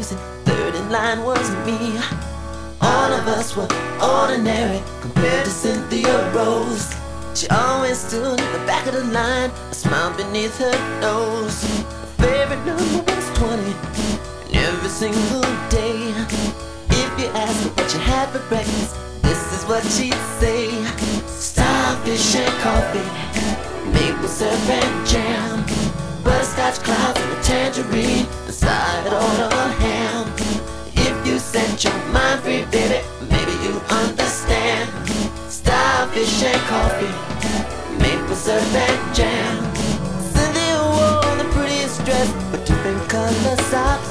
Lucy, 0.00 0.16
third 0.46 0.74
in 0.74 0.88
line 0.88 1.22
was 1.24 1.50
me. 1.66 2.00
All 2.80 3.12
of 3.12 3.28
us 3.28 3.54
were 3.54 3.68
ordinary 4.02 4.82
compared 5.02 5.44
to 5.44 5.50
Cynthia 5.50 6.32
Rose. 6.32 6.96
She 7.34 7.46
always 7.48 7.98
stood 7.98 8.40
in 8.40 8.52
the 8.52 8.64
back 8.64 8.86
of 8.86 8.94
the 8.94 9.04
line, 9.04 9.50
a 9.70 9.74
smile 9.74 10.16
beneath 10.16 10.56
her 10.56 11.00
nose. 11.02 11.62
Her 12.16 12.24
favorite 12.24 12.64
number 12.64 13.12
was 13.12 13.28
20, 13.36 13.62
and 14.46 14.56
every 14.56 14.88
single 14.88 15.42
day. 15.68 16.14
If 16.88 17.10
you 17.20 17.26
ask 17.36 17.62
her 17.64 17.68
what 17.76 17.92
you 17.92 18.00
had 18.00 18.30
for 18.30 18.42
breakfast, 18.48 18.96
this 19.20 19.42
is 19.52 19.68
what 19.68 19.84
she'd 19.84 20.14
say 20.40 20.70
Starfish 21.26 22.36
and 22.36 22.54
coffee, 22.64 23.08
maple 23.92 24.28
syrup 24.28 24.70
and 24.70 25.06
jam. 25.06 25.62
But 26.24 26.42
scotch 26.44 26.78
clouds 26.78 27.20
tangerine, 27.50 28.26
a 28.26 28.39
side 28.60 29.06
order 29.06 29.68
ham. 29.82 30.26
If 31.06 31.14
you 31.26 31.38
set 31.38 31.82
your 31.84 31.98
mind 32.12 32.40
free, 32.42 32.64
baby, 32.70 33.00
maybe 33.32 33.54
you 33.64 33.74
understand. 34.02 34.86
Starfish 35.48 36.42
and 36.50 36.62
coffee, 36.72 37.14
maple 38.02 38.36
syrup 38.36 38.74
and 38.86 39.14
jam. 39.16 39.54
Cynthia 40.32 40.78
wore 40.92 41.36
the 41.40 41.48
prettiest 41.54 42.04
dress 42.04 42.28
with 42.52 42.64
different 42.66 43.02
color 43.08 43.56
socks. 43.72 44.10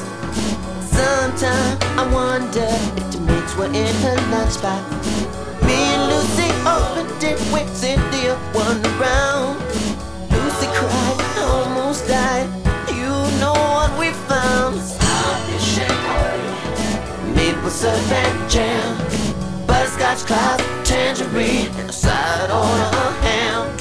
Sometimes 0.97 1.77
I 2.01 2.03
wonder 2.19 2.69
if 2.99 3.05
the 3.13 3.19
mates 3.29 3.53
were 3.55 3.71
in 3.83 3.95
her 4.05 4.17
lunchbox. 4.33 4.83
Me 5.65 5.77
and 5.93 6.03
Lucy 6.11 6.49
opened 6.75 7.23
it 7.23 7.39
with 7.53 7.69
Cynthia 7.75 8.35
one 8.53 8.81
around. 8.93 9.58
Maple 17.69 17.81
syrup 17.81 18.11
and 18.11 18.49
jam, 18.49 19.67
butterscotch 19.67 20.25
cloud, 20.25 20.59
tangerine, 20.83 21.69
and 21.77 21.89
a 21.89 21.93
side 21.93 22.49
order 22.49 22.97
of 22.97 23.15
ham. 23.21 23.77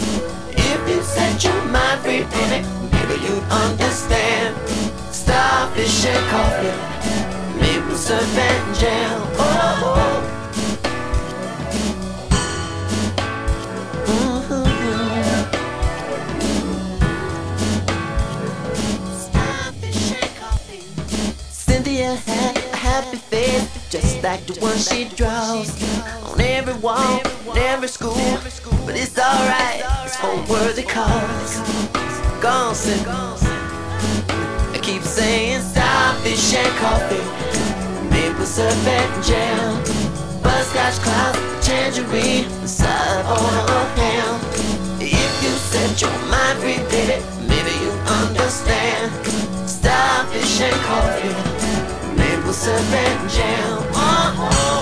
If 0.50 0.88
you 0.88 1.02
set 1.02 1.42
your 1.42 1.64
mind 1.64 2.00
free, 2.02 2.24
baby, 2.24 2.66
maybe 2.92 3.14
you'd 3.24 3.42
understand. 3.50 4.54
Starfish 5.10 6.04
and 6.04 6.26
coffee, 6.28 7.60
maple 7.60 7.96
syrup 7.96 8.36
and 8.36 8.76
jam. 8.76 9.20
Oh. 9.36 9.38
oh, 9.38 10.32
oh. 10.32 10.37
Happy 23.08 23.16
face, 23.16 23.90
just 23.90 24.22
like 24.22 24.44
the 24.46 24.60
one 24.60 24.76
she 24.76 25.08
draws 25.16 25.70
on 26.24 26.40
every 26.40 26.74
wall, 26.74 27.20
every 27.56 27.88
school. 27.88 28.14
But 28.84 28.96
it's 28.96 29.18
alright, 29.18 29.82
it's 30.04 30.16
for 30.16 30.36
worthy 30.52 30.82
cause. 30.82 31.56
Gone, 32.42 32.74
I 34.74 34.78
keep 34.82 35.02
saying 35.02 35.62
starfish 35.62 36.54
and 36.54 36.76
coffee, 36.76 37.24
maple 38.10 38.44
syrup 38.44 38.86
and 38.86 39.24
jam, 39.24 39.82
butterscotch 40.42 40.98
cloud, 41.00 41.34
tangerine, 41.62 42.48
side 42.66 43.24
order 43.24 43.72
of 43.72 43.88
ham. 43.96 44.40
If 45.00 45.42
you 45.42 45.50
set 45.70 46.00
your 46.02 46.12
mind 46.28 46.58
free, 46.58 46.78
baby, 46.90 47.24
maybe 47.48 47.72
you 47.82 47.90
understand. 48.20 49.12
Starfish 49.66 50.60
and 50.60 50.80
coffee, 50.82 51.67
maple 52.58 52.76
syrup 52.76 52.92
and 52.92 53.30
jam. 53.30 53.82
Oh, 53.94 54.77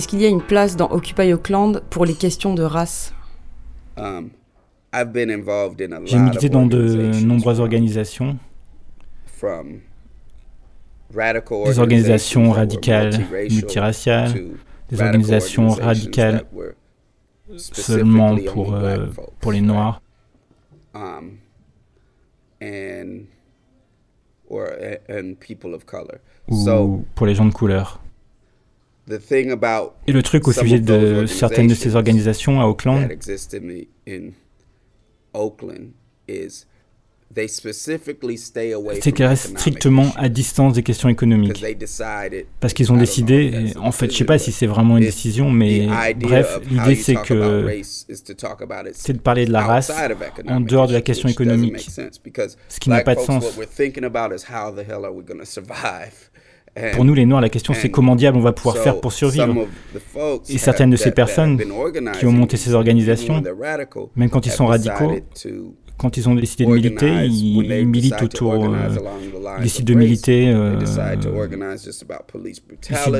Est-ce 0.00 0.08
qu'il 0.08 0.22
y 0.22 0.24
a 0.24 0.28
une 0.28 0.40
place 0.40 0.76
dans 0.76 0.90
Occupy 0.92 1.30
Auckland 1.34 1.82
pour 1.90 2.06
les 2.06 2.14
questions 2.14 2.54
de 2.54 2.62
race? 2.62 3.12
Um, 3.98 4.30
I've 4.94 5.12
been 5.12 5.28
involved 5.30 5.82
in 5.82 5.92
a 5.92 6.00
J'ai 6.06 6.16
lot 6.16 6.24
milité 6.24 6.46
of 6.46 6.52
dans 6.52 6.64
de 6.64 6.78
organizations 6.78 7.26
nombreuses 7.26 7.58
from- 9.26 9.80
organisations, 11.12 11.64
des 11.66 11.78
organisations 11.78 12.50
radicales, 12.50 13.10
multiracial 13.10 13.50
multiraciales, 13.52 14.32
des 14.32 14.40
radical 14.96 15.06
organisations 15.06 15.68
organizations 15.68 15.86
radicales 15.86 16.44
seulement 17.58 18.36
pour, 18.38 18.72
only 18.72 18.82
euh, 18.86 19.06
pour 19.38 19.52
les? 19.52 19.60
Noirs. 19.60 20.00
um, 20.94 21.36
and 22.62 23.26
or 24.48 24.66
and 25.10 25.34
people 25.40 25.74
of 25.74 25.84
color. 25.84 26.20
ou 26.48 26.56
So 26.64 27.04
pour 27.14 27.26
les 27.26 27.34
gens 27.34 27.44
de 27.44 27.52
couleur. 27.52 28.00
The 29.10 29.18
thing 29.20 29.50
about 29.50 29.92
Et 30.06 30.12
le 30.12 30.22
truc 30.22 30.48
au 30.48 30.52
sujet 30.52 30.80
de 30.80 31.26
certaines 31.26 31.66
de 31.66 31.74
ces 31.74 31.96
organisations 31.96 32.60
à 32.60 32.64
Auckland, 32.64 33.08
Oakland 35.32 35.92
is 36.28 36.66
they 37.32 37.46
specifically 37.46 38.36
stay 38.36 38.72
away 38.72 39.00
c'est 39.00 39.12
qu'elles 39.12 39.28
restent 39.28 39.56
strictement 39.56 40.12
à 40.16 40.28
distance 40.28 40.72
des 40.74 40.82
questions 40.82 41.08
économiques. 41.08 41.64
Parce 42.58 42.74
qu'ils 42.74 42.92
ont 42.92 42.96
décidé, 42.96 43.72
en 43.76 43.92
fait, 43.92 44.10
je 44.10 44.16
sais 44.16 44.24
decision, 44.24 44.26
pas 44.26 44.38
si 44.38 44.52
c'est 44.52 44.66
vraiment 44.66 44.98
une 44.98 45.04
décision, 45.04 45.50
mais 45.50 45.86
bref, 46.16 46.60
l'idée 46.68 46.96
c'est 46.96 47.14
que 47.14 47.80
c'est 48.92 49.12
de 49.12 49.20
parler 49.20 49.44
de 49.44 49.52
la 49.52 49.62
race 49.62 49.92
en 50.48 50.60
dehors 50.60 50.88
de 50.88 50.92
la 50.92 51.02
question 51.02 51.28
économique. 51.28 51.88
Ce 52.68 52.80
qui 52.80 52.90
n'a 52.90 53.02
pas 53.02 53.14
de 53.14 53.20
sens. 53.20 53.44
Pour 56.94 57.04
nous, 57.04 57.14
les 57.14 57.26
Noirs, 57.26 57.40
la 57.40 57.48
question 57.48 57.74
c'est 57.74 57.90
comment 57.90 58.16
diable 58.16 58.38
on 58.38 58.42
va 58.42 58.52
pouvoir 58.52 58.78
faire 58.78 59.00
pour 59.00 59.12
survivre. 59.12 59.66
Et 60.48 60.58
certaines 60.58 60.90
de 60.90 60.96
ces 60.96 61.10
personnes 61.10 61.60
qui 62.18 62.26
ont 62.26 62.32
monté 62.32 62.56
ces 62.56 62.74
organisations, 62.74 63.42
même 64.16 64.30
quand 64.30 64.46
ils 64.46 64.52
sont 64.52 64.66
radicaux, 64.66 65.12
quand 66.00 66.16
ils 66.16 66.28
ont 66.30 66.34
décidé 66.34 66.64
de 66.64 66.70
militer, 66.70 67.26
ils, 67.26 67.86
militent 67.86 68.22
autour, 68.22 68.54
euh, 68.54 68.88
ils 69.58 69.62
décident 69.62 69.92
de 69.92 69.98
militer, 69.98 70.48
euh, 70.48 70.72
ils 70.72 70.78
décident 70.78 71.02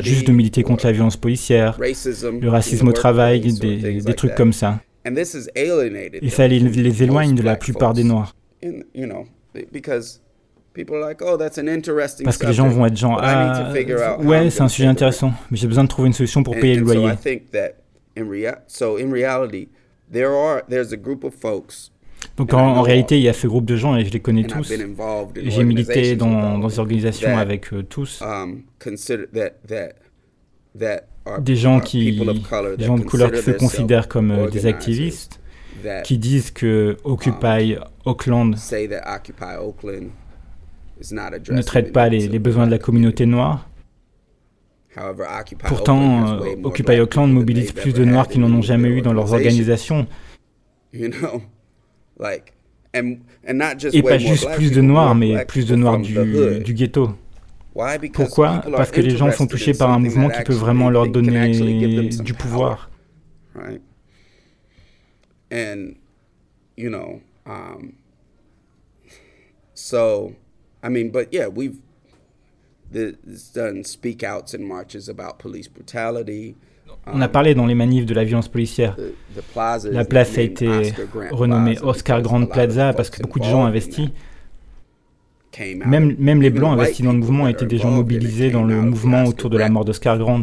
juste 0.03 0.27
de 0.27 0.33
militer 0.33 0.63
contre 0.63 0.87
la 0.87 0.93
violence 0.93 1.19
policière, 1.19 1.79
le 1.79 2.49
racisme 2.49 2.89
au 2.89 2.93
travail, 2.93 3.41
des, 3.41 4.15
trucs 4.15 4.35
comme 4.35 4.55
ça. 4.55 4.81
Et 5.05 6.31
ça 6.31 6.49
les, 6.49 7.03
éloigne 7.03 7.35
de 7.35 7.43
la 7.43 7.57
plupart 7.57 7.93
des. 7.93 8.05
Noirs. 8.05 8.35
Oh, 11.23 11.37
that's 11.37 11.59
an 11.59 11.67
interesting 11.67 12.25
Parce 12.25 12.39
que 12.39 12.47
les 12.47 12.53
gens 12.53 12.69
vont 12.69 12.87
être 12.87 12.97
genre, 12.97 13.21
but 13.21 13.27
I 13.27 13.73
need 13.75 13.87
to 13.89 14.03
ah, 14.03 14.21
ouais, 14.21 14.51
c'est 14.51 14.63
un 14.63 14.69
sujet 14.69 14.89
intéressant, 14.89 15.33
mais 15.51 15.57
j'ai 15.57 15.67
besoin 15.67 15.85
de 15.85 15.89
trouver 15.89 16.09
une 16.09 16.13
solution 16.15 16.43
pour 16.43 16.55
payer 16.55 16.77
le 16.77 16.83
loyer. 16.83 17.11
Donc 22.37 22.53
en, 22.55 22.83
réalité, 22.83 23.17
il 23.17 23.23
y 23.23 23.29
a 23.29 23.33
ce 23.33 23.47
groupe 23.47 23.65
de 23.65 23.77
gens 23.77 23.97
et 23.97 24.05
je 24.05 24.13
les 24.13 24.21
connais 24.21 24.45
tous. 24.45 24.73
J'ai 25.37 25.65
milité 25.65 26.17
dans, 26.17 26.59
dans 26.59 26.69
des 26.69 26.79
organisations 26.79 27.37
avec 27.37 27.73
eux 27.73 27.83
tous. 27.83 28.23
um, 28.23 28.63
Des 31.41 31.57
gens 31.57 31.81
qui, 31.81 32.13
des 32.13 32.85
gens 32.85 32.99
de 32.99 33.05
couleur 33.05 33.33
qui 33.33 33.43
se 33.43 33.51
considèrent 33.51 34.09
comme 34.09 34.31
euh, 34.31 34.49
des 34.49 34.67
activistes, 34.67 35.41
qui 36.05 36.19
disent 36.19 36.51
que 36.51 36.97
Occupy 37.05 37.77
that 38.89 39.17
Occupy 39.17 39.57
Oakland 39.61 40.11
ne 41.01 41.63
traite 41.63 41.93
pas 41.93 42.09
les, 42.09 42.39
besoins 42.39 42.67
de 42.67 42.71
la 42.71 42.79
communauté 42.79 43.27
noire. 43.27 43.69
Pourtant, 45.67 46.35
Oakland 46.35 46.47
euh, 46.47 46.65
Occupy 46.65 46.99
than 47.09 47.27
mobilise 47.29 47.73
plus 47.73 47.93
de 47.93 48.05
Noirs 48.05 48.29
qui 48.29 48.39
in 48.39 48.49
n'en 48.49 48.59
ont 48.59 48.63
jamais 48.63 48.89
eu 48.89 49.03
dans 49.03 49.13
leurs 49.13 49.33
organisations. 49.33 50.07
Et 53.93 54.03
pas 54.03 54.19
juste 54.19 54.51
plus 54.55 54.73
de 54.73 54.81
Noirs, 54.81 55.15
mais 55.15 55.45
plus 55.47 55.67
de 55.67 55.77
Noirs 55.77 55.99
du, 55.99 56.75
ghetto. 56.75 57.11
Pourquoi? 58.13 58.63
Parce 58.73 58.91
que 58.91 59.01
les 59.01 59.17
gens 59.17 59.31
sont 59.31 59.47
touchés 59.47 59.75
par 59.75 59.91
un 59.91 60.01
mouvement 60.01 60.29
qui 60.29 60.43
peut 60.43 60.53
vraiment 60.53 60.91
leur 60.91 61.09
donner 61.09 61.51
du 61.51 62.35
pouvoir. 62.35 62.91
And 65.53 65.97
you 66.77 66.91
know, 66.91 67.21
um, 67.45 67.95
so 69.75 70.33
I 70.83 70.89
mean, 70.89 71.11
but 71.11 71.29
yeah, 71.33 71.49
we've 71.49 71.79
there's 72.93 73.53
done 73.55 73.85
speak 73.85 74.23
outs 74.23 74.55
and 74.55 74.67
marches 74.67 75.09
about 75.09 75.39
police 75.39 75.69
brutality. 75.69 76.57
On 77.07 77.21
a 77.23 77.27
Um, 77.27 77.29
parlé 77.29 77.55
dans 77.55 77.67
les 77.67 77.75
manifs 77.75 78.05
de 78.05 78.15
la 78.15 78.25
violence 78.25 78.49
policière. 78.49 78.97
La 79.91 80.05
place 80.05 80.37
a 80.37 80.43
été 80.43 80.93
Grant 81.13 81.29
renommée 81.31 81.79
Oscar 81.83 82.21
of 82.21 82.49
Plaza 82.51 82.93
parce 82.93 83.11
que 83.11 83.23
beaucoup 83.23 83.39
de 83.39 83.45
gens 83.45 83.63
ont 83.63 83.67
involved 83.67 83.99
in 83.99 84.03
investi. 84.03 84.03
that 84.03 84.13
came 85.51 85.83
out 85.83 85.89
Même, 85.89 86.17
même 86.19 86.43
les 86.43 86.51
Blancs 86.51 86.79
investis 86.79 87.05
dans 87.05 87.13
le 87.13 87.19
mouvement 87.19 87.49
étaient 87.49 87.67
des 87.67 87.79
gens 87.79 87.91
mobilisés 87.91 88.51
dans 88.51 88.65
le 88.65 88.81
mouvement 88.83 89.25
autour 89.25 89.51
de 89.51 89.59
la 89.59 89.67
Grant 89.67 89.73
mort 89.73 89.85
d'Oscar 89.85 90.19
Grant. 90.19 90.43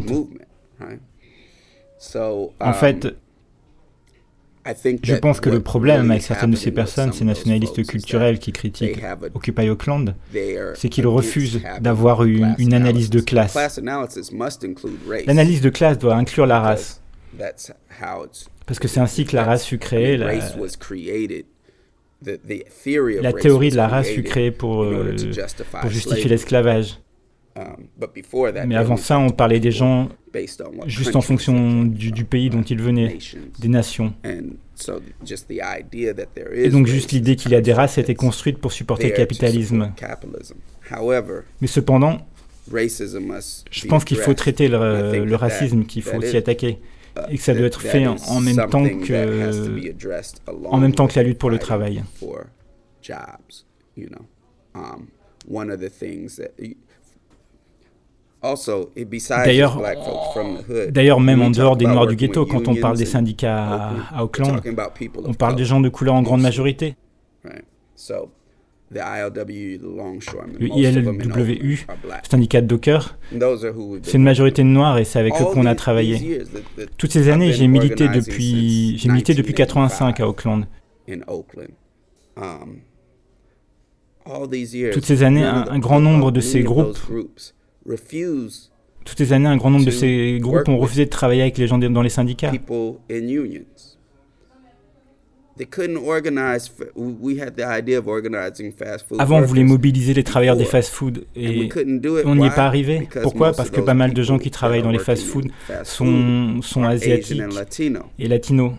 En 2.60 2.68
um, 2.68 2.74
fait, 2.74 3.08
Je 5.02 5.14
pense 5.16 5.40
que 5.40 5.50
le 5.50 5.60
problème 5.60 6.10
avec 6.10 6.22
certaines 6.22 6.50
de 6.50 6.56
ces 6.56 6.70
personnes, 6.70 7.12
ces 7.12 7.24
nationalistes 7.24 7.86
culturels 7.86 8.38
qui 8.38 8.52
critiquent 8.52 9.00
Occupy 9.34 9.68
Auckland, 9.70 10.14
c'est 10.74 10.88
qu'ils 10.88 11.06
refusent 11.06 11.60
d'avoir 11.80 12.24
une, 12.24 12.54
une 12.58 12.74
analyse 12.74 13.10
de 13.10 13.20
classe. 13.20 13.56
L'analyse 15.26 15.60
de 15.60 15.70
classe 15.70 15.98
doit 15.98 16.14
inclure 16.14 16.46
la 16.46 16.60
race. 16.60 17.02
Parce 18.66 18.78
que 18.78 18.88
c'est 18.88 19.00
ainsi 19.00 19.24
que 19.24 19.34
la 19.36 19.44
race 19.44 19.64
fut 19.64 19.78
créée. 19.78 20.16
La, 20.16 20.32
la 23.22 23.32
théorie 23.32 23.70
de 23.70 23.76
la 23.76 23.88
race 23.88 24.08
fut 24.08 24.22
créée 24.24 24.50
pour, 24.50 24.82
euh, 24.82 25.14
pour 25.80 25.90
justifier 25.90 26.28
l'esclavage. 26.28 26.98
Um, 27.58 27.88
Mais 28.66 28.76
avant 28.76 28.96
ça, 28.96 29.18
on 29.18 29.30
parlait 29.30 29.58
des 29.58 29.72
gens 29.72 30.08
juste 30.86 31.16
en 31.16 31.20
fonction 31.20 31.84
du, 31.84 32.12
du 32.12 32.24
pays 32.24 32.50
dont 32.50 32.62
ils 32.62 32.80
venaient, 32.80 33.18
des 33.58 33.68
nations. 33.68 34.14
Et 34.24 34.42
donc 36.70 36.86
juste 36.86 37.12
l'idée 37.12 37.36
qu'il 37.36 37.50
y 37.50 37.54
a 37.54 37.60
des 37.60 37.72
races 37.72 37.98
a 37.98 38.02
été 38.02 38.14
construite 38.14 38.58
pour 38.58 38.72
supporter 38.72 39.08
le 39.08 39.16
capitalisme. 39.16 39.92
Mais 41.60 41.66
cependant, 41.66 42.18
je 42.72 43.86
pense 43.86 44.04
qu'il 44.04 44.18
faut 44.18 44.34
traiter 44.34 44.68
le, 44.68 45.24
le 45.24 45.36
racisme, 45.36 45.84
qu'il 45.84 46.02
faut 46.02 46.22
s'y 46.22 46.36
attaquer 46.36 46.78
et 47.28 47.36
que 47.36 47.42
ça 47.42 47.54
doit 47.54 47.66
être 47.66 47.80
fait 47.80 48.06
en, 48.06 48.40
même 48.40 48.56
temps 48.56 48.84
que 48.84 50.66
en 50.66 50.78
même 50.78 50.94
temps 50.94 51.08
que 51.08 51.16
la 51.16 51.24
lutte 51.24 51.38
pour 51.38 51.50
le 51.50 51.58
travail. 51.58 52.04
D'ailleurs, 58.42 59.82
d'ailleurs, 60.90 61.20
même 61.20 61.42
en 61.42 61.50
dehors 61.50 61.76
des 61.76 61.86
Noirs 61.86 62.06
du 62.06 62.14
ghetto, 62.16 62.46
quand 62.46 62.68
on 62.68 62.76
parle 62.76 62.96
des 62.96 63.06
syndicats 63.06 63.92
à, 64.12 64.22
Auckland, 64.22 64.60
on 65.24 65.34
parle 65.34 65.56
des 65.56 65.64
gens 65.64 65.80
de 65.80 65.88
couleur 65.88 66.14
en 66.14 66.22
grande 66.22 66.42
majorité. 66.42 66.96
Le 68.90 70.68
ILWU, 70.68 71.86
syndicat 72.30 72.60
de 72.60 72.66
Docker, 72.66 73.18
c'est 74.02 74.14
une 74.14 74.22
majorité 74.22 74.62
de 74.62 74.68
noirs 74.68 74.98
et 74.98 75.04
c'est 75.04 75.18
avec 75.18 75.34
eux 75.40 75.44
qu'on 75.44 75.66
a 75.66 75.74
travaillé. 75.74 76.42
Toutes 76.96 77.12
ces 77.12 77.28
années, 77.28 77.52
j'ai 77.52 77.66
milité 77.66 78.08
depuis, 78.08 78.96
j'ai 78.98 79.08
milité 79.08 79.34
depuis 79.34 79.52
85 79.52 80.20
à 80.20 80.28
Auckland. 80.28 80.66
Um, 82.36 82.78
Toutes 84.92 85.04
ces 85.04 85.22
années, 85.24 85.42
un 85.44 85.78
grand 85.80 86.00
nombre 86.00 86.30
de 86.30 86.40
ces 86.40 86.62
groupes 86.62 86.98
toutes 89.08 89.18
ces 89.18 89.32
années, 89.32 89.46
un 89.46 89.56
grand 89.56 89.70
nombre 89.70 89.86
de 89.86 89.90
ces 89.90 90.38
groupes 90.38 90.68
ont 90.68 90.78
refusé 90.78 91.06
de 91.06 91.10
travailler 91.10 91.42
avec 91.42 91.56
les 91.56 91.66
gens 91.66 91.78
dans 91.78 92.02
les 92.02 92.10
syndicats. 92.10 92.52
Avant, 99.18 99.38
on 99.38 99.42
voulait 99.42 99.64
mobiliser 99.64 100.14
les 100.14 100.22
travailleurs 100.22 100.56
des 100.56 100.66
fast-food 100.66 101.26
et 101.34 101.68
on 102.24 102.34
n'y 102.36 102.46
est 102.46 102.54
pas 102.54 102.66
arrivé. 102.66 103.08
Pourquoi? 103.22 103.52
Parce 103.52 103.70
que 103.70 103.80
pas 103.80 103.94
mal 103.94 104.12
de 104.12 104.22
gens 104.22 104.38
qui 104.38 104.50
travaillent 104.50 104.82
dans 104.82 104.90
les 104.90 104.98
fast-food 104.98 105.50
sont, 105.84 106.60
sont 106.62 106.84
asiatiques 106.84 107.42
et 108.18 108.28
latinos. 108.28 108.72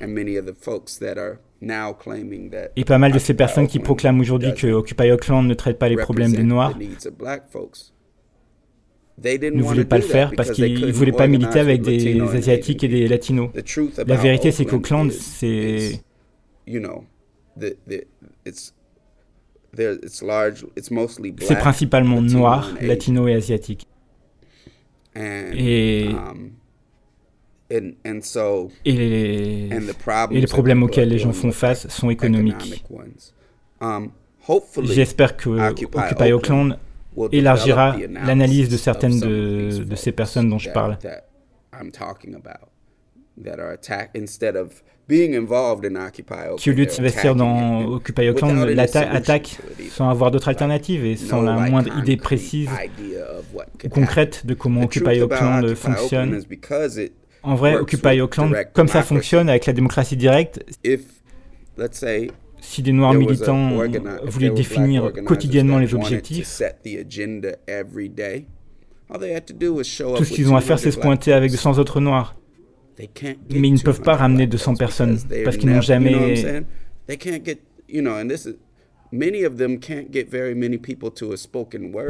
Et 2.76 2.86
pas 2.86 2.98
mal 3.00 3.12
de 3.12 3.20
ces 3.20 3.34
personnes 3.34 3.68
qui 3.68 3.80
proclament 3.80 4.20
aujourd'hui 4.20 4.54
que 4.54 4.68
Occupy 4.68 5.12
Auckland 5.12 5.48
ne 5.48 5.56
traite 5.56 5.80
pas 5.80 5.90
les 5.90 5.98
problèmes 5.98 6.34
des 6.34 6.44
Noirs 6.44 6.78
ne 9.24 9.62
voulaient 9.62 9.86
pas 9.86 9.98
le 9.98 10.04
faire 10.04 10.32
parce 10.36 10.52
qu'ils 10.52 10.86
ne 10.86 10.92
voulaient 10.92 11.12
pas 11.12 11.28
militer 11.28 11.60
avec 11.60 11.82
des 11.82 12.20
Asiatiques 12.22 12.84
et 12.84 12.88
des 12.88 13.08
Latinos. 13.08 13.50
La 14.06 14.16
vérité, 14.16 14.52
c'est 14.52 14.66
qu'Auckland, 14.66 15.12
c'est... 15.12 16.02
C'est 21.40 21.58
principalement 21.60 22.22
noir, 22.22 22.72
latino 22.82 23.28
et 23.28 23.34
asiatique. 23.36 23.86
Et, 25.16 26.08
um, 26.10 26.52
et, 27.70 27.82
les, 28.86 29.70
et 30.32 30.40
les 30.40 30.48
problèmes 30.48 30.84
auxquels 30.84 31.10
les 31.10 31.20
gens 31.20 31.34
font 31.34 31.52
face 31.52 31.88
sont 31.90 32.10
économiques. 32.10 32.84
Um, 33.82 34.12
J'espère 34.84 35.36
que 35.38 35.50
Occupy 35.50 36.32
Auckland 36.32 36.80
élargira 37.32 37.96
l'analyse 38.26 38.70
de 38.70 38.78
certaines 38.78 39.20
de, 39.20 39.84
de, 39.84 39.96
ces 39.96 40.12
personnes 40.12 40.50
dont 40.50 40.60
je 40.60 40.70
parle. 40.70 40.98
Qui 46.58 46.70
au 46.70 46.74
lieu 46.74 46.86
de 46.86 46.92
s'investir 46.92 47.36
dans 47.36 47.86
Occupy 47.86 48.30
Auckland, 48.30 48.78
attaquent 48.78 49.58
sans 49.90 50.10
avoir 50.10 50.30
d'autres 50.32 50.50
alternatives 50.50 51.06
et 51.06 51.16
sans 51.16 51.42
la 51.42 51.54
moindre 51.54 51.98
idée 51.98 52.18
précise 52.18 52.70
ou 53.84 53.90
concrète 53.90 54.46
de 54.46 54.54
comment 54.54 54.84
Occupy 54.84 55.22
Auckland 55.22 55.74
fonctionne. 55.76 56.42
En 57.42 57.56
vrai, 57.56 57.76
Occupy 57.76 58.22
Auckland, 58.22 58.54
comme 58.74 58.88
ça 58.88 59.02
fonctionne 59.02 59.50
avec 59.50 59.66
la 59.66 59.74
démocratie 59.74 60.18
directe, 60.18 60.64
si 62.62 62.82
des 62.82 62.92
Noirs 62.92 63.14
militants 63.14 63.72
voulaient 64.26 64.50
définir 64.50 65.12
quotidiennement 65.26 65.80
les 65.80 65.94
objectifs, 65.94 66.62
tout 70.16 70.24
ce 70.24 70.34
qu'ils 70.34 70.52
ont 70.52 70.56
à 70.56 70.62
faire, 70.62 70.80
c'est 70.80 70.92
se 70.92 71.00
pointer 71.00 71.34
avec 71.34 71.52
200 71.52 71.78
autres 71.80 72.00
Noirs. 72.00 72.36
Mais 73.50 73.68
ils 73.70 73.74
ne 73.74 73.80
peuvent 73.80 74.02
pas 74.02 74.16
ramener 74.16 74.46
200 74.48 74.76
personnes 74.76 75.18
parce 75.44 75.58
qu'ils 75.58 75.70
n'ont 75.70 75.82
jamais... 75.82 76.54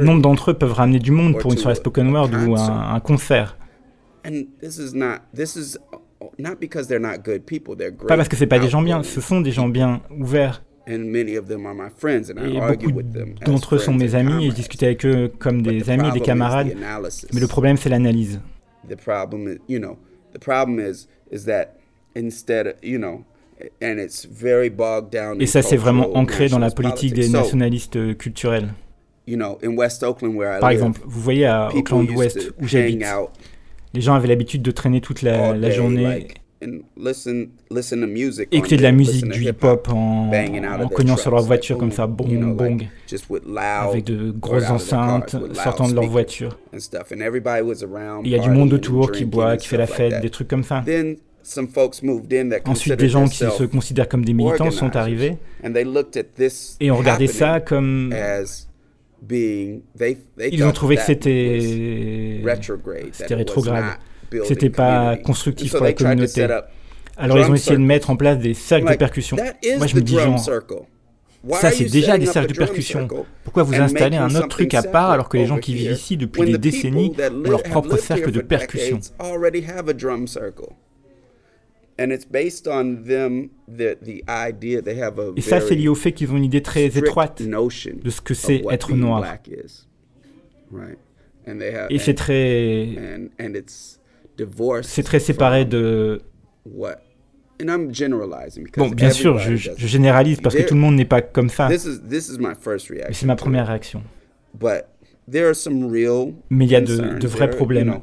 Nombre 0.04 0.20
d'entre 0.20 0.50
eux 0.50 0.54
peuvent 0.54 0.72
ramener 0.74 0.98
du 0.98 1.10
monde 1.12 1.38
pour 1.38 1.52
une 1.52 1.58
soirée 1.58 1.76
spoken 1.76 2.12
word 2.12 2.30
ou 2.46 2.56
un, 2.56 2.94
un 2.94 3.00
concert. 3.00 3.56
Pas 8.08 8.16
parce 8.16 8.28
que 8.28 8.36
c'est 8.36 8.46
pas 8.46 8.58
des 8.58 8.68
gens 8.68 8.82
bien, 8.82 9.02
ce 9.02 9.20
sont 9.20 9.40
des 9.40 9.52
gens 9.52 9.68
bien, 9.68 10.00
ouverts. 10.10 10.62
Et 10.86 10.98
beaucoup 10.98 13.02
d'entre 13.44 13.74
eux 13.76 13.78
sont 13.78 13.94
mes 13.94 14.14
amis 14.14 14.46
et 14.46 14.50
je 14.50 14.54
discute 14.54 14.82
avec 14.82 15.06
eux 15.06 15.30
comme 15.38 15.62
des 15.62 15.88
amis 15.90 16.10
des 16.12 16.20
camarades. 16.20 16.74
Mais 17.32 17.40
le 17.40 17.46
problème, 17.46 17.76
c'est 17.76 17.88
l'analyse. 17.88 18.40
Et 25.38 25.46
ça, 25.46 25.62
c'est 25.62 25.76
vraiment 25.76 26.16
ancré 26.16 26.48
dans 26.48 26.58
la 26.58 26.70
politique 26.70 27.14
des 27.14 27.28
nationalistes 27.28 28.16
culturels. 28.16 28.72
Par 30.60 30.70
exemple, 30.70 31.00
vous 31.04 31.20
voyez 31.20 31.46
à 31.46 31.68
Auckland 31.74 32.10
West, 32.10 32.52
où 32.60 32.66
j'habite, 32.66 33.04
les 33.94 34.00
gens 34.00 34.14
avaient 34.14 34.28
l'habitude 34.28 34.62
de 34.62 34.70
traîner 34.70 35.00
toute 35.00 35.22
la, 35.22 35.70
journée 35.70 36.28
écouter 38.50 38.76
de 38.76 38.82
la 38.82 38.92
musique, 38.92 39.28
du 39.28 39.44
hip-hop 39.44 39.88
en, 39.90 40.30
en 40.30 40.88
cognant 40.88 41.16
sur 41.16 41.30
leur 41.30 41.42
voiture 41.42 41.78
comme 41.78 41.92
ça, 41.92 42.06
bong 42.06 42.54
bong, 42.54 42.86
avec 43.54 44.04
de 44.04 44.30
grosses 44.30 44.68
enceintes 44.68 45.36
sortant 45.54 45.88
de 45.88 45.94
leur 45.94 46.06
voiture. 46.06 46.58
Il 46.72 48.30
y 48.30 48.34
a 48.34 48.38
du 48.38 48.50
monde 48.50 48.72
autour 48.72 49.10
qui 49.10 49.24
boit, 49.24 49.56
qui 49.56 49.68
fait 49.68 49.78
la 49.78 49.86
fête, 49.86 50.20
des 50.20 50.30
trucs 50.30 50.48
comme 50.48 50.64
ça. 50.64 50.84
Ensuite, 52.66 52.96
des 52.96 53.08
gens 53.08 53.26
qui 53.26 53.38
se 53.38 53.64
considèrent 53.64 54.08
comme 54.08 54.24
des 54.24 54.34
militants 54.34 54.70
sont 54.70 54.94
arrivés 54.96 55.38
et 56.80 56.90
ont 56.90 56.96
regardé 56.96 57.26
ça 57.26 57.60
comme 57.60 58.14
ils 59.28 60.64
ont 60.64 60.72
trouvé 60.72 60.96
que 60.96 61.02
c'était 61.02 62.40
c'était 63.12 63.34
rétrograde, 63.34 63.98
c'était 64.44 64.70
pas 64.70 65.16
constructif 65.16 65.72
pour 65.72 65.84
la 65.84 65.92
communauté. 65.92 66.46
Alors 67.16 67.38
ils 67.38 67.50
ont 67.50 67.54
essayé 67.54 67.76
de 67.76 67.82
mettre 67.82 68.10
en 68.10 68.16
place 68.16 68.38
des 68.38 68.54
cercles 68.54 68.90
de 68.90 68.96
percussion. 68.96 69.36
Moi 69.76 69.86
je 69.86 69.96
me 69.96 70.00
dis 70.00 70.14
genre, 70.14 70.38
ça 70.40 71.70
c'est 71.70 71.84
déjà 71.84 72.18
des 72.18 72.26
cercles 72.26 72.52
de 72.52 72.58
percussion. 72.58 73.08
Pourquoi 73.44 73.62
vous 73.62 73.74
installez 73.74 74.16
un 74.16 74.34
autre 74.34 74.48
truc 74.48 74.74
à 74.74 74.82
part 74.82 75.10
alors 75.10 75.28
que 75.28 75.36
les 75.36 75.46
gens 75.46 75.58
qui 75.58 75.74
vivent 75.74 75.92
ici 75.92 76.16
depuis 76.16 76.44
des 76.44 76.58
décennies 76.58 77.12
ont 77.18 77.50
leur 77.50 77.62
propre 77.62 77.96
cercle 77.96 78.30
de 78.30 78.40
percussion? 78.40 79.00
Et 85.36 85.40
ça, 85.42 85.60
c'est 85.60 85.74
lié 85.74 85.88
au 85.88 85.94
fait 85.94 86.12
qu'ils 86.12 86.32
ont 86.32 86.36
une 86.36 86.44
idée 86.44 86.62
très 86.62 86.86
étroite 86.86 87.42
de 87.42 88.10
ce 88.10 88.20
que 88.20 88.34
c'est 88.34 88.62
être 88.70 88.94
noir. 88.94 89.22
Et 91.90 91.98
c'est 91.98 92.14
très... 92.14 92.88
C'est 94.82 95.02
très 95.02 95.20
séparé 95.20 95.64
de... 95.64 96.22
Bon, 98.76 98.88
bien 98.88 99.10
sûr, 99.10 99.38
je, 99.38 99.54
je, 99.54 99.86
généralise 99.86 100.40
parce 100.40 100.54
que 100.54 100.62
tout 100.62 100.74
le 100.74 100.80
monde 100.80 100.96
n'est 100.96 101.04
pas 101.04 101.20
comme 101.20 101.50
ça. 101.50 101.68
Mais 101.68 101.76
c'est 101.78 103.26
ma 103.26 103.36
première 103.36 103.66
réaction. 103.66 104.02
Mais 106.48 106.64
il 106.64 106.70
y 106.70 106.76
a 106.76 106.80
de, 106.80 107.18
de 107.18 107.28
vrais 107.28 107.50
problèmes. 107.50 108.00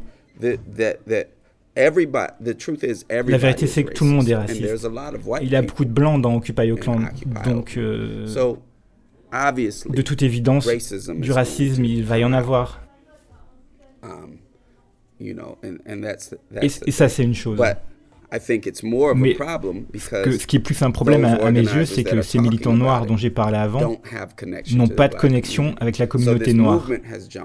La 1.78 3.38
vérité, 3.38 3.68
c'est 3.68 3.84
que 3.84 3.94
tout 3.94 4.04
le 4.04 4.10
monde 4.10 4.28
est 4.30 4.36
raciste. 4.36 4.90
Il 5.42 5.50
y 5.50 5.56
a 5.56 5.62
beaucoup 5.62 5.86
de 5.86 5.92
blancs 5.92 6.22
dans 6.22 6.36
Occupy 6.36 6.72
Oakland. 6.72 7.10
Donc, 7.46 7.78
euh, 7.78 8.26
de 9.90 10.02
toute 10.02 10.24
évidence, 10.24 10.68
du 11.16 11.32
racisme, 11.32 11.84
il 11.86 12.04
va 12.04 12.18
y 12.18 12.24
en 12.24 12.34
avoir. 12.34 12.82
Et, 16.62 16.70
ça, 16.92 17.10
c'est 17.10 17.24
une 17.24 17.36
chose. 17.36 17.60
Mais 19.16 19.34
ce 19.34 20.48
qui 20.48 20.58
est 20.58 20.60
plus 20.60 20.82
un 20.82 20.92
problème 20.92 21.26
à, 21.26 21.52
mes 21.52 21.62
yeux, 21.62 21.86
c'est 21.86 22.04
que 22.04 22.22
ces 22.22 22.40
militants 22.40 22.74
noirs 22.74 23.06
dont 23.06 23.18
j'ai 23.18 23.30
parlé 23.30 23.58
avant 23.58 24.00
n'ont 24.74 24.88
pas 24.88 25.08
de 25.08 25.16
connexion 25.16 25.76
avec 25.80 25.98
la 25.98 26.08
communauté 26.08 26.54
noire. 26.54 26.90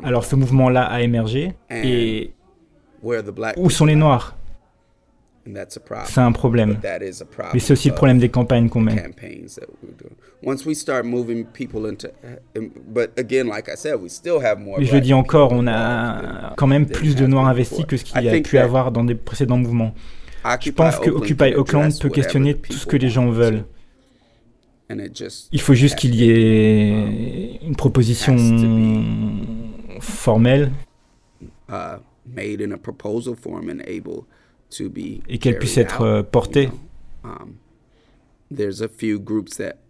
Alors 0.03 0.24
ce 0.24 0.37
mouvement-là 0.37 0.85
a 0.85 1.03
émergé 1.03 1.53
et 1.70 2.33
où 3.57 3.70
sont 3.70 3.86
les 3.86 3.96
noirs? 3.96 4.36
C'est 6.05 6.20
un 6.20 6.30
problème. 6.30 6.78
Mais 7.53 7.59
c'est 7.59 7.72
aussi 7.72 7.88
le 7.88 7.94
problème 7.94 8.18
des 8.18 8.28
campagnes 8.28 8.68
qu'on 8.68 8.80
mène. 8.80 9.12
Mais 9.18 9.44
je 14.84 14.94
le 14.94 15.00
dis 15.00 15.14
encore, 15.14 15.50
on 15.53 15.66
a 15.66 16.55
quand 16.57 16.68
même 16.68 16.86
plus 16.86 17.16
de 17.16 17.26
Noirs 17.26 17.48
investis 17.48 17.84
que 17.84 17.96
ce 17.96 18.05
qu'il 18.05 18.22
y 18.22 18.28
a 18.28 18.40
pu 18.40 18.59
avoir 18.59 18.92
dans 18.92 19.03
des 19.03 19.16
précédents 19.16 19.59
mouvements. 19.59 19.94
Je 20.61 20.70
pense 20.70 21.00
que 21.00 21.11
Occupy 21.11 21.55
Oakland 21.55 21.90
peut 22.00 22.09
questionner 22.09 22.55
tout 22.55 22.72
ce 22.72 22.86
que 22.86 22.96
les 22.96 23.09
gens 23.09 23.28
veulent. 23.30 23.64
Il 25.50 25.61
faut 25.61 25.74
juste 25.74 25.96
qu'il 25.96 26.14
y 26.14 26.30
ait 26.30 27.59
une 27.66 27.74
proposition 27.76 28.36
formelle 30.00 30.70
et 35.29 35.39
qu'elle 35.39 35.59
puisse 35.59 35.77
être 35.79 36.03
euh, 36.03 36.23
portée. 36.23 36.70
Um, 37.25 37.55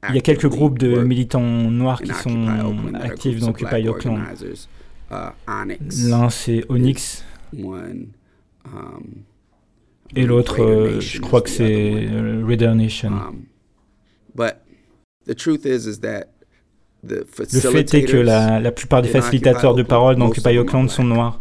Il 0.09 0.14
y 0.14 0.18
a 0.18 0.20
quelques 0.20 0.49
groupes 0.49 0.78
de 0.78 1.03
militants 1.03 1.70
noirs 1.70 2.01
qui 2.01 2.12
sont 2.12 2.47
actifs 2.95 3.41
dans 3.41 3.51
Occupy 3.51 3.89
Oakland. 3.89 4.20
Uh, 5.11 5.33
L'un 6.09 6.30
c'est 6.30 6.64
Onyx. 6.68 7.24
Um, 7.55 8.07
et 10.14 10.26
l'autre, 10.26 10.62
euh, 10.62 11.01
je 11.01 11.20
crois 11.20 11.43
que 11.43 11.51
c'est 11.51 12.09
Raider 12.47 12.72
Nation. 12.74 13.12
Um, 13.12 13.47
le 17.05 17.24
fait 17.24 17.95
est 17.95 18.05
que 18.05 18.16
la, 18.16 18.61
la 18.61 18.72
plupart 18.72 19.03
des 19.03 19.09
facilitateurs 19.09 19.74
de 19.74 19.83
parole 19.83 20.16
dans 20.16 20.28
Occupy 20.28 20.57
Oakland 20.59 20.89
sont 20.89 21.05
noirs. 21.05 21.41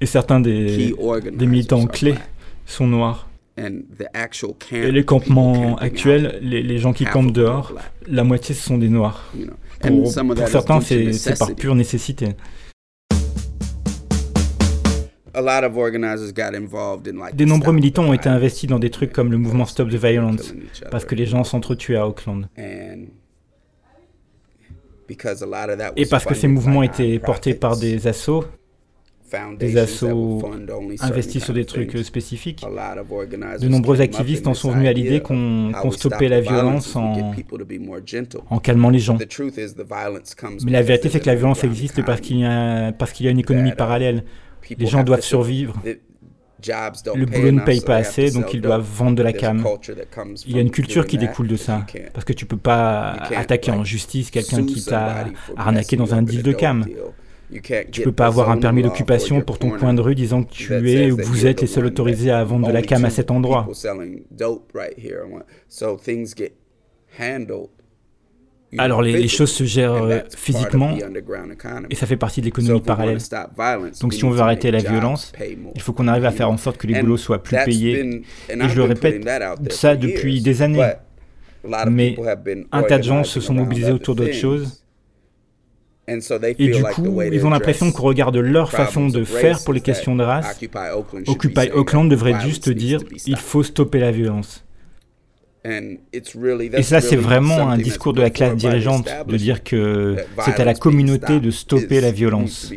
Et 0.00 0.06
certains 0.06 0.40
des, 0.40 0.94
des 1.32 1.46
militants 1.46 1.86
clés 1.86 2.16
sont 2.66 2.86
noirs. 2.86 3.28
Et 3.56 4.90
les 4.90 5.04
campements 5.04 5.76
actuels, 5.76 6.38
les, 6.42 6.62
les, 6.62 6.78
gens 6.78 6.92
qui 6.92 7.04
campent 7.04 7.32
dehors, 7.32 7.74
la 8.06 8.24
moitié 8.24 8.54
ce 8.54 8.62
sont 8.62 8.78
des 8.78 8.88
noirs. 8.88 9.30
Pour, 9.80 10.02
pour 10.02 10.48
certains, 10.48 10.80
c'est 10.80 11.38
par 11.38 11.54
pure 11.54 11.74
nécessité. 11.74 12.30
Des 17.34 17.46
nombreux 17.46 17.72
militants 17.72 18.04
ont 18.04 18.12
été 18.12 18.28
investis 18.28 18.68
dans 18.68 18.78
des 18.78 18.90
trucs 18.90 19.12
comme 19.12 19.30
le 19.30 19.38
mouvement 19.38 19.64
Stop 19.66 19.88
the 19.88 19.94
Violence, 19.94 20.54
parce 20.90 21.04
que 21.04 21.14
les 21.14 21.26
gens 21.26 21.44
s'entretuaient 21.44 21.96
à 21.96 22.06
Auckland. 22.06 22.48
Et 25.96 26.06
parce 26.06 26.24
que 26.24 26.34
ces 26.34 26.48
mouvements 26.48 26.82
étaient 26.82 27.18
portés 27.18 27.54
par 27.54 27.76
des 27.76 28.06
assos, 28.06 28.44
des 29.58 29.78
assos 29.78 30.42
investis 31.00 31.42
sur 31.42 31.54
des 31.54 31.64
trucs 31.64 31.96
spécifiques. 32.04 32.64
De 32.64 33.68
nombreux 33.68 34.00
activistes 34.00 34.46
en 34.46 34.54
sont 34.54 34.70
venus 34.70 34.88
à 34.88 34.92
l'idée 34.92 35.20
qu'on 35.20 35.90
stoppait 35.90 36.28
la 36.28 36.40
violence 36.40 36.96
en, 36.96 37.32
en, 38.50 38.58
calmant 38.58 38.90
les 38.90 38.98
gens. 38.98 39.18
Mais 40.64 40.72
la 40.72 40.82
vérité, 40.82 41.08
c'est 41.08 41.20
que 41.20 41.26
la 41.26 41.34
violence 41.34 41.64
existe 41.64 42.04
parce 42.04 42.20
qu'il 42.20 42.38
y, 42.38 42.40
y, 42.40 42.46
a 42.46 43.30
une 43.30 43.38
économie 43.38 43.70
uh, 43.70 43.76
parallèle. 43.76 44.24
Les 44.78 44.86
gens 44.86 45.02
doivent 45.02 45.22
survivre. 45.22 45.74
Le 47.14 47.26
boulot 47.26 47.52
ne 47.52 47.60
paye 47.60 47.80
pas 47.80 47.96
assez, 47.96 48.30
donc 48.30 48.54
ils 48.54 48.60
doivent 48.60 48.86
vendre 48.86 49.16
de 49.16 49.22
la 49.22 49.32
cam. 49.32 49.64
Il 50.46 50.56
y 50.56 50.58
a 50.58 50.62
une 50.62 50.70
culture 50.70 51.06
qui 51.06 51.18
découle 51.18 51.48
de 51.48 51.56
ça, 51.56 51.84
parce 52.12 52.24
que 52.24 52.32
tu 52.32 52.46
peux 52.46 52.56
pas 52.56 53.12
attaquer 53.36 53.70
en 53.70 53.84
justice 53.84 54.30
quelqu'un 54.30 54.64
qui 54.64 54.84
t'a 54.84 55.26
arnaqué 55.56 55.96
dans 55.96 56.14
un 56.14 56.22
deal 56.22 56.42
de 56.42 56.52
cam. 56.52 56.84
Tu 57.90 58.00
peux 58.02 58.12
pas 58.12 58.26
avoir 58.26 58.50
un 58.50 58.58
permis 58.58 58.82
d'occupation 58.82 59.42
pour 59.42 59.58
ton 59.58 59.70
coin 59.70 59.94
de 59.94 60.00
rue 60.00 60.14
disant 60.14 60.42
que 60.42 60.50
tu 60.50 60.90
es 60.90 61.10
ou 61.10 61.16
que 61.16 61.22
vous 61.22 61.46
êtes 61.46 61.60
les 61.60 61.66
seuls 61.66 61.86
autorisés 61.86 62.30
à 62.30 62.42
vendre 62.44 62.66
de 62.66 62.72
la 62.72 62.82
cam 62.82 63.04
à 63.04 63.10
cet 63.10 63.30
endroit. 63.30 63.68
Alors 68.78 69.02
les, 69.02 69.28
choses 69.28 69.52
se 69.52 69.64
gèrent 69.64 70.04
euh, 70.04 70.20
physiquement 70.34 70.96
et 71.90 71.94
ça 71.94 72.06
fait 72.06 72.16
partie 72.16 72.40
de 72.40 72.46
l'économie 72.46 72.80
parallèle. 72.80 73.18
Donc 74.00 74.14
si 74.14 74.24
on 74.24 74.30
veut 74.30 74.40
arrêter 74.40 74.70
la 74.70 74.78
violence, 74.78 75.32
il 75.74 75.80
faut 75.80 75.92
qu'on 75.92 76.08
arrive 76.08 76.24
à 76.24 76.30
faire 76.30 76.50
en 76.50 76.56
sorte 76.56 76.78
que 76.78 76.86
les 76.86 77.00
boulots 77.00 77.16
soient 77.16 77.42
plus 77.42 77.56
payés. 77.64 78.22
Et 78.48 78.68
je 78.68 78.76
le 78.76 78.84
répète, 78.84 79.22
ça 79.72 79.96
depuis 79.96 80.40
des 80.40 80.62
années. 80.62 80.92
Mais 81.90 82.16
un 82.72 82.82
tas 82.82 82.98
de 82.98 83.04
gens 83.04 83.24
se 83.24 83.40
sont 83.40 83.54
mobilisés 83.54 83.92
autour 83.92 84.14
d'autres 84.14 84.32
choses. 84.32 84.82
Et 86.08 86.68
du 86.68 86.82
coup, 86.82 87.22
ils 87.22 87.46
ont 87.46 87.50
l'impression 87.50 87.92
qu'on 87.92 88.02
regarde 88.02 88.36
leur 88.36 88.70
façon 88.70 89.08
de 89.08 89.24
faire 89.24 89.62
pour 89.64 89.74
les 89.74 89.80
questions 89.80 90.16
de 90.16 90.24
race. 90.24 90.60
Occupy 91.26 91.70
Oakland 91.72 92.10
devrait 92.10 92.40
juste 92.40 92.70
dire 92.70 93.00
il 93.26 93.36
faut 93.36 93.62
stopper 93.62 93.98
la 93.98 94.12
violence. 94.12 94.64
Et 95.64 96.82
ça, 96.82 97.00
c'est 97.00 97.16
vraiment 97.16 97.70
un 97.70 97.78
discours 97.78 98.12
de 98.12 98.20
la 98.20 98.30
classe 98.30 98.56
dirigeante, 98.56 99.08
de 99.26 99.36
dire 99.36 99.62
que 99.62 100.16
c'est 100.44 100.58
à 100.60 100.64
la 100.64 100.74
communauté 100.74 101.40
de 101.40 101.50
stopper 101.50 102.00
la 102.00 102.10
violence. 102.10 102.72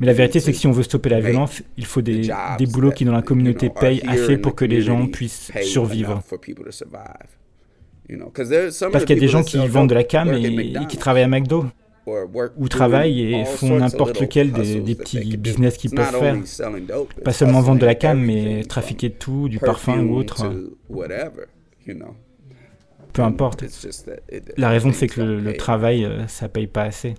Mais 0.00 0.06
la 0.06 0.12
vérité, 0.12 0.40
c'est 0.40 0.52
que 0.52 0.58
si 0.58 0.66
on 0.66 0.72
veut 0.72 0.82
stopper 0.82 1.08
la 1.08 1.20
violence, 1.20 1.62
il 1.76 1.86
faut 1.86 2.02
des, 2.02 2.30
des 2.58 2.66
boulots 2.66 2.92
qui 2.92 3.04
dans 3.04 3.12
la 3.12 3.22
communauté 3.22 3.70
payent 3.70 4.02
assez 4.06 4.36
pour 4.38 4.54
que 4.54 4.64
les 4.64 4.80
gens 4.82 5.06
puissent 5.06 5.50
survivre. 5.62 6.22
Parce 8.92 9.04
qu'il 9.04 9.16
y 9.16 9.18
a 9.18 9.20
des 9.20 9.28
gens 9.28 9.42
qui 9.42 9.58
vendent 9.68 9.88
de 9.88 9.94
la 9.94 10.04
cam 10.04 10.32
et 10.32 10.74
qui 10.88 10.96
travaillent 10.96 11.22
à 11.22 11.28
McDo 11.28 11.66
ou 12.06 12.68
travaillent 12.68 13.34
et 13.34 13.44
font 13.44 13.78
n'importe 13.78 14.20
lequel 14.20 14.52
des, 14.52 14.94
petits 14.94 15.36
business 15.36 15.76
qu'ils 15.76 15.90
peuvent 15.90 16.18
faire. 16.18 16.36
Pas 17.24 17.32
seulement 17.32 17.60
vendre 17.60 17.80
de 17.80 17.86
la 17.86 17.94
cam, 17.94 18.18
mais 18.20 18.64
trafiquer 18.64 19.08
de 19.08 19.14
tout, 19.14 19.48
du 19.48 19.58
parfum 19.58 20.00
ou 20.00 20.16
autre. 20.16 20.46
Peu 23.12 23.22
importe. 23.22 23.64
La 24.56 24.70
raison, 24.70 24.92
c'est 24.92 25.06
que 25.06 25.20
le, 25.20 25.56
travail, 25.56 26.04
euh, 26.04 26.26
ça 26.28 26.48
paye 26.48 26.66
pas 26.66 26.84
assez. 26.84 27.14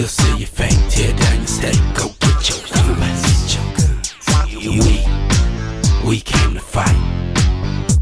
We'll 0.00 0.08
see 0.08 0.38
you 0.38 0.46
fake, 0.46 0.78
tear 0.88 1.14
down 1.14 1.36
your 1.40 1.46
steak, 1.46 1.76
go 1.92 2.08
get 2.20 2.48
your 2.48 2.58
guns. 2.72 3.58
We, 4.50 5.04
we 6.08 6.20
came 6.22 6.54
to 6.54 6.60
fight. 6.60 6.96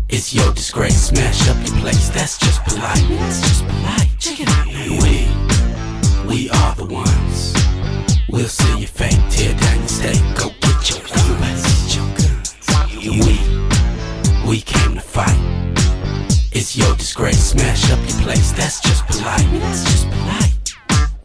It's 0.09 0.33
your 0.33 0.53
disgrace, 0.55 1.09
smash 1.09 1.49
up 1.49 1.57
your 1.57 1.77
place, 1.79 2.09
that's 2.11 2.39
just 2.39 2.63
polite. 2.63 3.05
That's 3.09 3.41
just 3.41 3.67
polite. 3.67 4.09
Check 4.21 4.39
it 4.43 4.49
out. 4.49 4.69
We, 5.03 5.27
we 6.29 6.49
are 6.51 6.77
the 6.77 6.85
ones. 6.87 7.55
We'll 8.29 8.47
see 8.47 8.79
you 8.79 8.87
fake, 8.87 9.19
tear 9.29 9.59
down 9.59 9.79
your 9.81 9.89
steak, 9.89 10.23
go 10.39 10.51
get 10.61 10.91
your 10.91 11.03
guns. 11.03 11.99
We, 12.95 14.49
we 14.49 14.61
came 14.61 14.95
to 14.95 15.01
fight. 15.01 15.37
It's 16.53 16.77
your 16.77 16.95
disgrace, 16.95 17.43
smash 17.43 17.91
up 17.91 17.99
your 17.99 18.21
place, 18.23 18.53
that's 18.53 18.81
just 18.83 19.05
polite. 19.09 19.51
That's 19.59 19.83
just 19.83 20.09
polite. 20.11 20.48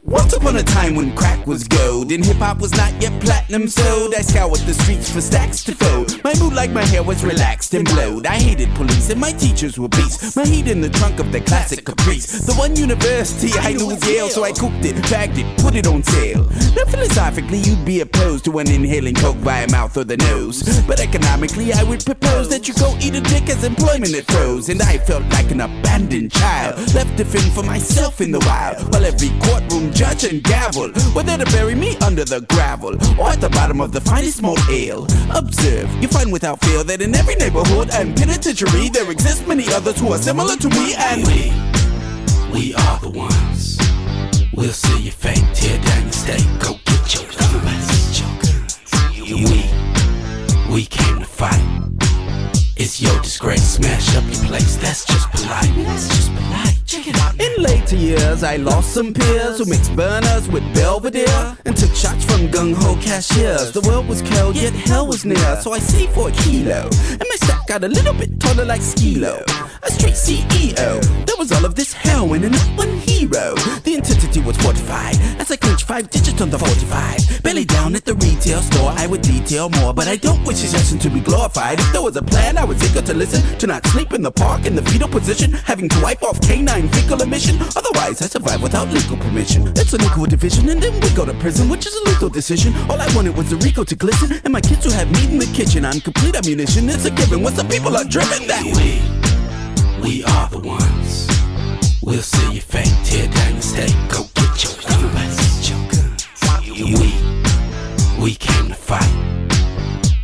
Once 0.06 0.34
upon 0.34 0.58
a 0.58 0.64
time 0.64 0.96
when 0.96 1.16
crack 1.16 1.48
was 1.48 1.64
gold 1.64 2.12
and 2.12 2.26
hip 2.26 2.36
hop 2.38 2.60
was 2.60 2.72
not 2.74 2.92
yet 3.02 3.14
platinum 3.22 3.68
sold, 3.68 4.14
I 4.14 4.22
scoured 4.22 4.60
the 4.60 4.74
streets 4.74 5.10
for 5.10 5.22
stacks 5.22 5.64
to 5.64 5.74
fold. 5.76 6.22
My 6.26 6.34
mood 6.40 6.54
like 6.54 6.72
my 6.72 6.84
hair 6.84 7.02
was 7.02 7.24
relaxed 7.24 7.74
and 7.74 7.86
blowed. 7.86 8.26
I 8.26 8.36
hated 8.36 8.70
police 8.76 9.10
and 9.10 9.20
my 9.20 9.32
teachers 9.32 9.80
were 9.80 9.88
beasts. 9.88 10.36
My 10.36 10.46
heat 10.46 10.68
in 10.68 10.82
the 10.82 10.90
trunk 10.90 11.20
of 11.20 11.32
the 11.32 11.40
classic 11.40 11.86
Caprice. 11.86 12.46
The 12.46 12.54
one 12.56 12.76
university 12.76 13.58
I 13.60 13.74
knew 13.74 13.88
was 13.88 14.06
Yale, 14.06 14.28
so 14.28 14.44
I 14.44 14.52
cooked 14.52 14.84
it, 14.84 15.02
bagged 15.10 15.38
it, 15.38 15.58
put 15.60 15.76
it 15.76 15.88
on 15.88 16.04
sale. 16.04 16.44
Now 16.76 16.86
philosophy 16.86 17.14
Geographically, 17.24 17.60
you'd 17.60 17.86
be 17.86 18.02
opposed 18.02 18.44
to 18.46 18.60
an 18.60 18.70
inhaling 18.70 19.16
coke 19.16 19.38
via 19.38 19.66
mouth 19.72 19.96
or 19.96 20.04
the 20.04 20.18
nose. 20.18 20.62
But 20.86 21.00
economically, 21.00 21.72
I 21.72 21.82
would 21.84 22.04
propose 22.04 22.50
that 22.50 22.68
you 22.68 22.74
go 22.74 22.98
eat 23.00 23.16
a 23.16 23.22
dick 23.22 23.50
as 23.50 23.64
employment 23.64 24.14
it 24.14 24.30
froze. 24.30 24.68
And 24.70 24.82
I 24.82 24.98
felt 24.98 25.24
like 25.30 25.50
an 25.52 25.62
abandoned 25.62 26.32
child, 26.32 26.78
left 26.94 27.18
to 27.18 27.24
fend 27.26 27.54
for 27.54 27.64
myself 27.64 28.20
in 28.20 28.32
the 28.32 28.40
wild. 28.40 28.92
While 28.92 29.06
every 29.06 29.30
courtroom 29.40 29.94
judge 30.04 30.26
and 30.26 30.44
gavel 30.44 30.92
were 31.16 31.24
to 31.24 31.46
bury 31.54 31.76
me 31.76 31.96
under 32.06 32.26
the 32.26 32.42
gravel 32.50 32.94
or 33.18 33.30
at 33.30 33.40
the 33.40 33.50
bottom 33.50 33.80
of 33.80 33.94
the 33.94 34.02
finest 34.02 34.42
malt 34.42 34.60
ale. 34.70 35.08
Observe, 35.34 35.90
you 36.02 36.10
find 36.10 36.30
without 36.30 36.60
fail 36.60 36.84
that 36.84 37.02
in 37.02 37.16
every 37.16 37.36
neighborhood 37.36 37.90
and 37.94 38.14
penitentiary 38.14 38.90
there 38.90 39.10
exist 39.10 39.48
many 39.48 39.66
others 39.70 39.98
who 40.00 40.12
are 40.12 40.18
similar 40.18 40.58
to 40.58 40.70
me 40.70 40.94
and 40.98 41.26
we. 41.26 41.40
We 42.52 42.76
are 42.76 43.00
the 43.00 43.12
ones. 43.12 43.80
We'll 44.54 44.74
see 44.74 45.04
your 45.04 45.14
fate, 45.14 45.46
tear 45.54 45.82
down 45.82 46.04
your 46.04 46.12
state, 46.12 46.48
go 46.60 46.74
get 46.84 47.16
your 47.16 47.26
guns. 47.40 48.22
We, 49.22 50.74
we 50.74 50.86
came 50.86 51.20
to 51.20 51.26
fight. 51.26 51.93
It's 52.76 53.00
your 53.00 53.22
disgrace, 53.22 53.76
smash 53.76 54.16
up 54.16 54.24
your 54.24 54.46
place, 54.46 54.78
that's 54.78 55.06
just 55.06 55.30
polite. 55.32 55.72
That's 55.86 56.08
just 56.08 56.34
polite. 56.34 56.80
Check 56.88 57.08
it 57.08 57.16
out. 57.18 57.40
In 57.40 57.62
later 57.62 57.96
years, 57.96 58.44
I 58.44 58.56
lost 58.56 58.94
some 58.94 59.14
peers 59.14 59.60
who 59.60 59.66
mixed 59.66 59.96
burners 59.96 60.50
with 60.50 60.64
Belvedere 60.74 61.56
and 61.66 61.78
took 61.78 61.94
shots 61.94 62.26
from 62.26 62.48
gung 62.48 62.74
ho 62.74 62.96
cashiers. 62.96 63.72
The 63.72 63.82
world 63.82 64.08
was 64.08 64.24
cold, 64.24 64.56
yet 64.56 64.74
hell 64.74 65.06
was 65.06 65.24
near, 65.24 65.62
so 65.62 65.72
I 65.72 65.80
saved 65.80 66.14
for 66.14 66.30
a 66.30 66.32
kilo. 66.32 66.90
And 67.10 67.24
my 67.30 67.36
stack 67.36 67.68
got 67.68 67.84
a 67.84 67.88
little 67.88 68.14
bit 68.14 68.40
taller 68.40 68.66
like 68.66 68.82
Skilo. 68.82 69.44
A 69.84 69.92
street 69.92 70.16
CEO. 70.16 71.26
There 71.26 71.38
was 71.38 71.52
all 71.52 71.66
of 71.66 71.76
this 71.76 71.94
heroin 71.94 72.44
and 72.44 72.54
not 72.54 72.78
one 72.78 72.98
hero. 73.00 73.54
The 73.84 73.96
was 74.46 74.58
fortified 74.58 75.16
as 75.40 75.52
I 75.52 75.56
clinched 75.56 75.86
five 75.86 76.10
digits 76.10 76.42
on 76.42 76.50
the 76.50 76.60
45. 76.60 77.44
Belly 77.44 77.66
down 77.66 77.96
at 77.96 78.06
the 78.06 78.14
retail 78.16 78.62
store, 78.62 78.92
I 78.96 79.08
would 79.08 79.22
detail 79.22 79.70
more, 79.70 79.94
but 79.94 80.08
I 80.08 80.16
don't 80.16 80.44
wish 80.44 80.64
lesson 80.74 81.00
to 81.00 81.10
be 81.10 81.20
glorified. 81.20 81.80
If 81.80 81.92
there 81.92 82.02
was 82.02 82.16
a 82.16 82.22
plan, 82.22 82.58
I 82.58 82.66
was 82.66 82.82
eager 82.84 83.02
to 83.02 83.14
listen. 83.14 83.42
To 83.60 83.68
not 83.68 83.86
sleep 83.88 84.14
in 84.14 84.22
the 84.22 84.32
park 84.32 84.66
in 84.66 84.76
the 84.76 84.82
fetal 84.82 85.08
position, 85.08 85.52
having 85.52 85.90
to 85.90 86.02
wipe 86.02 86.24
off 86.24 86.42
canine 86.42 86.88
fecal 86.90 87.22
emission. 87.22 87.58
Otherwise, 87.76 88.22
I 88.22 88.28
survive 88.28 88.62
without 88.62 88.88
legal 88.90 89.18
permission. 89.18 89.68
It's 89.76 89.94
an 89.94 90.02
equal 90.02 90.26
division, 90.26 90.70
and 90.70 90.82
then 90.82 90.94
we 91.00 91.10
go 91.16 91.26
to 91.26 91.34
prison, 91.36 91.70
which 91.70 91.86
is 91.86 91.96
a 91.96 92.04
lethal 92.10 92.30
decision. 92.30 92.74
All 92.90 93.00
I 93.00 93.08
wanted 93.16 93.36
was 93.36 93.50
the 93.50 93.58
Rico 93.58 93.84
to 93.84 93.96
glisten, 93.96 94.40
and 94.44 94.54
my 94.54 94.62
kids 94.62 94.84
to 94.84 94.94
have 94.94 95.12
meat 95.12 95.30
in 95.30 95.38
the 95.38 95.52
kitchen. 95.54 95.86
I'm 95.86 96.00
complete 96.00 96.36
ammunition, 96.36 96.90
it's 96.90 97.06
a 97.06 97.12
given. 97.12 97.42
Once 97.44 97.58
the 97.58 97.66
people 97.66 97.96
are 97.96 98.06
driven 98.06 98.48
that 98.48 98.66
way, 98.76 99.02
we 100.02 100.24
are 100.24 100.50
the 100.50 100.60
ones. 100.60 101.28
We'll 102.06 102.22
see 102.22 102.52
your 102.52 102.62
fate, 102.62 102.94
tear 103.06 103.30
down 103.30 103.54
your 103.54 103.62
state, 103.62 103.96
go 104.10 104.26
get 104.36 104.62
your 104.62 104.74
guns. 104.82 105.72
We, 106.68 108.22
we 108.22 108.36
came 108.36 108.68
to 108.68 108.76
fight. 108.76 109.08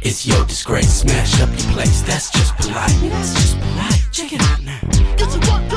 It's 0.02 0.26
your 0.26 0.44
disgrace, 0.46 1.02
smash 1.02 1.40
up 1.42 1.48
your 1.50 1.72
place, 1.72 2.02
that's 2.02 2.32
just 2.32 2.54
polite. 2.58 2.92
That's 3.10 3.34
just 3.34 3.58
polite. 3.60 4.02
Check 4.12 4.34
it 4.34 4.42
out 4.42 4.62
now. 4.62 4.80
Get 5.16 5.30
your 5.30 5.40
work 5.54 5.69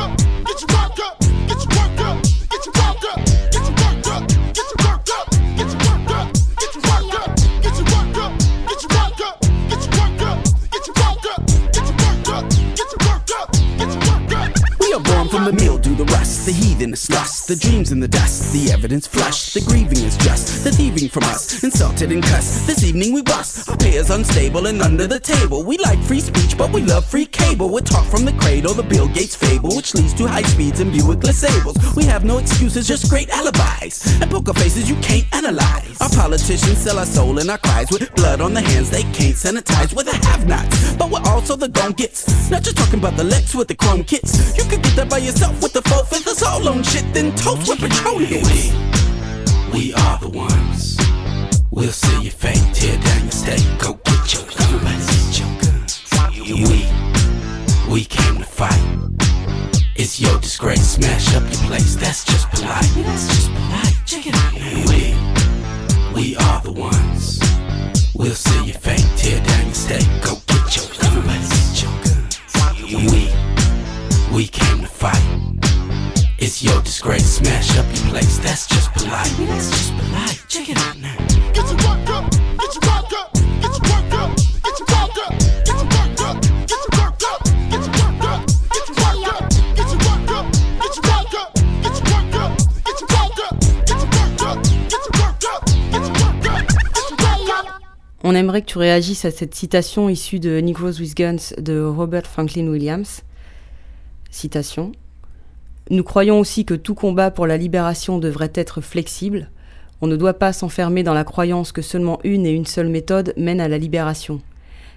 from 15.33 15.47
the 15.47 15.65
mildew, 15.65 15.95
the 15.95 16.05
rust, 16.13 16.45
the 16.45 16.53
heathen, 16.53 16.93
is 16.93 17.01
slust, 17.01 17.49
the 17.49 17.57
dreams 17.57 17.91
in 17.91 18.01
the 18.01 18.07
dust, 18.07 18.53
the 18.53 18.71
evidence 18.71 19.07
flush, 19.07 19.55
the 19.55 19.63
grieving 19.63 20.05
is 20.05 20.15
just, 20.19 20.63
the 20.63 20.71
thieving 20.71 21.09
from 21.09 21.25
us, 21.25 21.65
insulted 21.65 22.13
and 22.13 22.23
cussed. 22.23 22.67
This 22.67 22.85
evening 22.85 23.15
we 23.15 23.23
bust, 23.23 23.67
our 23.71 23.79
pay 23.79 23.95
is 23.95 24.11
unstable 24.11 24.67
and 24.67 24.83
under 24.83 25.07
the 25.07 25.19
table. 25.19 25.65
We 25.65 25.79
like 25.79 25.99
free 26.01 26.21
speech, 26.21 26.59
but 26.59 26.71
we 26.71 26.83
love 26.83 27.07
free 27.07 27.25
cable. 27.25 27.73
We 27.73 27.81
talk 27.81 28.05
from 28.09 28.27
the 28.27 28.33
cradle, 28.33 28.75
the 28.75 28.83
Bill 28.83 29.09
Gates 29.09 29.35
fable, 29.35 29.75
which 29.75 29.95
leads 29.95 30.13
to 30.21 30.29
high 30.29 30.43
speeds 30.43 30.81
and 30.81 30.93
Buick 30.93 31.25
sables. 31.33 31.79
We 31.97 32.05
have 32.05 32.27
no 32.27 32.37
excuses, 32.37 32.87
just 32.87 33.09
great 33.09 33.31
alibis, 33.31 34.21
and 34.21 34.31
poker 34.31 34.53
faces 34.53 34.91
you 34.91 34.97
can't 34.97 35.25
analyze. 35.33 35.99
Our 36.03 36.11
politicians 36.11 36.77
sell 36.77 36.99
our 36.99 37.07
soul 37.07 37.39
and 37.39 37.49
our 37.49 37.57
cries 37.57 37.91
with 37.91 38.15
blood 38.17 38.43
on 38.43 38.53
the 38.53 38.61
hands 38.61 38.91
they 38.91 39.05
can't 39.17 39.35
sanitize. 39.35 39.97
We're 39.97 40.05
the 40.05 40.13
have-nots, 40.27 40.93
but 40.97 41.11
we're 41.11 41.25
also 41.25 41.57
the 41.57 41.69
gon' 41.69 41.93
gets. 41.93 42.51
Not 42.51 42.65
just 42.65 42.77
talking 42.77 42.99
about 42.99 43.17
the 43.17 43.25
Lex 43.25 43.55
with 43.55 43.69
the 43.69 43.75
chrome 43.75 44.05
kits. 44.05 44.55
You 44.59 44.65
could 44.65 44.83
get 44.83 44.95
that 44.97 45.09
by 45.09 45.22
yourself 45.25 45.63
with 45.63 45.73
the 45.73 45.83
four 45.83 46.03
all 46.53 46.69
on 46.69 46.83
shit, 46.83 47.05
then 47.15 47.35
toast 47.37 47.69
with 47.69 47.81
petroleum. 47.81 48.43
We, 48.43 48.73
we 49.73 49.95
are 49.95 50.19
the 50.19 50.29
ones. 50.29 50.99
We'll 51.71 51.93
see 51.93 52.23
your 52.23 52.33
fate, 52.33 52.63
tear 52.75 52.99
down 53.01 53.23
your 53.23 53.31
state, 53.31 53.67
go 53.79 53.95
get 54.05 54.35
your 54.35 54.45
guns. 54.45 55.07
Get 55.11 55.39
your 55.41 55.53
guns. 55.63 55.93
We, 56.37 57.93
we 57.93 58.05
came 58.05 58.39
to 58.39 58.45
fight. 58.45 58.83
It's 59.97 60.21
your 60.21 60.39
disgrace, 60.41 60.97
smash 60.97 61.35
up 61.35 61.43
your 61.43 61.63
place, 61.69 61.97
that's 61.97 62.25
just 62.25 62.51
polite. 62.51 62.91
That's 62.97 63.29
just 63.29 63.51
polite. 63.55 63.97
Check 64.07 64.27
it 64.27 64.35
out. 64.35 64.53
We, 64.89 65.15
we 66.15 66.37
are 66.37 66.61
the 66.63 66.73
ones. 66.73 67.41
We'll 68.15 68.35
see 68.35 68.65
your 68.65 68.79
fate, 68.79 69.07
tear 69.17 69.43
down 69.43 69.67
your 69.67 69.75
state, 69.75 70.09
go 70.23 70.37
get 70.47 70.77
your 70.77 70.89
guns. 71.01 71.49
Get 71.49 71.83
your 71.83 71.93
guns. 72.05 72.13
We, 73.13 73.42
we 74.33 74.47
came 74.47 74.81
to 74.81 74.87
fight. 74.87 75.23
It's 76.39 76.63
your 76.63 76.81
disgrace, 76.83 77.37
smash 77.37 77.77
up 77.79 77.85
your 77.87 78.11
place. 78.11 78.39
That's 78.39 78.67
just 78.67 78.91
polite. 78.95 79.31
That's 79.39 79.71
just 79.71 79.93
polite. 79.97 80.43
Check 80.49 80.71
it 80.71 80.79
out 80.79 80.99
now. 80.99 81.17
Get 81.53 81.67
your 81.69 81.77
work 81.77 82.09
up, 82.09 82.31
get 82.31 82.75
your 82.75 82.83
work 82.89 83.13
up, 83.13 83.33
get 83.35 83.73
your 83.77 83.85
work 83.93 84.13
up, 84.15 84.37
get 84.65 84.79
your 84.79 84.89
work 84.89 85.19
up, 85.21 85.41
get 85.65 85.77
your 85.77 85.87
work 85.93 86.21
up, 86.23 86.41
get 86.41 86.81
your 86.81 86.93
work 86.97 87.23
up, 87.23 87.43
get 87.71 87.85
your 87.85 87.97
work 87.97 88.25
up, 88.25 88.47
get 88.73 88.89
your 88.89 88.97
work 88.97 89.23
up, 89.23 89.51
get 89.75 89.89
your 89.89 90.01
work 90.01 90.33
up, 90.33 90.53
get 90.73 90.93
your 90.93 91.03
work 91.03 91.35
up, 91.35 91.53
get 91.53 91.91
your 91.93 92.09
work 92.09 92.37
up, 92.41 92.67
get 92.85 92.97
your 92.97 93.13
work 93.13 93.33
up, 93.33 93.59
get 93.75 94.01
your 94.01 94.09
work 94.09 94.43
up, 94.43 94.63
get 94.73 95.11
your 95.11 95.21
work 95.21 95.45
up, 95.45 95.65
get 95.93 96.03
your 96.03 96.15
work 96.19 96.47
up, 96.49 96.69
get 96.95 97.07
your 97.11 97.19
work 97.19 97.49
up. 97.51 97.67
On 98.25 98.35
aimerait 98.35 98.63
que 98.63 98.67
tu 98.73 98.79
réagisses 98.79 99.25
à 99.25 99.31
cette 99.31 99.55
citation 99.55 100.09
issue 100.09 100.41
de 100.41 100.61
Negroes 100.61 101.01
with 101.01 101.15
Guns 101.15 101.55
de 101.59 101.81
Robert 101.83 102.27
Franklin 102.27 102.69
Williams. 102.69 103.23
Nous 105.91 106.05
croyons 106.05 106.39
aussi 106.39 106.65
que 106.65 106.75
tout 106.75 106.95
combat 106.95 107.31
pour 107.31 107.47
la 107.47 107.57
libération 107.57 108.19
devrait 108.19 108.53
être 108.55 108.81
flexible. 108.81 109.51
On 110.01 110.07
ne 110.07 110.17
doit 110.17 110.35
pas 110.35 110.53
s'enfermer 110.53 111.03
dans 111.03 111.15
la 111.15 111.25
croyance 111.25 111.73
que 111.73 111.83
seulement 111.83 112.19
une 112.25 112.47
et 112.47 112.53
une 112.53 112.67
seule 112.67 112.89
méthode 112.89 113.35
mène 113.37 113.61
à 113.61 113.69
la 113.69 113.79
libération. 113.79 114.41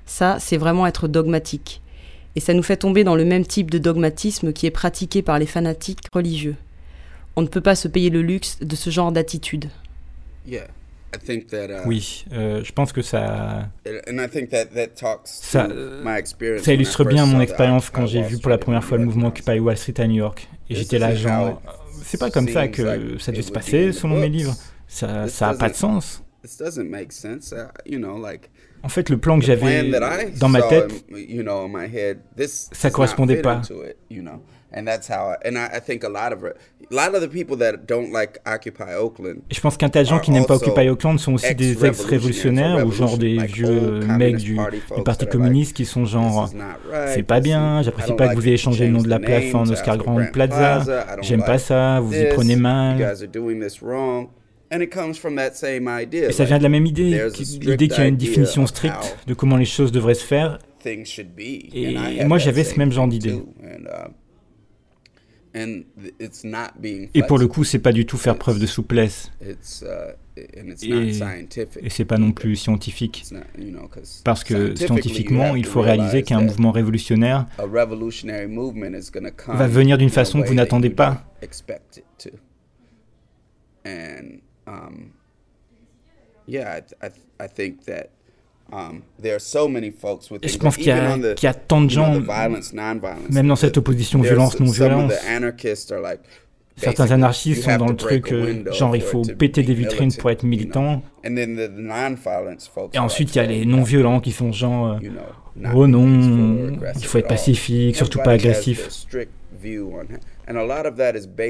Ça, 0.06 0.38
c'est 0.39 0.58
vraiment 0.58 0.88
être 0.88 1.08
dogmatique. 1.08 1.82
Et 2.36 2.39
ça 2.39 2.54
nous 2.54 2.64
fait 2.64 2.78
tomber 2.78 3.04
dans 3.04 3.16
le 3.16 3.26
même 3.26 3.46
type 3.46 3.72
de 3.72 3.78
dogmatisme 3.78 4.52
qui 4.54 4.66
est 4.66 4.72
pratiqué 4.72 5.22
par 5.22 5.39
les 5.39 5.46
fanatiques 5.46 6.02
religieux. 6.14 6.56
On 7.36 7.41
ne 7.41 7.48
peut 7.48 7.62
pas 7.62 7.76
se 7.76 7.88
payer 7.88 8.10
le 8.10 8.22
luxe 8.22 8.60
de 8.62 8.76
ce 8.76 8.89
genre 8.89 9.12
d'attitude. 9.12 9.70
Oui, 11.86 12.26
euh, 12.34 12.63
je 12.63 12.72
pense 12.72 12.91
que 12.91 13.01
ça, 13.01 13.70
ça, 15.26 15.68
ça 16.63 16.74
illustre 16.74 17.03
bien 17.03 17.26
mon 17.26 17.39
expérience 17.41 17.89
quand 17.89 18.05
j'ai 18.05 18.22
vu 18.22 18.38
pour 18.39 18.49
la 18.51 18.57
première 18.57 18.84
fois 18.84 18.97
le 18.97 19.05
mouvement 19.05 19.28
Occupy 19.28 19.59
Wall 19.59 19.78
Street 19.78 19.99
à 19.99 20.07
New 20.07 20.16
York. 20.16 20.47
Et 20.70 20.76
j'étais 20.76 20.99
là, 20.99 21.13
genre, 21.16 21.61
c'est 22.03 22.20
pas 22.20 22.30
comme 22.32 22.47
ça 22.49 22.68
que 22.68 23.18
ça 23.20 23.32
devait 23.32 23.43
se 23.43 23.51
passer 23.51 23.91
selon 23.91 24.18
mes 24.20 24.30
livres. 24.30 24.55
Ça 24.88 25.26
n'a 25.41 25.53
pas 25.55 25.70
de 25.70 25.76
sens. 25.76 26.22
En 28.84 28.89
fait, 28.89 29.09
le 29.09 29.18
plan 29.18 29.39
que 29.39 29.45
j'avais 29.45 29.89
dans 30.38 30.47
ma 30.49 30.61
tête, 30.61 30.91
ça 32.72 32.89
correspondait 32.91 33.41
pas. 33.41 33.61
And 34.78 34.84
that's 34.84 35.07
how, 35.09 35.36
and 35.45 35.55
I, 35.55 35.78
I 35.78 35.80
think 35.80 36.03
a 36.03 36.09
lot 36.09 36.34
of 36.34 36.43
a 36.43 36.93
lot 36.93 37.15
of 37.15 37.21
the 37.21 37.30
people 37.30 37.55
that 37.57 37.88
don't 37.88 38.11
like 38.11 38.39
Occupy 38.45 38.93
Oakland. 38.99 39.41
Je 39.49 39.61
pense 39.61 39.78
qu'un 39.78 39.88
tas 39.88 40.03
de 40.03 40.09
gens 40.09 40.19
qui 40.19 40.32
n'aiment 40.32 40.45
pas 40.45 40.55
Occupy 40.55 40.89
Oakland 40.89 41.17
sont 41.17 41.34
aussi 41.34 41.55
des 41.55 41.86
ex-révolutionnaires 41.86 42.86
ou 42.86 42.91
genre 42.91 43.17
des 43.17 43.38
vieux 43.38 44.01
mecs 44.01 44.36
du, 44.36 44.55
du 44.55 45.03
Parti 45.05 45.28
communiste 45.28 45.73
qui 45.73 45.86
sont 45.86 46.03
genre 46.03 46.49
c'est 47.07 47.23
pas 47.23 47.39
bien, 47.39 47.82
j'apprécie 47.84 48.13
pas 48.13 48.28
que 48.28 48.36
vous 48.36 48.47
ayez 48.47 48.57
changé 48.57 48.86
le 48.86 48.91
nom 48.91 49.01
de 49.01 49.09
la 49.09 49.19
place 49.19 49.53
en 49.53 49.65
Oscar 49.69 49.97
Grand 49.97 50.30
Plaza, 50.32 50.84
j'aime 51.21 51.43
pas 51.43 51.57
ça, 51.57 52.01
vous 52.01 52.13
y 52.13 52.26
prenez 52.34 52.57
mal. 52.57 52.99
Et 54.71 56.32
ça 56.32 56.43
vient 56.43 56.57
de 56.57 56.63
la 56.63 56.69
même 56.69 56.86
idée, 56.86 57.21
l'idée 57.61 57.88
qu'il 57.88 57.99
y 57.99 58.05
a 58.05 58.07
une 58.07 58.17
définition 58.17 58.67
stricte 58.67 59.17
de 59.26 59.34
comment 59.34 59.55
les 59.55 59.65
choses 59.65 59.93
devraient 59.93 60.15
se 60.15 60.26
faire. 60.26 60.59
Et 60.86 62.26
moi 62.26 62.38
j'avais 62.39 62.65
ce 62.65 62.78
même 62.78 62.91
genre 62.91 63.07
d'idée. 63.07 63.41
Et 65.56 67.24
pour 67.24 67.38
le 67.38 67.47
coup, 67.47 67.64
c'est 67.64 67.80
pas 67.80 67.93
du 67.93 68.06
tout 68.06 68.18
faire 68.18 68.38
preuve 68.38 68.60
de 68.60 68.66
souplesse. 68.66 69.32
Uh, 69.41 69.53
et, 70.38 71.89
c'est 71.89 72.03
pas 72.06 72.18
non 72.18 72.34
plus 72.34 72.58
scientifique. 72.58 73.26
Parce 74.24 74.43
que 74.43 74.76
scientifiquement, 74.76 75.56
il 75.56 75.66
faut 75.66 75.82
réaliser 75.82 76.24
qu'un 76.24 76.41
mouvement 76.41 76.72
révolutionnaire 76.72 77.45
va 79.47 79.68
venir 79.68 79.97
d'une 79.97 80.10
façon 80.10 80.41
que 80.41 80.47
vous 80.47 80.53
n'attendez 80.53 80.89
pas. 80.89 81.24
Um, 88.74 89.01
Et 89.24 90.47
je 90.47 90.57
pense 90.57 90.76
qu'il 90.76 90.86
y, 90.86 91.43
y, 91.43 91.47
a 91.47 91.53
tant 91.53 91.82
de 91.82 91.89
gens, 91.89 92.20
même 93.30 93.47
dans 93.47 93.55
cette 93.55 93.78
opposition 93.78 94.22
violence-non-violence, 94.22 95.13
certains 96.76 97.11
anarchistes 97.11 97.63
sont 97.63 97.78
dans 97.78 97.88
le 97.88 97.95
truc, 97.95 98.32
euh, 98.32 98.63
genre 98.74 98.95
il 98.95 99.03
faut 99.03 99.22
péter 99.22 99.61
des 99.61 99.76
vitrines 99.76 100.11
pour 100.13 100.32
être 100.32 100.43
militant. 100.43 101.03
Et 101.24 102.99
ensuite 102.99 103.36
il 103.36 103.38
y 103.38 103.41
a 103.41 103.45
les 103.45 103.66
non-violents 103.66 104.20
qui 104.20 104.32
sont 104.32 104.51
genre, 104.51 104.97
euh, 105.03 105.70
oh 105.74 105.88
non, 105.88 106.80
il 106.95 107.05
faut 107.05 107.20
être 107.20 107.28
pacifique, 107.28 107.95
surtout 107.95 108.20
pas 108.20 108.32
agressif. 108.32 108.89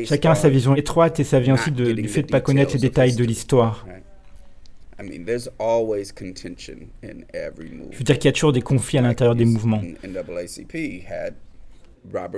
Chacun 0.05 0.32
a 0.32 0.36
sa 0.36 0.49
vision 0.49 0.76
étroite 0.76 1.20
et 1.20 1.24
ça 1.24 1.39
vient 1.39 1.55
aussi 1.55 1.72
du 1.72 2.07
fait 2.07 2.22
de 2.22 2.28
ne 2.28 2.32
pas 2.32 2.41
connaître 2.41 2.74
les 2.74 2.80
détails 2.80 3.16
de 3.16 3.24
l'histoire. 3.24 3.86
Je 7.91 7.98
veux 7.98 8.04
dire 8.04 8.18
qu'il 8.18 8.26
y 8.26 8.28
a 8.30 8.32
toujours 8.32 8.54
des 8.54 8.62
conflits 8.62 8.98
à 8.98 9.02
l'intérieur 9.02 9.36
des 9.36 9.46
mouvements. 9.46 9.82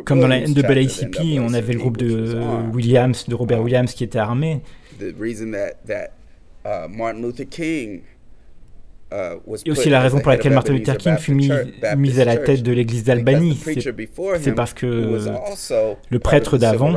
Comme 0.05 0.22
dans 0.22 0.28
la 0.28 0.39
NAACP, 0.47 1.39
on 1.39 1.53
avait 1.53 1.74
le 1.74 1.80
groupe 1.80 1.97
de 1.97 2.39
Williams, 2.74 3.26
de 3.28 3.36
Robert 3.36 3.62
Williams 3.62 3.93
qui 3.93 4.03
était 4.03 4.20
armé. 4.20 4.62
Et 9.66 9.72
aussi 9.72 9.89
la 9.89 10.01
raison 10.01 10.20
pour 10.20 10.30
laquelle 10.30 10.53
Martin 10.53 10.74
Luther 10.74 10.97
King 10.97 11.16
fut 11.18 11.34
mis, 11.34 11.49
mis 11.95 12.20
à 12.20 12.26
la 12.26 12.36
tête 12.38 12.62
de 12.62 12.74
l'église 12.74 13.05
d'Albanie, 13.05 13.58
c'est 14.41 14.51
parce 14.53 14.74
que 14.74 15.20
le 16.10 16.20
prêtre 16.20 16.58
d'avant, 16.58 16.93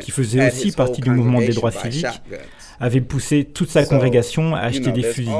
qui 0.00 0.10
faisait 0.10 0.48
aussi 0.48 0.72
partie 0.72 1.00
du 1.00 1.10
mouvement 1.10 1.40
des 1.40 1.52
droits 1.52 1.70
civiques, 1.70 2.06
avait 2.80 3.00
poussé 3.00 3.44
toute 3.44 3.68
sa 3.68 3.84
congrégation 3.84 4.54
à 4.54 4.60
acheter 4.60 4.92
des 4.92 5.02
fusils. 5.02 5.30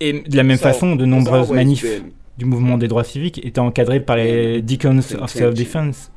Et 0.00 0.12
de 0.20 0.36
la 0.36 0.42
même 0.42 0.58
façon, 0.58 0.96
de 0.96 1.04
nombreuses 1.04 1.50
manifs 1.50 2.02
du 2.36 2.44
mouvement 2.44 2.78
des 2.78 2.88
droits 2.88 3.04
civiques 3.04 3.44
étaient 3.44 3.60
encadrés 3.60 4.00
par 4.00 4.16
les 4.16 4.60
Deacons 4.62 4.98
of 4.98 5.30
Self-Defense. 5.30 6.10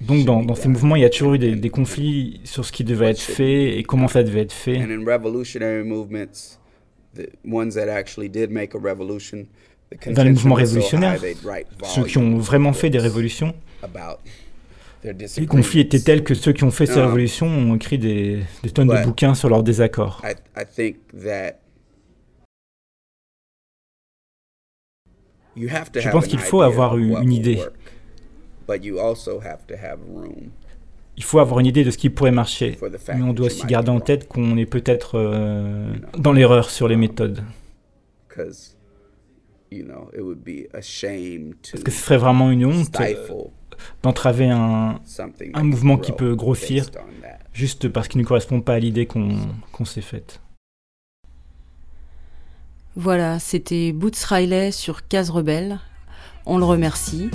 Donc 0.00 0.24
dans, 0.24 0.42
dans, 0.42 0.54
ces 0.54 0.68
mouvements, 0.68 0.96
il 0.96 1.02
y 1.02 1.04
a 1.04 1.10
toujours 1.10 1.34
eu 1.34 1.38
des, 1.38 1.54
des, 1.54 1.68
conflits 1.68 2.40
sur 2.44 2.64
ce 2.64 2.72
qui 2.72 2.82
devait 2.82 3.10
être 3.10 3.20
fait 3.20 3.78
et 3.78 3.82
comment 3.82 4.08
ça 4.08 4.22
devait 4.22 4.40
être 4.40 4.52
fait. 4.52 4.78
Dans 10.10 10.24
les 10.24 10.30
mouvements 10.30 10.54
révolutionnaires, 10.54 11.20
ceux 11.84 12.04
qui 12.04 12.18
ont 12.18 12.38
vraiment 12.38 12.72
fait 12.72 12.90
des 12.90 12.98
révolutions, 12.98 13.54
les 15.04 15.46
conflits 15.46 15.80
étaient 15.80 15.98
tels 16.00 16.22
que 16.22 16.34
ceux 16.34 16.52
qui 16.52 16.64
ont 16.64 16.70
fait 16.70 16.86
ces 16.86 17.00
révolutions 17.00 17.46
ont 17.48 17.74
écrit 17.76 17.98
des, 17.98 18.42
des 18.62 18.70
tonnes 18.70 18.88
de 18.88 19.04
bouquins 19.04 19.34
sur 19.34 19.48
leurs 19.48 19.62
désaccords. 19.62 20.22
Je 25.56 26.08
pense 26.10 26.26
qu'il 26.26 26.38
faut 26.38 26.62
avoir 26.62 26.96
une 26.96 27.32
idée. 27.32 27.60
Il 31.16 31.24
faut 31.24 31.38
avoir 31.40 31.60
une 31.60 31.66
idée 31.66 31.84
de 31.84 31.90
ce 31.90 31.98
qui 31.98 32.08
pourrait 32.08 32.30
marcher, 32.30 32.78
mais 33.14 33.22
on 33.22 33.34
doit 33.34 33.46
aussi 33.46 33.66
garder 33.66 33.90
en 33.90 34.00
tête 34.00 34.26
qu'on 34.28 34.56
est 34.56 34.64
peut-être 34.66 35.18
euh, 35.18 35.92
dans 36.16 36.32
l'erreur 36.32 36.70
sur 36.70 36.88
les 36.88 36.96
méthodes. 36.96 37.44
Parce 41.72 41.84
que 41.84 41.90
ce 41.90 42.00
serait 42.02 42.18
vraiment 42.18 42.50
une 42.50 42.66
honte 42.66 42.96
d'entraver 44.02 44.48
un, 44.48 45.00
un, 45.54 45.62
mouvement 45.64 45.98
qui 45.98 46.12
peut 46.12 46.34
grossir 46.34 46.86
juste 47.52 47.88
parce 47.88 48.08
qu'il 48.08 48.20
ne 48.20 48.26
correspond 48.26 48.60
pas 48.60 48.74
à 48.74 48.78
l'idée 48.78 49.06
qu'on 49.06 49.84
s'est 49.84 50.02
faite. 50.02 50.40
Voilà, 52.94 53.38
c'était 53.38 53.92
Boots 53.92 54.22
Riley 54.28 54.70
sur 54.70 55.08
Case 55.08 55.30
Rebelle. 55.30 55.78
On 56.44 56.58
le 56.58 56.64
remercie. 56.64 57.30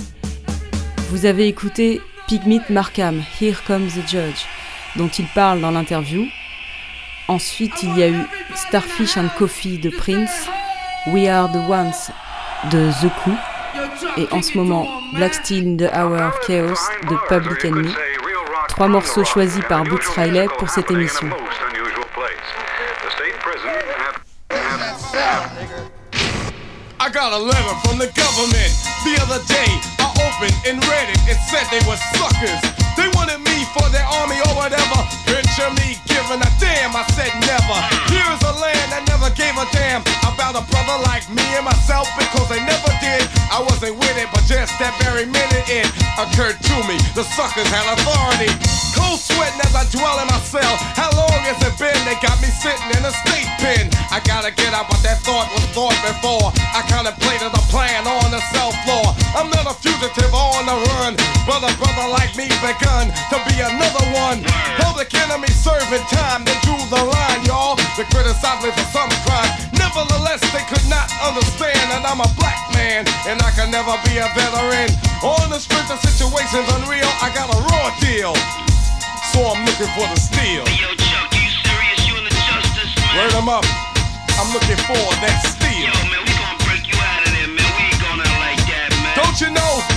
Vous 1.10 1.26
avez 1.26 1.48
écouté 1.48 2.00
Pygmy 2.28 2.60
Markham, 2.70 3.22
Here 3.40 3.60
Comes 3.66 3.88
the 3.88 4.06
Judge, 4.06 4.44
dont 4.96 5.08
il 5.08 5.26
parle 5.34 5.60
dans 5.60 5.70
l'interview. 5.70 6.26
Ensuite, 7.26 7.82
il 7.82 7.98
y 7.98 8.02
a 8.02 8.08
eu 8.08 8.22
Starfish 8.54 9.16
and 9.16 9.28
Coffee 9.36 9.78
de 9.78 9.90
Prince, 9.90 10.48
We 11.08 11.26
Are 11.26 11.50
the 11.50 11.68
Ones 11.68 12.12
de 12.70 12.90
The 13.00 13.12
Coup, 13.22 13.36
et 14.16 14.28
en 14.32 14.42
ce 14.42 14.56
moment 14.56 14.86
Black 15.14 15.34
Steel 15.34 15.66
in 15.66 15.76
the 15.76 15.90
Hour 15.94 16.20
of 16.28 16.38
Chaos 16.46 16.88
de 17.08 17.16
Public 17.28 17.64
Enemy. 17.64 17.94
Trois 18.68 18.88
morceaux 18.88 19.24
choisis 19.24 19.62
par 19.68 19.84
Boots 19.84 20.08
Riley 20.16 20.46
pour 20.58 20.68
cette 20.68 20.90
émission. 20.90 21.28
I 27.00 27.10
got 27.10 27.32
a 27.32 27.38
letter 27.38 27.74
from 27.84 27.98
the 27.98 28.10
government 28.14 28.72
the 29.04 29.16
other 29.22 29.42
day. 29.46 29.98
open 30.38 30.54
and 30.66 30.84
read 30.86 31.08
it. 31.10 31.20
It 31.26 31.38
said 31.50 31.66
they 31.70 31.82
were 31.88 31.96
suckers. 32.14 32.87
They 32.98 33.06
wanted 33.14 33.38
me 33.46 33.62
for 33.70 33.86
their 33.94 34.02
army 34.18 34.42
or 34.50 34.58
whatever. 34.58 34.98
Picture 35.22 35.70
me 35.78 36.02
giving 36.10 36.42
a 36.42 36.50
damn. 36.58 36.90
I 36.98 37.06
said 37.14 37.30
never. 37.46 37.78
Here's 38.10 38.42
a 38.42 38.54
land 38.58 38.90
that 38.90 39.06
never 39.06 39.30
gave 39.38 39.54
a 39.54 39.66
damn 39.70 40.02
about 40.26 40.58
a 40.58 40.66
brother 40.66 40.98
like 41.06 41.22
me 41.30 41.46
and 41.54 41.62
myself 41.62 42.10
because 42.18 42.50
they 42.50 42.58
never 42.66 42.90
did. 42.98 43.22
I 43.54 43.62
wasn't 43.62 43.94
with 44.02 44.18
it, 44.18 44.26
but 44.34 44.42
just 44.50 44.74
that 44.82 44.98
very 44.98 45.30
minute 45.30 45.66
it 45.70 45.86
occurred 46.18 46.58
to 46.58 46.76
me. 46.90 46.98
The 47.14 47.22
suckers 47.38 47.70
had 47.70 47.86
authority. 47.94 48.50
Cold 48.98 49.22
sweating 49.22 49.62
as 49.62 49.78
I 49.78 49.86
dwell 49.94 50.18
in 50.18 50.26
my 50.26 50.42
cell. 50.42 50.74
How 50.98 51.14
long 51.14 51.38
has 51.46 51.58
it 51.62 51.78
been? 51.78 51.94
They 52.02 52.18
got 52.18 52.34
me 52.42 52.50
sitting 52.50 52.90
in 52.98 53.06
a 53.06 53.14
state 53.14 53.46
pen. 53.62 53.86
I 54.10 54.18
gotta 54.26 54.50
get 54.50 54.74
out, 54.74 54.90
but 54.90 54.98
that 55.06 55.22
thought 55.22 55.46
was 55.54 55.62
thought 55.70 55.94
before. 56.02 56.50
I 56.74 56.82
contemplated 56.90 57.54
a 57.54 57.62
plan 57.70 58.10
on 58.10 58.34
the 58.34 58.42
cell 58.50 58.74
floor. 58.82 59.14
I'm 59.38 59.54
not 59.54 59.70
a 59.70 59.74
fugitive 59.78 60.34
on 60.34 60.66
the 60.66 60.76
run. 60.98 61.14
Brother, 61.46 61.70
brother 61.78 62.10
like 62.10 62.34
me 62.34 62.50
begun 62.58 62.87
to 62.88 63.36
be 63.44 63.60
another 63.60 64.04
one. 64.16 64.40
Public 64.80 65.12
enemy 65.12 65.52
serving 65.52 66.00
time, 66.08 66.40
they 66.44 66.56
drew 66.64 66.80
the 66.88 67.04
line, 67.04 67.44
y'all. 67.44 67.76
They 68.00 68.08
criticized 68.08 68.64
me 68.64 68.72
for 68.72 68.86
some 68.88 69.12
crime. 69.28 69.50
Nevertheless, 69.76 70.40
they 70.56 70.64
could 70.72 70.84
not 70.88 71.04
understand 71.20 71.76
that 71.92 72.08
I'm 72.08 72.24
a 72.24 72.30
black 72.40 72.56
man 72.72 73.04
and 73.28 73.36
I 73.44 73.52
can 73.52 73.68
never 73.68 73.92
be 74.08 74.16
a 74.16 74.28
veteran. 74.32 74.88
On 75.20 75.52
the 75.52 75.60
strength 75.60 75.92
of 75.92 76.00
situations 76.00 76.64
unreal, 76.80 77.10
I 77.20 77.28
got 77.36 77.52
a 77.52 77.58
raw 77.68 77.92
deal. 78.00 78.32
So 79.36 79.44
I'm 79.44 79.60
looking 79.68 79.92
for 79.92 80.08
the 80.08 80.16
steel. 80.16 80.64
Hey, 80.64 80.80
yo, 80.80 80.88
Chuck, 80.96 81.28
you 81.36 81.52
serious? 81.60 82.00
You 82.08 82.14
in 82.16 82.24
the 82.24 82.32
justice, 82.32 82.92
man? 82.96 83.20
Word 83.20 83.32
them 83.36 83.48
up. 83.52 83.68
I'm 84.40 84.48
looking 84.56 84.80
for 84.88 85.04
that 85.20 85.36
steel. 85.44 85.92
Yo, 85.92 85.92
man, 86.08 86.24
we 86.24 86.32
gonna 86.32 86.64
break 86.64 86.88
you 86.88 86.96
out 86.96 87.20
of 87.20 87.30
there, 87.36 87.52
man. 87.52 87.68
We 87.68 87.82
ain't 87.92 88.00
going 88.00 88.22
out 88.24 88.38
like 88.40 88.62
that, 88.64 88.88
man. 89.04 89.12
Don't 89.20 89.36
you 89.44 89.52
know? 89.52 89.87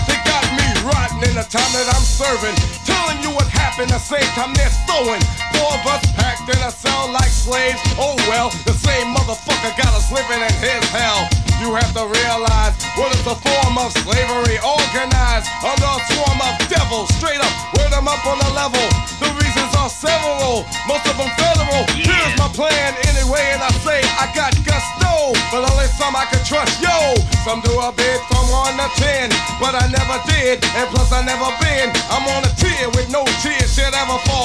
In 1.23 1.37
the 1.37 1.45
time 1.45 1.69
that 1.77 1.85
I'm 1.85 2.05
serving. 2.05 2.55
Telling 2.81 3.21
you 3.21 3.29
what 3.37 3.45
happened, 3.45 3.93
the 3.93 4.01
same 4.01 4.25
time 4.33 4.53
they're 4.57 4.73
throwing. 4.89 5.21
Four 5.53 5.77
of 5.77 5.83
us 5.85 6.01
packed 6.17 6.49
in 6.49 6.57
a 6.65 6.71
cell 6.73 7.13
like 7.13 7.29
slaves. 7.29 7.77
Oh 8.01 8.17
well, 8.25 8.49
the 8.65 8.73
same 8.73 9.13
motherfucker 9.13 9.73
got 9.77 9.93
us 9.93 10.09
living 10.09 10.41
in 10.41 10.53
his 10.57 10.81
hell. 10.89 11.29
You 11.61 11.77
have 11.77 11.93
to 11.93 12.09
realize 12.09 12.73
what 12.97 13.13
is 13.13 13.21
a 13.29 13.37
form 13.37 13.77
of 13.77 13.93
slavery 14.01 14.57
organized 14.65 15.45
under 15.61 15.89
a 15.93 16.01
swarm 16.09 16.39
of 16.41 16.57
devils. 16.65 17.13
Straight 17.21 17.37
up, 17.37 17.53
word 17.77 17.93
them 17.93 18.09
up 18.09 18.25
on 18.25 18.41
the 18.41 18.49
level. 18.57 18.81
The 19.21 19.29
reasons 19.37 19.60
several, 19.87 20.65
most 20.89 21.05
of 21.05 21.15
them 21.17 21.29
federal. 21.37 21.85
Yeah. 21.93 22.09
Here's 22.09 22.35
my 22.41 22.49
plan 22.49 22.97
anyway, 23.13 23.53
and 23.53 23.61
I 23.61 23.71
say 23.85 24.01
I 24.17 24.27
got 24.33 24.51
gusto, 24.65 25.37
but 25.53 25.61
only 25.61 25.87
some 26.01 26.17
I 26.17 26.25
can 26.25 26.41
trust. 26.43 26.81
Yo, 26.81 26.97
some 27.45 27.61
do 27.61 27.73
a 27.77 27.93
bit 27.93 28.19
from 28.25 28.49
one 28.49 28.75
to 28.81 28.89
ten, 28.97 29.29
but 29.61 29.77
I 29.77 29.85
never 29.93 30.17
did. 30.25 30.65
And 30.73 30.89
plus, 30.89 31.13
I 31.13 31.21
never 31.21 31.49
been. 31.61 31.93
I'm 32.09 32.25
on 32.33 32.41
a 32.43 32.51
tier 32.57 32.89
with 32.97 33.13
no 33.13 33.21
tears 33.45 33.69
should 33.77 33.93
ever 33.93 34.17
fall. 34.25 34.40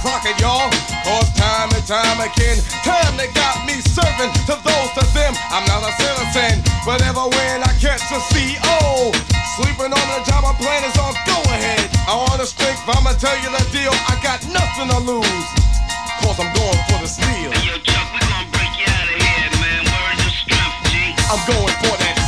Clock 0.00 0.24
it, 0.24 0.36
y'all. 0.40 0.68
Cause 1.04 1.28
time 1.36 1.68
and 1.72 1.84
time 1.84 2.18
again, 2.20 2.56
time 2.84 3.16
they 3.16 3.28
got 3.36 3.64
me 3.68 3.80
serving 3.84 4.32
to 4.48 4.56
those 4.60 4.90
to 4.96 5.04
them. 5.12 5.32
I'm 5.52 5.64
not 5.68 5.84
a 5.84 5.92
citizen, 6.00 6.64
but 6.84 7.00
ever 7.04 7.28
when 7.28 7.60
I 7.62 7.72
catch 7.80 8.04
a 8.12 8.20
CO, 8.32 9.12
sleeping 9.60 9.92
on 9.92 10.06
the 10.12 10.20
job, 10.24 10.44
I'm 10.44 10.56
playing 10.56 10.84
is 10.84 10.96
on 10.98 11.14
go 11.28 11.38
ahead. 11.52 11.84
I 12.08 12.16
want 12.16 12.40
to 12.40 12.48
strength, 12.48 12.82
I'ma 12.88 13.12
tell 13.20 13.36
you 13.44 13.50
the 13.52 13.64
deal. 13.70 13.92
I 14.08 14.16
got 14.24 14.40
nothing 14.48 14.88
to 14.88 14.98
lose. 15.04 15.48
Cause 16.24 16.36
I'm 16.40 16.52
going 16.52 16.80
for 16.88 16.98
the 17.00 17.08
steal. 17.08 17.52
Hey, 17.52 17.68
yo, 17.68 17.76
Chuck, 17.80 18.08
we 18.12 18.20
gonna 18.20 18.48
break 18.52 18.72
you 18.76 18.88
out 18.88 19.08
of 19.08 19.16
here, 19.16 19.50
man. 19.56 19.80
Words 19.88 20.20
of 20.20 20.32
strength, 20.32 20.76
G. 20.92 21.16
I'm 21.32 21.40
going 21.48 21.76
for 21.80 21.96
that 21.96 22.19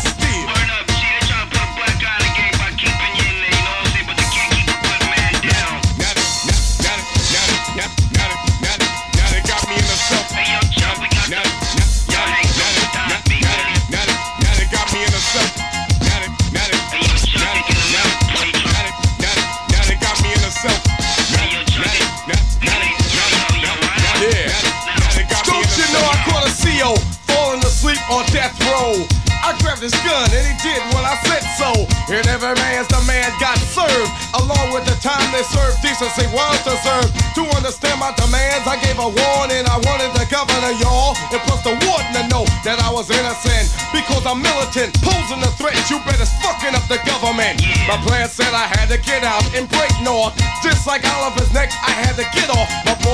his 29.82 29.98
gun, 30.06 30.30
and 30.30 30.44
he 30.46 30.54
did 30.62 30.78
what 30.94 31.02
I 31.02 31.18
said 31.26 31.42
so. 31.58 31.70
here 32.06 32.22
every 32.30 32.54
man's 32.62 32.86
the 32.86 33.02
man 33.02 33.26
got 33.42 33.58
served, 33.58 34.10
along 34.38 34.70
with 34.70 34.86
the 34.86 34.94
time 35.02 35.26
they 35.34 35.42
served, 35.42 35.82
decency 35.82 36.30
was 36.30 36.54
deserved. 36.62 37.10
To 37.34 37.42
understand 37.58 37.98
my 37.98 38.14
demands, 38.14 38.62
I 38.70 38.78
gave 38.78 38.94
a 39.02 39.10
warning. 39.10 39.66
I 39.66 39.82
wanted 39.82 40.14
the 40.14 40.22
governor, 40.30 40.70
y'all, 40.78 41.18
and 41.34 41.42
plus 41.42 41.66
the 41.66 41.74
warden 41.82 42.10
to 42.14 42.24
know 42.30 42.46
that 42.62 42.78
I 42.78 42.94
was 42.94 43.10
innocent 43.10 43.74
because 43.90 44.22
I'm 44.22 44.38
militant, 44.38 44.94
posing 45.02 45.42
a 45.42 45.50
threat. 45.58 45.74
You 45.90 45.98
better 46.06 46.30
fucking 46.46 46.78
up 46.78 46.86
the 46.86 47.02
government. 47.02 47.58
Yeah. 47.58 47.74
My 47.90 47.98
plan 48.06 48.30
said 48.30 48.54
I 48.54 48.70
had 48.70 48.86
to 48.94 49.02
get 49.02 49.26
out 49.26 49.42
and 49.58 49.66
break 49.66 49.90
north, 50.06 50.38
just 50.62 50.86
like 50.86 51.02
Oliver's 51.18 51.50
neck. 51.50 51.74
I 51.82 51.90
had 51.90 52.14
to 52.22 52.26
get 52.30 52.46
off. 52.54 52.70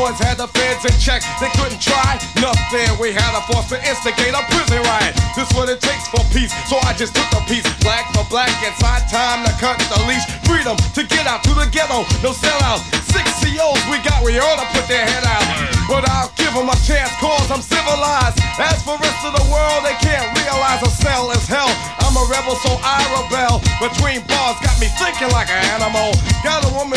Boys 0.08 0.24
had 0.24 0.40
the 0.40 0.48
feds 0.56 0.88
in 0.88 0.96
check, 0.96 1.20
they 1.36 1.52
couldn't 1.60 1.84
try 1.84 2.16
nothing. 2.40 2.88
We 2.96 3.12
had 3.12 3.28
a 3.36 3.44
force 3.44 3.68
to 3.68 3.76
instigate 3.84 4.32
a 4.32 4.40
prison 4.48 4.80
riot. 4.88 5.12
This 5.36 5.52
what 5.52 5.68
it 5.68 5.84
takes 5.84 6.08
for 6.08 6.24
peace, 6.32 6.48
so 6.64 6.80
I 6.88 6.96
just 6.96 7.12
took 7.12 7.28
a 7.36 7.44
piece. 7.44 7.68
Black 7.84 8.08
for 8.16 8.24
black, 8.32 8.48
inside 8.64 9.04
time 9.12 9.44
to 9.44 9.52
cut 9.60 9.76
the 9.92 10.00
leash. 10.08 10.24
Freedom 10.48 10.80
to 10.96 11.04
get 11.04 11.28
out 11.28 11.44
to 11.44 11.52
the 11.52 11.68
ghetto, 11.68 12.08
no 12.24 12.32
sellout. 12.32 12.80
Six 13.12 13.28
COs 13.44 13.84
we 13.92 14.00
got, 14.00 14.24
we 14.24 14.40
ought 14.40 14.56
to 14.56 14.68
put 14.72 14.88
their 14.88 15.04
head 15.04 15.28
out. 15.28 15.44
But 15.84 16.08
I'll 16.08 16.32
give 16.40 16.56
them 16.56 16.72
a 16.72 16.78
chance, 16.88 17.12
cause 17.20 17.52
I'm 17.52 17.60
civilized. 17.60 18.40
As 18.56 18.80
for 18.80 18.96
rest 18.96 19.20
of 19.28 19.36
the 19.36 19.44
world, 19.52 19.84
they 19.84 19.96
can't 20.00 20.24
realize 20.40 20.80
a 20.84 20.88
cell 20.88 21.28
is 21.36 21.44
hell. 21.44 21.68
I'm 22.00 22.16
a 22.16 22.24
rebel, 22.32 22.56
so 22.64 22.80
I 22.80 23.04
rebel. 23.12 23.60
Between 23.76 24.24
bars, 24.24 24.56
got 24.64 24.76
me 24.80 24.88
thinking 24.96 25.28
like 25.36 25.52
an 25.52 25.60
animal. 25.76 26.16
Got 26.40 26.64
a 26.64 26.72
woman 26.72 26.96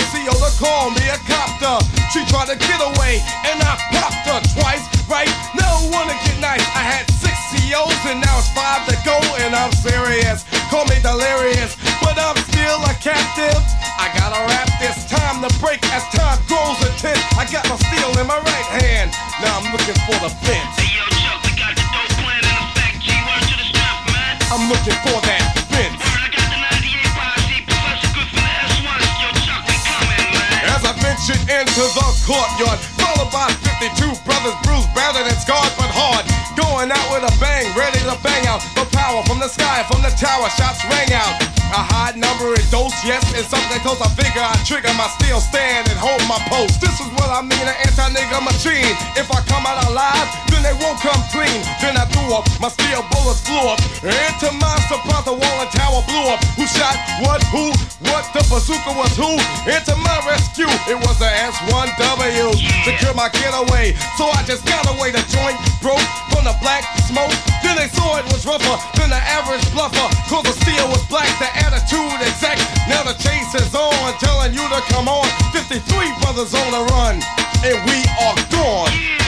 Call 0.62 0.93
me 0.93 1.01
a 1.09 1.18
copter. 1.26 1.82
She 2.14 2.22
tried 2.30 2.53
to 2.53 2.57
get 2.62 2.78
away, 2.78 3.18
and 3.49 3.57
I 3.66 3.74
popped 3.89 4.30
her 4.30 4.38
twice, 4.53 4.86
right? 5.09 5.26
No 5.57 5.89
wanna 5.89 6.14
get 6.22 6.38
nice. 6.38 6.62
I 6.78 6.86
had 6.86 7.09
six 7.09 7.34
CEOs, 7.49 7.97
and 8.05 8.22
now 8.22 8.38
it's 8.38 8.53
five 8.53 8.86
to 8.86 8.93
go, 9.01 9.18
and 9.41 9.57
I'm 9.57 9.74
serious. 9.74 10.45
Call 10.70 10.86
me 10.86 11.01
delirious, 11.01 11.74
but 12.05 12.14
I'm 12.14 12.38
still 12.45 12.78
a 12.86 12.93
captive. 13.01 13.57
I 13.97 14.14
gotta 14.14 14.38
rap 14.53 14.70
this 14.78 15.01
time 15.09 15.41
to 15.41 15.49
break 15.57 15.82
as 15.89 16.05
time 16.14 16.38
grows 16.45 16.78
intense. 16.86 17.26
I 17.34 17.49
got 17.49 17.66
my 17.66 17.82
steel 17.89 18.14
in 18.22 18.30
my 18.30 18.38
right 18.38 18.70
hand. 18.86 19.18
Now 19.41 19.57
I'm 19.57 19.66
looking 19.74 19.97
for 20.05 20.18
the 20.22 20.30
fence. 20.45 20.78
Hey 20.78 20.93
yo, 20.93 21.09
Chuck, 21.26 21.41
we 21.41 21.57
got 21.57 21.74
the 21.74 21.86
dope 21.89 22.14
plan 22.22 22.38
in 22.38 22.55
effect. 22.70 23.01
G 23.01 23.09
word 23.26 23.41
to 23.49 23.55
the 23.57 23.66
strength, 23.66 24.14
man. 24.14 24.38
I'm 24.53 24.70
looking 24.70 24.97
for 25.09 25.20
courtyard, 32.32 32.80
followed 32.96 33.28
by 33.28 33.52
52 33.84 34.16
brothers, 34.24 34.56
bruised, 34.64 34.88
battered, 34.96 35.28
and 35.28 35.36
scarred, 35.36 35.68
but 35.76 35.92
hard. 35.92 36.24
Going 36.56 36.88
out 36.88 37.08
with 37.12 37.28
a 37.28 37.34
bang, 37.44 37.68
ready 37.76 38.00
to 38.12 38.20
bang 38.24 38.43
out. 38.47 38.59
The 38.76 38.84
power 38.91 39.24
from 39.24 39.39
the 39.39 39.47
sky, 39.47 39.84
from 39.88 40.03
the 40.03 40.12
tower, 40.20 40.49
shots 40.59 40.84
rang 40.91 41.12
out. 41.16 41.39
A 41.72 41.80
high 41.80 42.12
number 42.20 42.51
in 42.51 42.66
dose, 42.68 42.91
yes, 43.07 43.24
and 43.32 43.47
something 43.47 43.80
close. 43.80 44.03
I 44.03 44.12
figure 44.12 44.43
I 44.43 44.59
trigger 44.68 44.91
my 44.99 45.07
steel 45.16 45.39
stand 45.39 45.88
and 45.88 45.95
hold 45.95 46.20
my 46.28 46.36
post. 46.51 46.84
This 46.84 46.99
is 46.99 47.07
what 47.16 47.32
I 47.32 47.39
mean, 47.39 47.64
an 47.64 47.78
anti-nigga 47.88 48.43
machine. 48.43 48.91
If 49.16 49.32
I 49.32 49.39
come 49.47 49.64
out 49.64 49.80
alive, 49.88 50.28
then 50.51 50.68
they 50.68 50.76
won't 50.84 50.99
come 50.99 51.24
clean. 51.32 51.64
Then 51.80 51.95
I 51.95 52.03
threw 52.12 52.36
up, 52.36 52.43
my 52.59 52.68
steel 52.68 53.07
bullets 53.16 53.39
flew 53.47 53.64
up. 53.72 53.80
Into 54.03 54.51
my 54.59 54.76
surprise, 54.91 55.24
the 55.24 55.32
wall 55.32 55.57
and 55.64 55.72
tower 55.72 56.03
blew 56.12 56.28
up. 56.28 56.43
Who 56.59 56.68
shot 56.68 56.99
what, 57.24 57.39
who, 57.55 57.72
what, 58.12 58.28
the 58.36 58.43
bazooka 58.51 58.91
was 58.91 59.16
who? 59.16 59.39
Into 59.64 59.95
my 60.03 60.18
rescue, 60.28 60.68
it 60.91 60.99
was 60.99 61.16
the 61.24 61.32
S1W. 61.32 62.51
Secure 62.84 63.16
my 63.16 63.32
getaway, 63.32 63.95
so 64.20 64.28
I 64.28 64.43
just 64.43 64.68
got 64.68 64.84
away. 64.91 65.16
The 65.16 65.24
joint 65.32 65.55
broke 65.80 66.03
from 66.36 66.43
the 66.43 66.55
black 66.59 66.84
smoke. 67.07 67.32
Then 67.64 67.80
they 67.80 67.88
it 68.18 68.26
was 68.34 68.45
rougher 68.45 68.78
than 68.97 69.10
the 69.10 69.22
average 69.38 69.66
bluffer. 69.72 70.08
Cause 70.30 70.43
the 70.43 70.56
steel 70.64 70.88
was 70.89 71.04
black, 71.08 71.30
the 71.39 71.49
attitude 71.66 72.20
exact. 72.26 72.62
Now 72.89 73.04
the 73.04 73.16
chase 73.22 73.54
is 73.56 73.74
on, 73.76 74.14
telling 74.20 74.54
you 74.54 74.64
to 74.64 74.82
come 74.93 75.08
on. 75.08 75.28
53 75.54 75.82
brothers 76.22 76.54
on 76.54 76.68
the 76.72 76.84
run, 76.93 77.22
and 77.64 77.78
we 77.86 77.99
are 78.22 78.38
gone. 78.49 79.20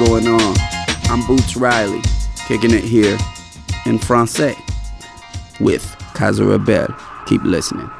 Really 0.00 0.06
going 0.06 0.26
on? 0.26 0.54
I'm 1.04 1.26
Boots 1.26 1.56
Riley, 1.56 2.00
kicking 2.46 2.72
it 2.72 2.84
here 2.84 3.16
in 3.86 3.98
Francais 3.98 4.56
with 5.60 5.84
Casa 6.14 6.44
Rebel. 6.44 6.88
Keep 7.26 7.42
listening. 7.44 7.90